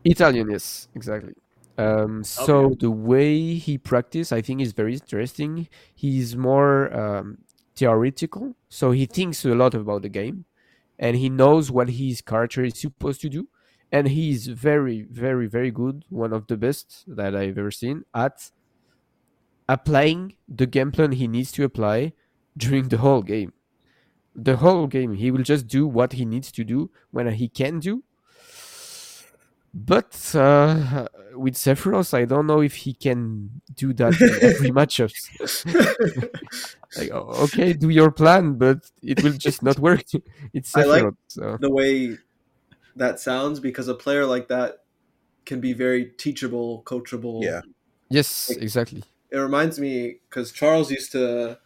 Italian, 0.04 0.50
yes, 0.50 0.88
exactly. 0.94 1.34
Um, 1.76 2.24
so 2.24 2.74
the 2.80 2.90
way 2.90 3.54
he 3.54 3.78
practice, 3.78 4.32
I 4.32 4.40
think, 4.40 4.60
is 4.60 4.72
very 4.72 4.94
interesting. 4.94 5.68
He's 5.94 6.36
more 6.36 6.92
um, 6.92 7.38
theoretical, 7.76 8.56
so 8.68 8.90
he 8.90 9.06
thinks 9.06 9.44
a 9.44 9.54
lot 9.54 9.74
about 9.74 10.02
the 10.02 10.08
game, 10.08 10.44
and 10.98 11.16
he 11.16 11.28
knows 11.28 11.70
what 11.70 11.90
his 11.90 12.20
character 12.20 12.64
is 12.64 12.80
supposed 12.80 13.20
to 13.20 13.28
do, 13.28 13.46
and 13.92 14.08
he's 14.08 14.48
very, 14.48 15.02
very, 15.02 15.46
very 15.46 15.70
good. 15.70 16.04
One 16.08 16.32
of 16.32 16.48
the 16.48 16.56
best 16.56 17.04
that 17.06 17.36
I've 17.36 17.58
ever 17.58 17.70
seen 17.70 18.04
at 18.12 18.50
applying 19.68 20.34
the 20.48 20.66
game 20.66 20.90
plan 20.92 21.12
he 21.12 21.26
needs 21.28 21.52
to 21.52 21.64
apply 21.64 22.12
during 22.56 22.88
the 22.88 22.98
whole 22.98 23.22
game. 23.22 23.52
The 24.34 24.56
whole 24.56 24.86
game, 24.86 25.14
he 25.14 25.30
will 25.30 25.42
just 25.42 25.66
do 25.66 25.86
what 25.86 26.12
he 26.12 26.24
needs 26.24 26.52
to 26.52 26.64
do 26.64 26.90
when 27.10 27.26
he 27.32 27.48
can 27.48 27.80
do, 27.80 28.04
but 29.74 30.32
uh, 30.34 31.06
with 31.34 31.54
Sephiroth, 31.54 32.14
I 32.14 32.24
don't 32.24 32.46
know 32.46 32.60
if 32.60 32.74
he 32.76 32.94
can 32.94 33.50
do 33.74 33.92
that 33.94 34.20
in 34.20 34.38
every 34.50 34.70
matchup. 34.70 35.12
like, 36.96 37.10
okay, 37.10 37.72
do 37.72 37.88
your 37.90 38.10
plan, 38.10 38.54
but 38.54 38.90
it 39.02 39.22
will 39.22 39.32
just 39.32 39.62
not 39.62 39.78
work. 39.78 40.04
It's 40.54 40.74
I 40.76 40.84
like- 40.84 41.02
Sephiroth. 41.02 41.16
so. 41.28 41.56
the 41.60 41.70
way 41.70 42.16
that 42.96 43.20
sounds 43.20 43.60
because 43.60 43.88
a 43.88 43.94
player 43.94 44.24
like 44.24 44.48
that 44.48 44.78
can 45.44 45.60
be 45.60 45.72
very 45.72 46.06
teachable, 46.16 46.82
coachable. 46.84 47.42
Yeah. 47.44 47.60
Yes, 48.10 48.50
Like- 48.50 48.62
exactly. 48.62 49.02
It 49.30 49.36
reminds 49.36 49.78
me 49.78 50.20
because 50.28 50.52
Charles 50.52 50.90
used 50.90 51.12
to 51.12 51.58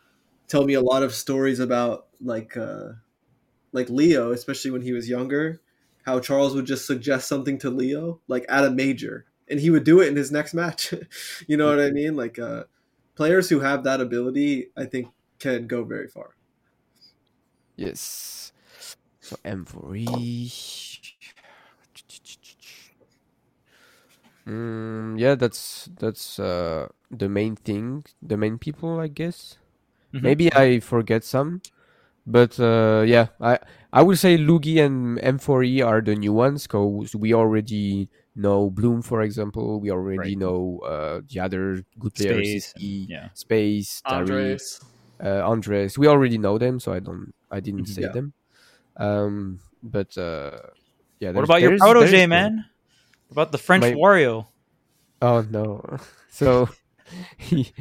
tell 0.49 0.65
me 0.65 0.75
a 0.75 0.81
lot 0.81 1.03
of 1.03 1.15
stories 1.15 1.61
about 1.61 2.09
like 2.21 2.57
uh, 2.57 2.91
like 3.73 3.89
Leo, 3.89 4.33
especially 4.33 4.71
when 4.71 4.83
he 4.83 4.93
was 4.93 5.09
younger. 5.09 5.61
How 6.05 6.19
Charles 6.19 6.55
would 6.55 6.67
just 6.67 6.87
suggest 6.87 7.29
something 7.29 7.59
to 7.59 7.71
Leo, 7.71 8.21
like 8.27 8.45
at 8.49 8.65
a 8.65 8.71
major, 8.71 9.27
and 9.49 9.61
he 9.61 9.71
would 9.71 9.85
do 9.85 10.01
it 10.01 10.09
in 10.09 10.17
his 10.17 10.33
next 10.33 10.53
match. 10.55 10.93
you 11.47 11.57
know 11.57 11.69
what 11.69 11.81
I 11.81 11.91
mean? 11.91 12.17
Like 12.17 12.39
uh, 12.39 12.65
players 13.15 13.49
who 13.49 13.61
have 13.61 13.85
that 13.85 14.01
ability, 14.01 14.71
I 14.77 14.85
think, 14.85 15.09
can 15.39 15.67
go 15.67 15.85
very 15.85 16.09
far. 16.09 16.31
Yes. 17.77 18.53
So 19.21 19.37
M4E. 19.45 20.92
Mm, 24.47 25.19
yeah, 25.21 25.35
that's 25.37 25.89
that's 25.99 26.39
uh, 26.39 26.89
the 27.11 27.29
main 27.29 27.57
thing, 27.57 28.05
the 28.21 28.37
main 28.37 28.59
people, 28.59 28.99
I 28.99 29.07
guess. 29.09 29.59
Mhm. 30.13 30.23
Maybe 30.23 30.53
I 30.53 30.81
forget 30.81 31.23
some, 31.25 31.63
but 32.27 32.59
uh, 32.59 33.05
yeah, 33.07 33.29
I 33.41 33.59
I 33.93 34.03
would 34.03 34.19
say 34.19 34.37
Lugi 34.37 34.83
and 34.85 35.19
M4E 35.23 35.81
are 35.87 36.01
the 36.03 36.17
new 36.17 36.33
ones 36.33 36.67
because 36.67 37.15
we 37.15 37.33
already 37.35 38.09
know 38.35 38.69
Bloom, 38.71 39.03
for 39.03 39.23
example. 39.23 39.81
We 39.81 39.91
already 39.91 40.35
Right. 40.35 40.39
know 40.39 40.81
uh, 40.85 41.21
the 41.29 41.39
other 41.41 41.85
good 41.99 42.15
players, 42.15 42.49
Space, 42.49 42.75
CC, 42.75 43.07
yeah. 43.09 43.29
Space, 43.35 44.03
Andres. 44.07 44.81
uh, 45.23 45.47
Andres. 45.47 45.97
We 45.99 46.09
already 46.09 46.39
know 46.39 46.59
them, 46.59 46.81
so 46.81 46.93
I 46.93 46.99
don't 46.99 47.33
I 47.51 47.61
didn't 47.61 47.87
Mhm. 47.87 47.95
say 47.95 48.03
Yeah. 48.03 48.13
them. 48.13 48.33
Um, 48.99 49.61
but 49.83 50.19
uh, 50.19 50.75
yeah. 51.21 51.31
What 51.31 51.45
about 51.45 51.63
your 51.63 51.79
protege, 51.79 52.27
man? 52.27 52.65
What 53.33 53.45
about 53.45 53.53
the 53.53 53.59
French 53.59 53.81
My- 53.83 53.93
Wario? 53.93 54.47
Oh 55.23 55.41
no! 55.49 55.83
So 56.35 56.69
he 57.39 57.73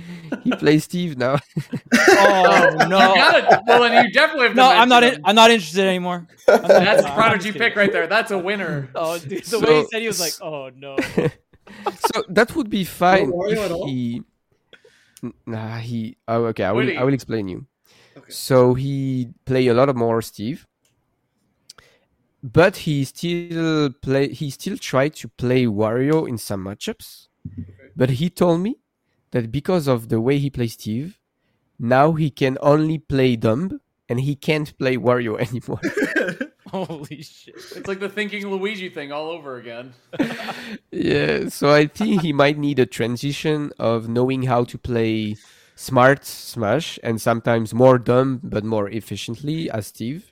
he 0.43 0.51
plays 0.55 0.83
Steve 0.85 1.17
now. 1.17 1.39
Oh 1.93 2.75
no! 2.87 2.99
You 2.99 3.15
gotta, 3.15 3.63
well, 3.67 3.81
then 3.83 4.05
you 4.05 4.11
definitely 4.11 4.47
have 4.47 4.55
no, 4.55 4.69
I'm 4.69 4.87
not. 4.89 5.03
In. 5.03 5.21
I'm 5.25 5.35
not 5.35 5.51
interested 5.51 5.85
anymore. 5.87 6.27
Not- 6.47 6.67
That's 6.67 7.03
no, 7.03 7.11
prodigy 7.13 7.51
pick 7.51 7.75
right 7.75 7.91
there. 7.91 8.07
That's 8.07 8.31
a 8.31 8.37
winner. 8.37 8.89
Oh, 8.95 9.17
dude, 9.19 9.43
the 9.43 9.45
So- 9.45 9.59
way 9.59 9.79
he 9.81 9.87
said 9.91 10.01
he 10.01 10.07
was 10.07 10.19
like, 10.19 10.33
"Oh 10.41 10.69
no." 10.75 10.95
so 12.11 12.23
that 12.29 12.55
would 12.55 12.69
be 12.69 12.83
fine 12.83 13.31
Wario 13.31 13.51
at 13.57 13.57
if 13.65 13.71
all? 13.71 13.87
he. 13.87 14.21
Nah, 15.45 15.77
he. 15.77 16.17
Oh, 16.27 16.45
okay. 16.45 16.63
I 16.65 16.71
will. 16.71 16.85
Would? 16.85 16.97
I 16.97 17.03
will 17.03 17.13
explain 17.13 17.47
you. 17.47 17.65
Okay. 18.17 18.31
So 18.31 18.73
he 18.73 19.29
play 19.45 19.67
a 19.67 19.73
lot 19.73 19.87
of 19.89 19.95
more 19.95 20.21
Steve, 20.21 20.67
but 22.43 22.77
he 22.77 23.03
still 23.05 23.91
play. 23.91 24.29
He 24.29 24.49
still 24.49 24.77
tried 24.77 25.15
to 25.15 25.27
play 25.27 25.65
Wario 25.65 26.27
in 26.27 26.37
some 26.37 26.65
matchups, 26.65 27.27
mm-hmm. 27.47 27.63
but 27.95 28.11
he 28.11 28.29
told 28.29 28.61
me 28.61 28.77
that 29.31 29.51
because 29.51 29.87
of 29.87 30.09
the 30.09 30.19
way 30.19 30.37
he 30.37 30.49
plays 30.49 30.73
Steve, 30.73 31.19
now 31.79 32.13
he 32.13 32.29
can 32.29 32.57
only 32.61 32.97
play 32.97 33.35
Dumb 33.35 33.79
and 34.09 34.19
he 34.19 34.35
can't 34.35 34.77
play 34.77 34.97
Wario 34.97 35.39
anymore. 35.47 35.79
Holy 36.67 37.21
shit! 37.21 37.55
It's 37.55 37.87
like 37.87 37.99
the 37.99 38.07
thinking 38.07 38.47
Luigi 38.47 38.89
thing 38.89 39.11
all 39.11 39.29
over 39.29 39.57
again. 39.57 39.93
yeah, 40.91 41.49
so 41.49 41.69
I 41.69 41.87
think 41.87 42.21
he 42.21 42.31
might 42.31 42.57
need 42.57 42.79
a 42.79 42.85
transition 42.85 43.73
of 43.77 44.07
knowing 44.07 44.43
how 44.43 44.63
to 44.63 44.77
play 44.77 45.35
smart 45.75 46.23
Smash 46.23 46.97
and 47.03 47.19
sometimes 47.19 47.73
more 47.73 47.97
dumb 47.97 48.39
but 48.41 48.63
more 48.63 48.87
efficiently 48.89 49.69
as 49.69 49.87
Steve. 49.87 50.30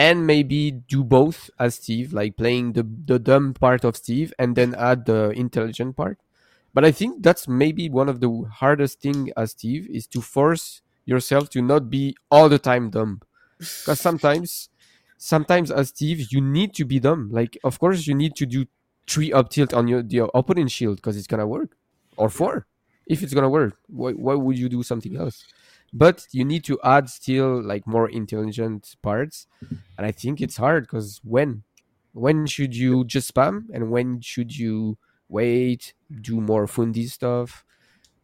And 0.00 0.26
maybe 0.26 0.70
do 0.72 1.04
both 1.04 1.50
as 1.58 1.74
Steve, 1.76 2.14
like 2.14 2.36
playing 2.38 2.72
the, 2.72 2.84
the 3.04 3.18
dumb 3.18 3.52
part 3.52 3.84
of 3.84 3.96
Steve 3.98 4.32
and 4.38 4.56
then 4.56 4.74
add 4.74 5.04
the 5.04 5.30
intelligent 5.36 5.94
part. 5.94 6.18
But 6.74 6.84
I 6.86 6.92
think 6.92 7.22
that's 7.22 7.48
maybe 7.48 7.90
one 7.90 8.08
of 8.08 8.20
the 8.20 8.44
hardest 8.50 9.00
thing 9.02 9.32
as 9.36 9.52
Steve 9.52 9.88
is 9.90 10.06
to 10.08 10.22
force 10.22 10.82
yourself 11.04 11.50
to 11.50 11.62
not 11.62 11.90
be 11.90 12.16
all 12.30 12.48
the 12.48 12.58
time 12.58 12.90
dumb. 12.90 13.20
Because 13.58 14.00
sometimes 14.00 14.70
sometimes 15.18 15.70
as 15.70 15.88
Steve, 15.88 16.28
you 16.32 16.40
need 16.40 16.74
to 16.74 16.84
be 16.84 17.00
dumb. 17.00 17.30
Like 17.32 17.58
of 17.64 17.78
course 17.80 18.06
you 18.06 18.14
need 18.14 18.36
to 18.36 18.46
do 18.46 18.66
three 19.08 19.32
up 19.32 19.50
tilt 19.50 19.74
on 19.74 19.88
your 19.88 20.02
the 20.02 20.26
opponent 20.34 20.70
shield 20.70 20.96
because 20.96 21.16
it's 21.16 21.26
gonna 21.26 21.46
work, 21.46 21.76
or 22.16 22.30
four 22.30 22.66
if 23.06 23.22
it's 23.22 23.34
gonna 23.34 23.50
work. 23.50 23.74
Why 23.88 24.12
why 24.12 24.34
would 24.34 24.58
you 24.58 24.68
do 24.68 24.82
something 24.82 25.16
else? 25.16 25.46
But 25.92 26.26
you 26.32 26.44
need 26.44 26.64
to 26.64 26.78
add 26.84 27.08
still 27.10 27.60
like 27.62 27.86
more 27.86 28.08
intelligent 28.08 28.94
parts, 29.02 29.46
and 29.98 30.06
I 30.06 30.12
think 30.12 30.40
it's 30.40 30.56
hard 30.56 30.84
because 30.84 31.20
when 31.24 31.64
when 32.12 32.46
should 32.46 32.76
you 32.76 33.04
just 33.04 33.32
spam 33.34 33.66
and 33.72 33.90
when 33.90 34.20
should 34.20 34.56
you 34.56 34.98
wait, 35.28 35.94
do 36.20 36.40
more 36.40 36.66
fundy 36.66 37.06
stuff, 37.06 37.64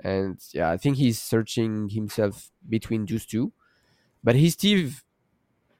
and 0.00 0.38
yeah, 0.52 0.70
I 0.70 0.76
think 0.78 0.96
he's 0.98 1.20
searching 1.22 1.90
himself 1.90 2.50
between 2.68 3.06
those 3.06 3.26
two. 3.26 3.52
But 4.24 4.36
his 4.36 4.54
Steve 4.54 5.04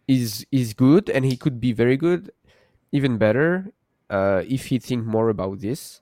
is 0.08 0.46
is 0.52 0.74
good 0.74 1.10
and 1.10 1.24
he 1.24 1.36
could 1.36 1.60
be 1.60 1.72
very 1.72 1.96
good, 1.96 2.30
even 2.92 3.18
better 3.18 3.72
uh, 4.10 4.42
if 4.48 4.66
he 4.66 4.78
think 4.78 5.04
more 5.06 5.28
about 5.30 5.60
this. 5.60 6.00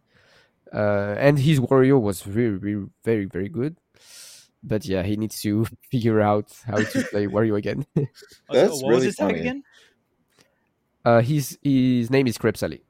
Uh, 0.72 1.14
and 1.18 1.38
his 1.40 1.60
Wario 1.60 2.00
was 2.00 2.22
very, 2.22 2.58
very, 2.58 2.86
very, 3.04 3.26
very 3.26 3.48
good. 3.48 3.76
But 4.66 4.86
yeah, 4.86 5.02
he 5.02 5.16
needs 5.16 5.40
to 5.42 5.66
figure 5.90 6.20
out 6.20 6.50
how 6.66 6.78
to 6.78 7.04
play 7.10 7.26
Wario 7.26 7.56
again. 7.56 7.84
what 7.94 8.08
That's 8.50 8.72
was 8.72 8.82
really 8.82 9.06
his 9.06 9.16
tag 9.16 9.36
again? 9.36 9.62
Uh, 11.04 11.20
his 11.20 11.58
his 11.62 12.10
name 12.10 12.26
is 12.26 12.38
Crepsally. 12.38 12.80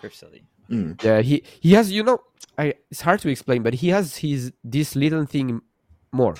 Cripsilly. 0.00 0.42
Mm. 0.68 1.02
Yeah, 1.04 1.20
he 1.22 1.44
he 1.60 1.72
has 1.74 1.92
you 1.92 2.02
know, 2.02 2.18
I 2.58 2.74
it's 2.90 3.00
hard 3.00 3.20
to 3.20 3.28
explain, 3.28 3.62
but 3.62 3.74
he 3.74 3.88
has 3.90 4.16
his 4.16 4.52
this 4.64 4.96
little 4.96 5.24
thing 5.24 5.60
more. 6.12 6.34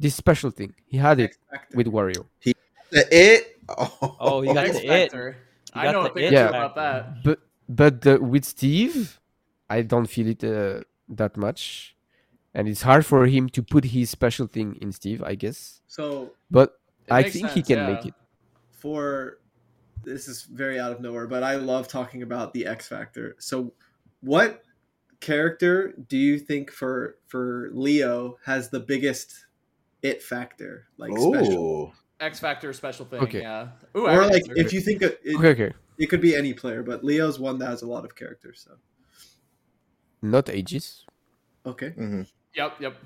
This 0.00 0.14
special 0.14 0.50
thing 0.50 0.74
he 0.86 0.96
had 0.96 1.20
it 1.20 1.36
with 1.74 1.88
Wario. 1.88 2.26
He 2.40 2.54
The 2.90 3.04
it. 3.10 3.54
Oh, 3.70 4.16
Oh, 4.18 4.40
you 4.42 4.54
got 4.54 4.64
X 4.64 4.78
the 4.78 4.86
it. 4.86 4.88
Factor. 4.88 5.36
I 5.74 5.84
got 5.84 5.92
know 5.92 6.02
the 6.04 6.10
a 6.10 6.14
thing 6.14 6.22
or 6.22 6.26
it 6.26 6.30
two 6.30 6.34
Yeah. 6.36 6.48
about 6.48 6.74
that. 6.76 7.22
But 7.22 7.38
but 7.68 8.00
the, 8.00 8.18
with 8.18 8.44
Steve, 8.46 9.20
I 9.68 9.82
don't 9.82 10.06
feel 10.06 10.28
it 10.28 10.42
uh, 10.42 10.80
that 11.10 11.36
much, 11.36 11.94
and 12.54 12.68
it's 12.68 12.82
hard 12.82 13.04
for 13.06 13.26
him 13.26 13.48
to 13.50 13.62
put 13.62 13.84
his 13.84 14.10
special 14.10 14.46
thing 14.46 14.76
in 14.80 14.92
Steve, 14.92 15.22
I 15.22 15.34
guess. 15.34 15.80
So 15.86 16.32
But 16.50 16.78
I 17.10 17.22
makes 17.22 17.34
think 17.34 17.50
he 17.50 17.62
can 17.62 17.78
yeah. 17.78 17.92
make 17.92 18.06
it. 18.06 18.14
for 18.70 19.38
this 20.04 20.28
is 20.28 20.44
very 20.44 20.78
out 20.80 20.92
of 20.92 21.00
nowhere, 21.00 21.26
but 21.26 21.42
I 21.42 21.56
love 21.56 21.88
talking 21.88 22.22
about 22.22 22.52
the 22.54 22.66
X 22.66 22.88
Factor. 22.88 23.36
So, 23.38 23.72
what 24.20 24.62
character 25.20 25.92
do 26.08 26.16
you 26.16 26.38
think 26.38 26.70
for 26.70 27.16
for 27.26 27.70
Leo 27.72 28.38
has 28.44 28.70
the 28.70 28.80
biggest 28.80 29.46
it 30.02 30.22
factor? 30.22 30.86
Like 30.96 31.10
special, 31.18 31.92
Oh, 31.92 31.92
X 32.20 32.38
Factor 32.40 32.72
special 32.72 33.04
thing. 33.06 33.20
Okay. 33.20 33.40
Yeah. 33.42 33.68
Ooh, 33.96 34.06
or 34.06 34.24
like 34.26 34.42
answered. 34.48 34.58
if 34.58 34.72
you 34.72 34.80
think 34.80 35.02
it, 35.02 35.20
it, 35.24 35.36
Okay, 35.36 35.48
okay. 35.50 35.72
it 35.98 36.06
could 36.06 36.20
be 36.22 36.34
any 36.36 36.54
player, 36.54 36.82
but 36.82 37.04
Leo's 37.04 37.38
one 37.38 37.58
that 37.58 37.66
has 37.68 37.82
a 37.82 37.86
lot 37.86 38.04
of 38.04 38.14
characters. 38.14 38.64
So, 38.66 38.76
Not 40.22 40.48
ages. 40.48 41.04
okay, 41.66 41.90
mhm. 41.90 42.26
Yep. 42.54 42.80
Yep. 42.80 42.96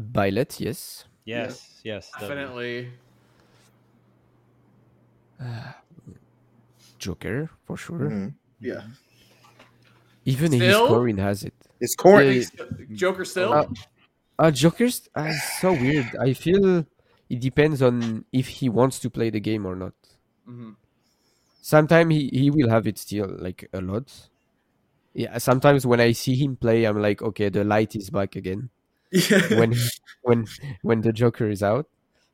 Byleth, 0.00 0.60
yes. 0.60 1.04
Yes, 1.24 1.80
yes. 1.84 2.10
the- 2.18 2.26
Definitely. 2.26 2.90
Joker, 6.98 7.48
for 7.64 7.76
sure. 7.76 7.98
Mhm. 8.10 8.34
yeah. 8.60 8.82
Even 10.24 10.52
his 10.52 10.62
Still? 10.62 10.88
Corrin 10.88 11.18
has 11.18 11.44
it. 11.44 11.54
It's 11.80 11.94
corn. 11.94 12.26
Yeah, 12.26 12.44
Joker 12.92 13.24
still. 13.24 13.52
Uh, 13.52 13.66
Uh, 14.38 14.50
Joker's 14.50 15.06
uh, 15.14 15.32
so 15.60 15.72
weird. 15.72 16.16
I 16.18 16.32
feel 16.32 16.86
it 17.28 17.40
depends 17.40 17.82
on 17.82 18.24
if 18.32 18.48
he 18.48 18.70
wants 18.70 18.98
to 19.00 19.10
play 19.10 19.28
the 19.28 19.40
game 19.40 19.66
or 19.66 19.76
not. 19.76 19.92
Mhm. 20.48 20.76
Sometimes 21.60 22.14
he, 22.14 22.28
he 22.32 22.50
will 22.50 22.70
have 22.70 22.86
it 22.86 22.96
still, 22.96 23.28
like 23.38 23.68
a 23.74 23.80
lot. 23.82 24.29
Yeah, 25.14 25.38
sometimes 25.38 25.86
when 25.86 26.00
I 26.00 26.12
see 26.12 26.36
him 26.36 26.56
play, 26.56 26.84
I'm 26.84 27.00
like, 27.02 27.20
okay, 27.22 27.48
the 27.48 27.64
light 27.64 27.96
is 27.96 28.10
back 28.10 28.36
again. 28.36 28.70
Yeah. 29.10 29.42
When 29.58 29.74
when 30.22 30.46
when 30.82 31.00
the 31.00 31.12
Joker 31.12 31.48
is 31.50 31.62
out, 31.62 31.88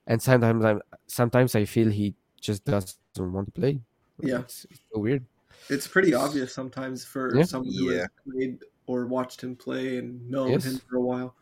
and 0.07 0.21
sometimes 0.21 0.65
I'm 0.65 0.83
sometimes 1.07 1.55
I 1.57 1.65
feel 1.65 1.91
he 1.91 2.15
just 2.41 2.65
doesn't 2.67 2.97
want 3.19 3.47
to 3.49 3.53
play. 3.53 3.81
Yeah. 4.21 4.41
it's, 4.41 4.67
it's 4.71 4.81
so 4.93 5.01
weird. 5.01 5.25
it's 5.71 5.89
pretty 5.89 6.13
obvious 6.15 6.53
sometimes 6.53 7.05
for 7.05 7.35
Yeah. 7.35 7.45
someone 7.45 7.73
who 7.73 7.93
Yeah. 7.93 8.01
has 8.05 8.09
played 8.29 8.59
or 8.87 9.07
watched 9.07 9.41
him 9.43 9.57
play 9.57 9.97
and 9.99 10.29
known 10.31 10.53
Yes. 10.53 10.65
him 10.67 10.79
for 10.87 10.97
a 10.97 11.01
while. 11.01 11.35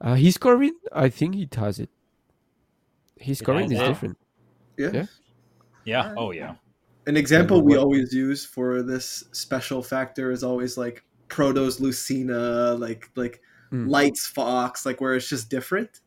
Uh, 0.00 0.14
his 0.14 0.34
scoring, 0.34 0.74
I 0.92 1.08
think 1.08 1.34
he 1.34 1.46
does 1.46 1.78
it. 1.78 1.88
His 3.16 3.40
It 3.40 3.44
scoring 3.44 3.70
is 3.72 3.78
different. 3.78 4.18
Yeah. 4.76 4.90
Yeah. 4.92 5.06
Yeah. 5.84 6.14
Oh 6.16 6.32
yeah. 6.32 6.56
An 7.06 7.16
example 7.16 7.60
we 7.62 7.76
always 7.76 8.12
use 8.14 8.44
for 8.44 8.82
this 8.82 9.24
special 9.32 9.82
factor 9.82 10.30
is 10.30 10.42
always 10.42 10.76
like 10.78 11.04
Proto's 11.28 11.80
Lucina, 11.80 12.74
like 12.74 13.10
like 13.16 13.40
Mm. 13.72 13.88
Lights 13.88 14.26
Fox, 14.26 14.86
like 14.86 15.00
where 15.00 15.14
it's 15.14 15.28
just 15.28 15.48
different. 15.50 16.00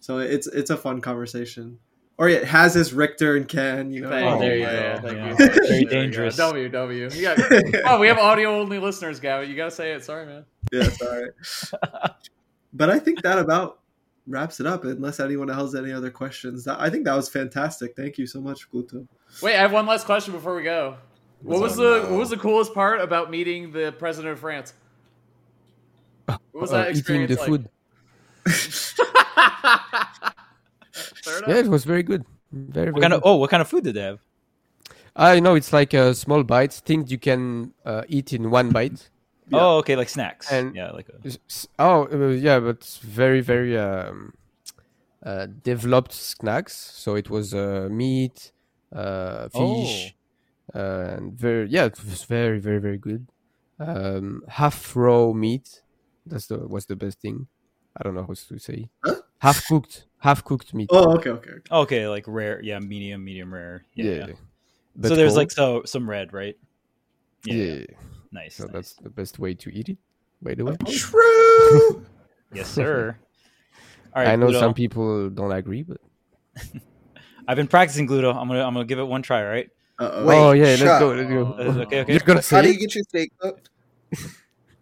So 0.00 0.18
it's 0.18 0.46
it's 0.46 0.70
a 0.70 0.76
fun 0.76 1.00
conversation. 1.02 1.78
Or 2.16 2.28
yeah, 2.28 2.36
it 2.38 2.44
has 2.44 2.72
his 2.74 2.92
Richter 2.94 3.36
and 3.36 3.46
Ken, 3.48 3.90
you 3.90 4.00
know. 4.02 4.08
Thank- 4.10 4.26
Oh, 4.36 4.38
there 4.38 4.56
you 4.56 4.64
my 4.64 4.70
go. 4.70 4.78
Yeah. 4.78 5.28
you. 5.30 5.34
Very 5.36 5.54
There 5.68 5.78
you 5.80 5.84
go. 5.86 5.90
dangerous. 5.90 6.36
W 6.36 6.68
W. 6.68 7.08
You 7.12 7.22
got, 7.22 7.38
oh, 7.86 7.98
we 7.98 8.06
have 8.06 8.18
audio 8.18 8.58
only 8.60 8.78
listeners, 8.78 9.18
Gavin. 9.20 9.50
You 9.50 9.56
gotta 9.56 9.72
say 9.72 9.92
it. 9.92 10.04
Sorry, 10.04 10.24
man. 10.24 10.44
yeah, 10.72 10.88
sorry. 10.90 11.30
but 12.72 12.90
I 12.90 12.98
think 12.98 13.22
that 13.22 13.38
about 13.38 13.80
wraps 14.26 14.60
it 14.60 14.66
up. 14.66 14.84
Unless 14.84 15.20
anyone 15.20 15.50
else 15.50 15.74
has 15.74 15.82
any 15.82 15.92
other 15.92 16.10
questions, 16.10 16.66
I 16.66 16.88
think 16.90 17.04
that 17.04 17.14
was 17.16 17.28
fantastic. 17.28 17.94
Thank 17.96 18.16
you 18.18 18.26
so 18.26 18.40
much, 18.40 18.70
Gluto. 18.70 19.06
Wait, 19.42 19.54
I 19.56 19.60
have 19.60 19.72
one 19.72 19.86
last 19.86 20.06
question 20.06 20.32
before 20.32 20.54
we 20.56 20.62
go. 20.62 20.96
What 21.42 21.60
was 21.60 21.76
the 21.76 22.02
no. 22.04 22.10
what 22.10 22.18
was 22.18 22.30
the 22.30 22.36
coolest 22.36 22.72
part 22.74 23.00
about 23.00 23.30
meeting 23.30 23.72
the 23.72 23.92
president 23.92 24.32
of 24.32 24.38
France? 24.40 24.72
What 26.26 26.38
was 26.52 26.72
Uh, 26.72 26.76
that 26.78 26.88
eating 26.90 26.98
experience 27.00 27.34
the 27.34 27.40
like? 27.40 27.48
food. 27.48 27.68
Yeah, 31.48 31.56
it 31.56 31.66
was 31.68 31.84
very 31.84 32.02
good. 32.02 32.24
Very, 32.52 32.92
What 32.92 33.00
very 33.00 33.02
kind 33.02 33.12
of 33.14 33.22
good. 33.22 33.28
oh, 33.28 33.36
what 33.36 33.50
kind 33.50 33.60
of 33.60 33.68
food 33.68 33.82
did 33.84 33.94
they 33.94 34.02
have? 34.02 34.20
I 35.16 35.40
know 35.40 35.54
it's 35.54 35.72
like 35.72 35.92
a 35.94 36.14
small 36.14 36.42
bites, 36.44 36.80
things 36.80 37.10
you 37.10 37.18
can 37.18 37.72
uh, 37.84 38.02
eat 38.08 38.32
in 38.32 38.50
one 38.50 38.70
bite. 38.70 39.10
Yeah. 39.48 39.58
Oh, 39.60 39.78
okay, 39.78 39.96
like 39.96 40.08
snacks. 40.08 40.50
And- 40.52 40.74
yeah, 40.74 40.90
like 40.92 41.08
a, 41.08 41.26
S- 41.26 41.38
s- 41.50 41.66
Oh, 41.78 42.06
uh, 42.12 42.28
yeah, 42.28 42.60
but 42.60 42.76
it's 42.76 42.98
very, 42.98 43.40
very 43.40 43.76
um, 43.76 44.34
uh, 45.24 45.46
developed 45.62 46.12
snacks. 46.12 46.74
So 46.76 47.14
it 47.16 47.28
was 47.28 47.52
uh, 47.54 47.88
meat, 47.90 48.52
uh, 48.94 49.48
fish, 49.48 50.14
uh, 50.74 51.16
and 51.16 51.32
very, 51.32 51.68
yeah, 51.68 51.84
it 51.84 51.98
was 52.04 52.24
very, 52.24 52.58
very, 52.58 52.78
very 52.78 52.98
good. 52.98 53.26
Um, 53.78 54.42
half 54.48 54.94
raw 54.96 55.32
meat. 55.32 55.82
That's 56.26 56.46
the 56.46 56.58
was 56.58 56.86
the 56.86 56.96
best 56.96 57.20
thing. 57.20 57.46
I 57.96 58.02
don't 58.02 58.14
know 58.14 58.22
how 58.22 58.34
to 58.34 58.58
say. 58.58 58.88
Huh? 59.04 59.16
Half 59.38 59.66
cooked, 59.66 60.06
half 60.18 60.42
cooked 60.44 60.72
meat. 60.72 60.88
Oh, 60.90 61.14
okay, 61.16 61.30
okay. 61.30 61.50
okay. 61.50 61.74
okay, 61.74 62.08
like 62.08 62.24
rare. 62.26 62.60
Yeah, 62.62 62.78
medium, 62.78 63.24
medium 63.24 63.52
rare. 63.52 63.84
Yeah. 63.94 64.04
yeah. 64.04 64.26
yeah. 64.28 64.34
But 64.96 65.08
So 65.08 65.16
there's 65.16 65.30
cold. 65.30 65.38
like 65.38 65.50
so 65.50 65.82
some 65.84 66.08
red, 66.08 66.32
right? 66.32 66.56
yeah. 67.44 67.84
Nice. 68.32 68.56
So 68.56 68.64
nice. 68.64 68.72
that's 68.72 68.92
the 68.94 69.10
best 69.10 69.38
way 69.38 69.54
to 69.54 69.70
eat 69.72 69.88
it. 69.88 69.98
By 70.42 70.54
the 70.54 70.64
way, 70.64 70.76
True. 70.86 72.04
Yes, 72.52 72.68
sir. 72.68 73.18
All 74.14 74.22
right, 74.22 74.32
I 74.32 74.36
know 74.36 74.46
Gluto. 74.46 74.60
some 74.60 74.74
people 74.74 75.28
don't 75.30 75.50
agree, 75.50 75.82
but 75.82 75.98
I've 77.46 77.56
been 77.56 77.66
practicing 77.68 78.06
Gluto. 78.06 78.34
I'm 78.34 78.48
gonna 78.48 78.64
I'm 78.64 78.72
gonna 78.74 78.84
give 78.84 78.98
it 78.98 79.04
one 79.04 79.22
try. 79.22 79.42
All 79.42 79.48
right. 79.50 79.68
Uh-oh. 79.98 80.26
Wait, 80.26 80.36
oh 80.36 80.52
yeah, 80.52 80.64
let's 80.64 80.80
shut 80.80 81.00
go. 81.00 81.08
Let's 81.14 81.28
go. 81.30 81.46
Uh, 81.52 81.82
okay, 81.84 82.00
okay. 82.00 82.12
You're 82.12 82.20
gonna 82.20 82.42
How 82.48 82.62
do 82.62 82.72
you 82.72 82.78
get 82.78 82.94
your 82.94 83.04
steak 83.04 83.32
cooked? 83.38 83.70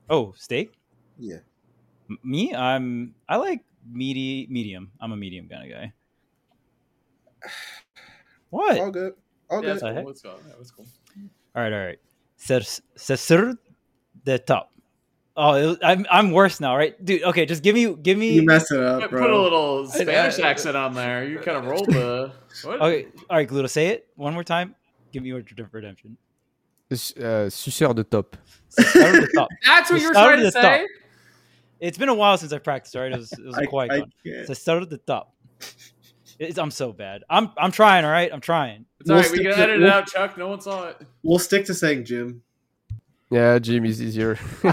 Oh, 0.09 0.33
steak. 0.37 0.73
Yeah. 1.19 1.39
M- 2.09 2.19
Me, 2.25 2.55
I'm 2.55 3.15
I 3.29 3.37
like 3.37 3.61
meaty, 3.91 4.47
medium. 4.51 4.91
I'm 5.01 5.13
a 5.13 5.17
medium 5.17 5.49
kind 5.49 5.65
of 5.71 5.79
guy. 5.79 5.93
What? 8.51 8.79
All 8.79 8.91
good. 8.91 9.15
All 9.49 9.63
Yeah, 9.63 9.75
good. 9.75 9.81
that's 9.81 9.83
the 9.83 9.93
cool. 9.95 10.07
Let's 10.09 10.21
go. 10.23 10.35
That's 10.59 10.71
cool. 10.71 10.87
All 11.57 11.63
right, 11.63 11.73
all 11.73 11.87
right. 11.87 11.99
C'est 12.37 12.81
c'est 12.97 13.17
sur 13.17 13.55
the 14.25 14.39
top. 14.39 14.72
Oh, 15.35 15.77
I'm 15.83 16.07
I'm 16.11 16.31
worse 16.33 16.61
now, 16.61 16.77
right, 16.77 17.03
dude? 17.03 17.23
Okay, 17.23 17.47
just 17.47 17.63
give 17.63 17.75
me 17.75 17.95
give 17.95 18.19
me. 18.19 18.33
You 18.33 18.43
mess 18.45 18.71
it 18.71 18.83
up, 18.83 19.01
Put 19.03 19.11
bro. 19.11 19.21
put 19.23 19.31
a 19.31 19.41
little 19.41 19.87
Spanish 19.87 20.39
accent 20.39 20.77
on 20.77 20.93
there. 20.95 21.25
You 21.25 21.39
kind 21.39 21.57
of 21.57 21.65
rolled 21.67 21.87
the. 21.87 22.33
What? 22.65 22.83
Okay, 22.83 23.07
all 23.31 23.39
right, 23.39 23.49
Gluto, 23.49 23.69
say 23.71 23.87
it 23.89 24.09
one 24.15 24.35
more 24.35 24.45
time. 24.45 24.75
Give 25.11 25.23
me 25.23 25.31
your 25.31 25.43
redemption. 25.73 26.19
S- 26.91 27.17
Uh, 27.17 27.49
suceur 27.49 27.95
de 27.95 28.05
top. 28.05 28.37
Start 28.69 28.97
at 29.15 29.21
the 29.23 29.31
top. 29.35 29.49
That's 29.67 29.91
what 29.91 30.01
you 30.03 30.09
were 30.09 30.13
trying 30.13 30.41
to 30.41 30.47
at 30.49 30.53
the 30.53 30.61
say. 30.61 30.87
It's 31.81 31.97
been 31.97 32.11
a 32.11 32.15
while 32.15 32.37
since 32.37 32.53
I 32.53 32.59
practiced. 32.59 32.95
All 32.95 33.01
right, 33.03 33.13
it 33.13 33.19
was, 33.19 33.33
it 33.33 33.43
was 33.47 33.57
I, 33.57 33.63
a 33.63 33.67
quiet 33.67 33.91
I 33.93 33.99
one. 34.01 34.13
can't. 34.25 34.47
So 34.47 34.53
start 34.53 34.83
at 34.83 34.91
the 34.91 34.99
top. 34.99 35.35
It's, 36.39 36.59
I'm 36.59 36.71
so 36.71 36.93
bad. 36.93 37.25
I'm 37.31 37.51
I'm 37.57 37.73
trying. 37.73 38.05
All 38.05 38.11
right, 38.11 38.31
I'm 38.31 38.41
trying. 38.43 38.85
It's 39.01 39.09
all 39.09 39.17
right. 39.17 39.25
We'll 39.31 39.39
We 39.39 39.45
can 39.45 39.53
stick 39.53 39.57
to- 39.57 39.63
edit 39.63 39.77
it 39.77 39.85
we'll- 39.85 39.93
out, 39.93 40.07
Chuck. 40.09 40.37
No 40.37 40.49
one 40.49 40.61
saw 40.61 40.89
it. 40.89 41.01
We'll 41.23 41.39
stick 41.39 41.65
to 41.67 41.75
saying 41.75 42.05
Jim. 42.05 42.43
Yeah, 43.33 43.59
Jim 43.59 43.85
is 43.85 44.03
easier. 44.03 44.39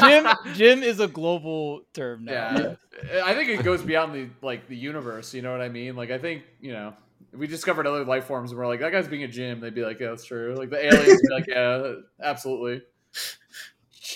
Jim 0.00 0.26
Jim 0.54 0.82
is 0.82 1.00
a 1.00 1.08
global 1.08 1.82
term 1.94 2.26
now. 2.26 2.76
Yeah. 3.02 3.24
I 3.24 3.34
think 3.34 3.48
it 3.48 3.64
goes 3.64 3.82
beyond 3.82 4.14
the 4.14 4.28
like 4.42 4.68
the 4.68 4.76
universe. 4.76 5.32
You 5.34 5.42
know 5.42 5.52
what 5.52 5.62
I 5.62 5.68
mean? 5.68 5.96
Like 5.96 6.10
I 6.10 6.18
think 6.18 6.42
you 6.60 6.72
know. 6.72 6.94
If 7.32 7.38
we 7.38 7.46
discovered 7.46 7.86
other 7.86 8.04
life 8.04 8.26
forms 8.26 8.50
and 8.50 8.58
we're 8.60 8.66
like, 8.66 8.80
that 8.80 8.92
guy's 8.92 9.08
being 9.08 9.22
a 9.22 9.28
Jim, 9.28 9.58
they'd 9.58 9.74
be 9.74 9.82
like, 9.82 9.98
yeah, 9.98 10.08
that's 10.08 10.24
true. 10.26 10.54
Like 10.54 10.68
the 10.68 10.84
aliens 10.84 11.06
would 11.06 11.22
be 11.22 11.34
like, 11.34 11.46
yeah, 11.46 11.94
absolutely. 12.22 12.82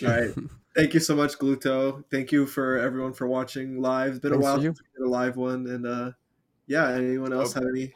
All 0.03 0.09
right. 0.09 0.35
Thank 0.75 0.93
you 0.93 1.01
so 1.01 1.17
much, 1.17 1.39
Gluto. 1.39 2.05
Thank 2.11 2.31
you 2.31 2.45
for 2.45 2.79
everyone 2.79 3.15
for 3.15 3.27
watching 3.27 3.81
live. 3.81 4.11
It's 4.11 4.19
been 4.19 4.35
a 4.35 4.39
while 4.39 4.59
to 4.59 4.63
you. 4.63 4.69
since 4.69 4.83
we 4.83 5.05
did 5.05 5.09
a 5.09 5.11
live 5.11 5.37
one, 5.37 5.67
and 5.67 5.87
uh, 5.87 6.11
yeah. 6.67 6.91
Anyone 6.91 7.33
else 7.33 7.55
have 7.55 7.65
any? 7.75 7.95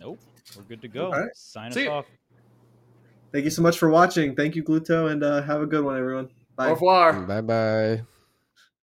Nope. 0.00 0.18
We're 0.56 0.64
good 0.64 0.82
to 0.82 0.88
go. 0.88 1.06
All 1.06 1.12
right. 1.12 1.36
Sign 1.36 1.70
See 1.70 1.82
us 1.82 1.86
ya. 1.86 1.98
off. 1.98 2.06
Thank 3.32 3.44
you 3.44 3.50
so 3.50 3.62
much 3.62 3.78
for 3.78 3.90
watching. 3.90 4.34
Thank 4.34 4.56
you, 4.56 4.62
Gluto, 4.62 5.10
and 5.10 5.22
uh, 5.22 5.42
have 5.42 5.60
a 5.60 5.66
good 5.66 5.84
one, 5.84 5.96
everyone. 5.96 6.30
Bye. 6.56 6.68
Au 6.68 6.70
revoir. 6.70 7.12
bye 7.12 7.40
bye. 7.40 8.02